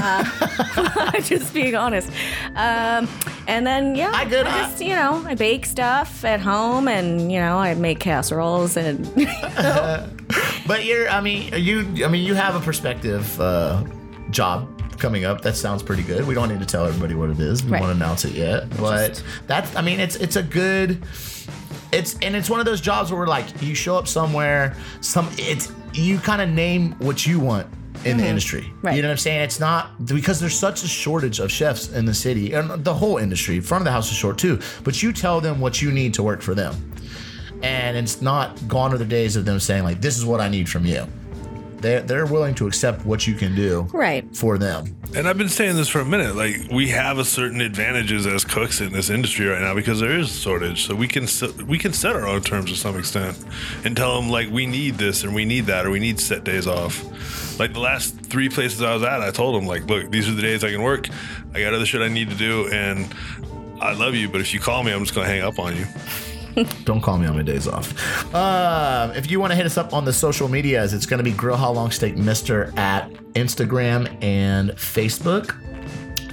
Uh, 0.02 1.20
just 1.24 1.52
being 1.52 1.74
honest. 1.74 2.08
Um, 2.54 3.08
and 3.48 3.66
then 3.66 3.96
yeah, 3.96 4.12
I 4.14 4.24
good- 4.24 4.46
I 4.46 4.62
just 4.62 4.80
you 4.80 4.94
know 4.94 5.22
I 5.26 5.34
bake 5.34 5.66
stuff 5.66 6.24
at 6.24 6.40
home, 6.40 6.86
and 6.88 7.30
you 7.30 7.38
know 7.40 7.58
I 7.58 7.74
make 7.74 7.98
casseroles, 7.98 8.76
and 8.76 9.04
But 10.66 10.84
you're, 10.84 11.08
I 11.08 11.20
mean, 11.20 11.52
you, 11.54 12.04
I 12.04 12.08
mean, 12.08 12.24
you 12.24 12.34
have 12.34 12.54
a 12.54 12.60
perspective 12.60 13.38
uh, 13.40 13.82
job 14.30 14.68
coming 14.98 15.24
up. 15.24 15.40
That 15.42 15.56
sounds 15.56 15.82
pretty 15.82 16.04
good. 16.04 16.26
We 16.26 16.34
don't 16.34 16.48
need 16.48 16.60
to 16.60 16.66
tell 16.66 16.86
everybody 16.86 17.14
what 17.14 17.30
it 17.30 17.40
is. 17.40 17.64
We 17.64 17.72
Right. 17.72 17.80
won't 17.80 17.92
announce 17.92 18.24
it 18.24 18.32
yet, 18.32 18.70
but 18.78 19.22
that's, 19.48 19.74
I 19.74 19.82
mean, 19.82 19.98
it's 20.00 20.16
it's 20.16 20.36
a 20.36 20.42
good. 20.42 21.02
It's 21.92 22.14
and 22.22 22.36
it's 22.36 22.48
one 22.48 22.60
of 22.60 22.66
those 22.66 22.80
jobs 22.80 23.10
where 23.10 23.18
we're 23.20 23.26
like, 23.26 23.46
you 23.60 23.74
show 23.74 23.96
up 23.96 24.06
somewhere, 24.06 24.76
some 25.00 25.28
it's 25.36 25.72
you 25.94 26.18
kind 26.18 26.42
of 26.42 26.48
name 26.48 26.92
what 26.98 27.26
you 27.26 27.40
want 27.40 27.66
in 28.04 28.16
the 28.16 28.26
industry. 28.26 28.62
Mm-hmm. 28.62 28.86
Right. 28.86 28.96
You 28.96 29.02
know 29.02 29.08
what 29.08 29.12
I'm 29.12 29.18
saying? 29.18 29.40
It's 29.42 29.60
not 29.60 30.06
because 30.06 30.40
there's 30.40 30.58
such 30.58 30.82
a 30.82 30.88
shortage 30.88 31.38
of 31.38 31.52
chefs 31.52 31.90
in 31.92 32.06
the 32.06 32.14
city 32.14 32.54
and 32.54 32.82
the 32.82 32.94
whole 32.94 33.18
industry. 33.18 33.60
Front 33.60 33.82
of 33.82 33.84
the 33.84 33.92
house 33.92 34.10
is 34.10 34.16
short 34.16 34.38
too. 34.38 34.58
But 34.84 35.02
you 35.02 35.12
tell 35.12 35.40
them 35.40 35.60
what 35.60 35.82
you 35.82 35.92
need 35.92 36.14
to 36.14 36.22
work 36.22 36.40
for 36.40 36.54
them 36.54 36.90
and 37.62 37.96
it's 37.96 38.22
not 38.22 38.56
gone 38.68 38.92
are 38.92 38.98
the 38.98 39.04
days 39.04 39.36
of 39.36 39.44
them 39.44 39.60
saying 39.60 39.82
like 39.82 40.00
this 40.00 40.16
is 40.16 40.24
what 40.24 40.40
i 40.40 40.48
need 40.48 40.68
from 40.68 40.86
you 40.86 41.06
they're, 41.80 42.02
they're 42.02 42.26
willing 42.26 42.54
to 42.54 42.66
accept 42.66 43.04
what 43.04 43.26
you 43.26 43.34
can 43.34 43.54
do 43.54 43.82
right. 43.92 44.24
for 44.36 44.58
them 44.58 44.96
And 45.14 45.28
I've 45.28 45.38
been 45.38 45.48
saying 45.48 45.76
this 45.76 45.88
for 45.88 46.00
a 46.00 46.04
minute. 46.04 46.36
Like 46.36 46.70
we 46.70 46.88
have 46.90 47.18
a 47.18 47.24
certain 47.24 47.60
advantages 47.60 48.26
as 48.26 48.44
cooks 48.44 48.80
in 48.80 48.92
this 48.92 49.10
industry 49.10 49.46
right 49.46 49.60
now 49.60 49.74
because 49.74 50.00
there 50.00 50.16
is 50.18 50.30
a 50.30 50.38
shortage. 50.38 50.86
So 50.86 50.94
we 50.94 51.08
can 51.08 51.26
we 51.66 51.78
can 51.78 51.92
set 51.92 52.14
our 52.14 52.26
own 52.26 52.42
terms 52.42 52.70
to 52.70 52.76
some 52.76 52.98
extent 52.98 53.36
and 53.84 53.96
tell 53.96 54.20
them 54.20 54.30
like 54.30 54.50
we 54.50 54.66
need 54.66 54.94
this 54.94 55.24
and 55.24 55.34
we 55.34 55.44
need 55.44 55.66
that 55.66 55.86
or 55.86 55.90
we 55.90 56.00
need 56.00 56.20
set 56.20 56.44
days 56.44 56.66
off. 56.66 57.58
Like 57.58 57.72
the 57.72 57.80
last 57.80 58.18
three 58.20 58.48
places 58.48 58.82
I 58.82 58.94
was 58.94 59.02
at, 59.02 59.20
I 59.20 59.30
told 59.30 59.54
them 59.54 59.66
like, 59.66 59.86
look, 59.86 60.10
these 60.10 60.28
are 60.28 60.32
the 60.32 60.42
days 60.42 60.64
I 60.64 60.70
can 60.70 60.82
work. 60.82 61.08
I 61.54 61.60
got 61.60 61.74
other 61.74 61.84
shit 61.84 62.00
I 62.00 62.08
need 62.08 62.30
to 62.30 62.36
do, 62.36 62.68
and 62.72 63.14
I 63.80 63.92
love 63.92 64.14
you, 64.14 64.28
but 64.28 64.40
if 64.40 64.54
you 64.54 64.60
call 64.60 64.82
me, 64.82 64.92
I'm 64.92 65.00
just 65.00 65.14
gonna 65.14 65.26
hang 65.26 65.42
up 65.42 65.58
on 65.58 65.76
you. 65.76 65.86
don't 66.84 67.00
call 67.00 67.18
me 67.18 67.26
on 67.26 67.36
my 67.36 67.42
days 67.42 67.66
off 67.66 68.34
um, 68.34 69.10
if 69.12 69.30
you 69.30 69.40
want 69.40 69.50
to 69.50 69.56
hit 69.56 69.66
us 69.66 69.76
up 69.76 69.92
on 69.92 70.04
the 70.04 70.12
social 70.12 70.48
medias 70.48 70.92
it's 70.92 71.06
going 71.06 71.18
to 71.18 71.24
be 71.24 71.32
grill 71.32 71.56
how 71.56 71.70
long 71.70 71.90
steak 71.90 72.16
mister 72.16 72.72
at 72.78 73.10
instagram 73.34 74.06
and 74.22 74.70
facebook 74.70 75.56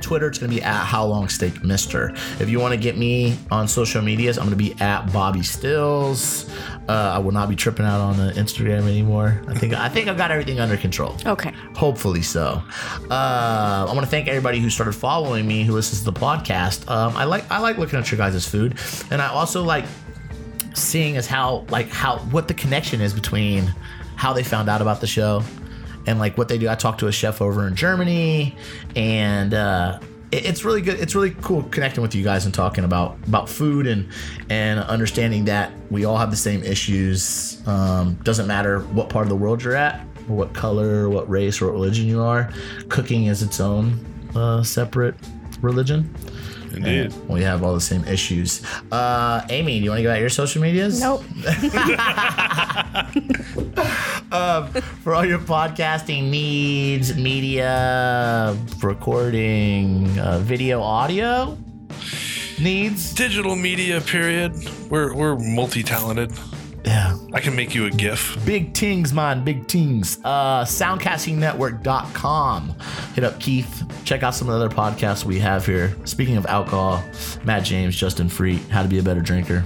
Twitter, 0.08 0.28
it's 0.28 0.38
going 0.40 0.50
to 0.50 0.56
be 0.56 0.64
at 0.64 0.86
How 0.86 1.06
Long 1.06 1.28
Steak 1.28 1.66
Mister. 1.66 2.14
If 2.40 2.50
you 2.50 2.62
want 2.62 2.74
to 2.74 2.80
get 2.80 2.98
me 2.98 3.38
on 3.52 3.68
social 3.68 4.02
medias, 4.02 4.38
I'm 4.38 4.46
going 4.46 4.58
to 4.58 4.64
be 4.64 4.74
at 4.82 5.12
Bobby 5.12 5.44
Stills. 5.44 6.50
Uh, 6.88 7.12
I 7.16 7.20
will 7.20 7.34
not 7.34 7.50
be 7.50 7.58
tripping 7.58 7.86
out 7.86 8.00
on 8.00 8.16
the 8.16 8.32
Instagram 8.32 8.88
anymore. 8.88 9.42
I 9.50 9.54
think 9.54 9.74
I 9.74 9.90
think 9.90 10.08
I've 10.08 10.16
got 10.16 10.32
everything 10.32 10.62
under 10.62 10.78
control. 10.78 11.18
Okay. 11.26 11.52
Hopefully 11.76 12.22
so. 12.22 12.64
Uh, 13.12 13.86
I 13.90 13.94
want 13.94 14.00
to 14.00 14.06
thank 14.06 14.30
everybody 14.30 14.60
who 14.62 14.70
started 14.70 14.94
following 14.94 15.46
me, 15.46 15.66
who 15.66 15.74
listens 15.74 16.00
to 16.04 16.12
the 16.12 16.18
podcast. 16.18 16.90
Um, 16.90 17.18
I 17.18 17.26
like 17.26 17.44
I 17.52 17.60
like 17.60 17.78
looking 17.78 18.00
at 18.00 18.10
your 18.10 18.18
guys' 18.18 18.48
food, 18.48 18.78
and 19.12 19.22
I 19.22 19.28
also 19.28 19.62
like 19.62 19.84
seeing 20.78 21.18
as 21.18 21.28
how 21.28 21.66
like 21.70 21.90
how 21.90 22.18
what 22.32 22.48
the 22.48 22.54
connection 22.54 23.02
is 23.02 23.14
between 23.14 23.74
how 24.16 24.34
they 24.34 24.44
found 24.44 24.70
out 24.70 24.82
about 24.82 25.02
the 25.02 25.08
show 25.08 25.44
and 26.06 26.20
like 26.20 26.38
what 26.38 26.48
they 26.48 26.58
do. 26.58 26.70
I 26.70 26.76
talked 26.76 27.00
to 27.02 27.08
a 27.08 27.12
chef 27.12 27.42
over 27.42 27.68
in 27.68 27.76
Germany, 27.76 28.56
and 28.96 29.54
uh, 29.54 30.00
it- 30.32 30.46
it's 30.46 30.64
really 30.66 30.82
good. 30.82 31.00
It's 31.00 31.16
really 31.16 31.32
cool 31.42 31.64
connecting 31.64 32.02
with 32.02 32.16
you 32.16 32.24
guys 32.24 32.46
and 32.46 32.54
talking 32.54 32.84
about 32.84 33.18
about 33.28 33.50
food 33.50 33.88
and 33.88 34.08
and 34.50 34.80
understanding 34.80 35.46
that 35.46 35.72
we 35.92 36.06
all 36.06 36.18
have 36.18 36.32
the 36.32 36.38
same 36.38 36.64
issues. 36.64 37.62
Um, 37.68 38.16
doesn't 38.24 38.48
matter 38.48 38.80
what 38.80 39.10
part 39.10 39.24
of 39.26 39.30
the 39.30 39.36
world 39.36 39.64
you're 39.64 39.76
at, 39.76 40.00
or 40.30 40.36
what 40.38 40.54
color, 40.54 41.10
what 41.10 41.30
race, 41.30 41.62
or 41.62 41.66
what 41.66 41.74
religion 41.74 42.06
you 42.08 42.22
are. 42.22 42.52
Cooking 42.90 43.26
is 43.26 43.42
its 43.44 43.60
own 43.60 44.00
uh, 44.36 44.64
separate 44.64 45.16
religion. 45.62 46.14
Indeed. 46.78 47.14
We 47.28 47.44
have 47.44 47.64
all 47.64 47.74
the 47.74 47.82
same 47.82 48.04
issues. 48.06 48.64
Uh, 48.92 49.46
Amy, 49.50 49.80
do 49.80 49.86
you 49.86 49.90
want 49.92 50.00
to 50.00 50.04
go 50.04 50.12
out 50.12 50.20
your 50.20 50.30
social 50.30 50.62
medias? 50.62 51.00
Nope. 51.02 51.24
for 55.04 55.14
all 55.14 55.26
your 55.26 55.40
podcasting 55.40 56.30
needs, 56.30 57.16
media, 57.16 58.58
recording, 58.82 60.20
uh, 60.20 60.40
video, 60.40 60.82
audio 60.82 61.58
needs. 62.60 63.14
Digital 63.14 63.56
media, 63.56 64.02
period. 64.02 64.54
We're 64.90 65.14
we're 65.14 65.36
multi 65.38 65.84
talented. 65.84 66.32
I 67.38 67.40
can 67.40 67.56
make 67.56 67.74
you 67.76 67.86
a 67.86 67.92
GIF. 67.92 68.44
Big 68.48 68.74
tings, 68.74 69.14
man. 69.14 69.44
Big 69.44 69.68
tings. 69.68 70.18
Uh, 70.24 70.66
soundcastingnetwork.com. 70.66 72.76
Hit 73.14 73.24
up 73.24 73.40
Keith. 73.40 73.84
check 74.04 74.24
out 74.24 74.34
some 74.34 74.50
of 74.50 74.58
the 74.58 74.66
other 74.66 74.74
podcasts 74.74 75.24
we 75.24 75.38
have 75.38 75.64
here. 75.64 75.96
Speaking 76.04 76.38
of 76.38 76.48
alcohol, 76.48 77.04
Matt 77.44 77.64
James, 77.64 77.96
Justin 77.96 78.28
Free, 78.28 78.56
How 78.72 78.82
to 78.82 78.88
Be 78.88 78.98
a 78.98 79.04
Better 79.04 79.22
Drinker. 79.22 79.64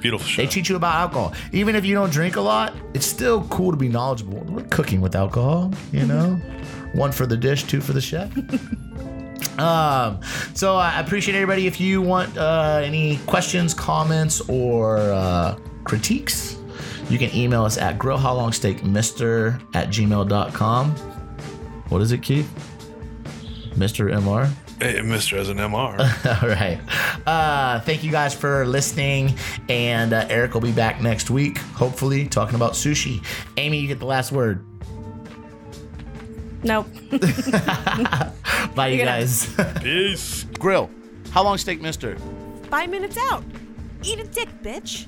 Beautiful 0.00 0.26
show. 0.26 0.40
They 0.40 0.48
teach 0.48 0.70
you 0.70 0.76
about 0.76 0.94
alcohol. 0.94 1.34
Even 1.52 1.76
if 1.76 1.84
you 1.84 1.94
don't 1.94 2.10
drink 2.10 2.36
a 2.36 2.40
lot, 2.40 2.72
it's 2.94 3.04
still 3.04 3.46
cool 3.48 3.70
to 3.70 3.76
be 3.76 3.90
knowledgeable. 3.90 4.38
We're 4.44 4.64
cooking 4.68 5.02
with 5.02 5.14
alcohol, 5.14 5.74
you 5.92 6.06
know? 6.06 6.36
One 6.94 7.12
for 7.12 7.26
the 7.26 7.36
dish, 7.36 7.64
two 7.64 7.82
for 7.82 7.92
the 7.92 8.00
chef. 8.00 8.34
Um, 9.58 10.20
so 10.54 10.76
I 10.76 11.00
appreciate 11.00 11.34
everybody. 11.34 11.66
If 11.66 11.80
you 11.80 12.00
want 12.00 12.38
uh, 12.38 12.80
any 12.82 13.18
questions, 13.26 13.74
comments, 13.74 14.40
or 14.48 14.98
uh, 14.98 15.58
critiques, 15.84 16.59
you 17.10 17.18
can 17.18 17.34
email 17.34 17.64
us 17.64 17.76
at 17.76 17.98
grillhowlongsteakmister 17.98 19.60
at 19.74 19.88
gmail.com. 19.88 20.90
What 21.88 22.02
is 22.02 22.12
it, 22.12 22.22
Keith? 22.22 22.48
Mr. 23.74 24.12
MR? 24.12 24.48
Hey, 24.80 24.94
Mr. 25.00 25.36
as 25.36 25.48
an 25.48 25.58
MR. 25.58 26.42
All 26.42 26.48
right. 26.48 26.80
Uh, 27.26 27.80
thank 27.80 28.02
you 28.02 28.10
guys 28.10 28.32
for 28.32 28.64
listening. 28.64 29.34
And 29.68 30.12
uh, 30.12 30.26
Eric 30.30 30.54
will 30.54 30.60
be 30.62 30.72
back 30.72 31.02
next 31.02 31.30
week, 31.30 31.58
hopefully, 31.58 32.26
talking 32.26 32.54
about 32.54 32.72
sushi. 32.72 33.24
Amy, 33.56 33.78
you 33.78 33.88
get 33.88 33.98
the 33.98 34.06
last 34.06 34.32
word. 34.32 34.64
Nope. 36.62 36.86
Bye, 38.74 38.88
you 38.88 39.04
guys. 39.04 39.54
Peace. 39.80 40.44
Grill. 40.58 40.90
How 41.30 41.42
long 41.42 41.58
steak, 41.58 41.80
mister? 41.80 42.16
Five 42.70 42.90
minutes 42.90 43.16
out. 43.18 43.44
Eat 44.02 44.20
a 44.20 44.24
dick, 44.24 44.48
bitch. 44.62 45.06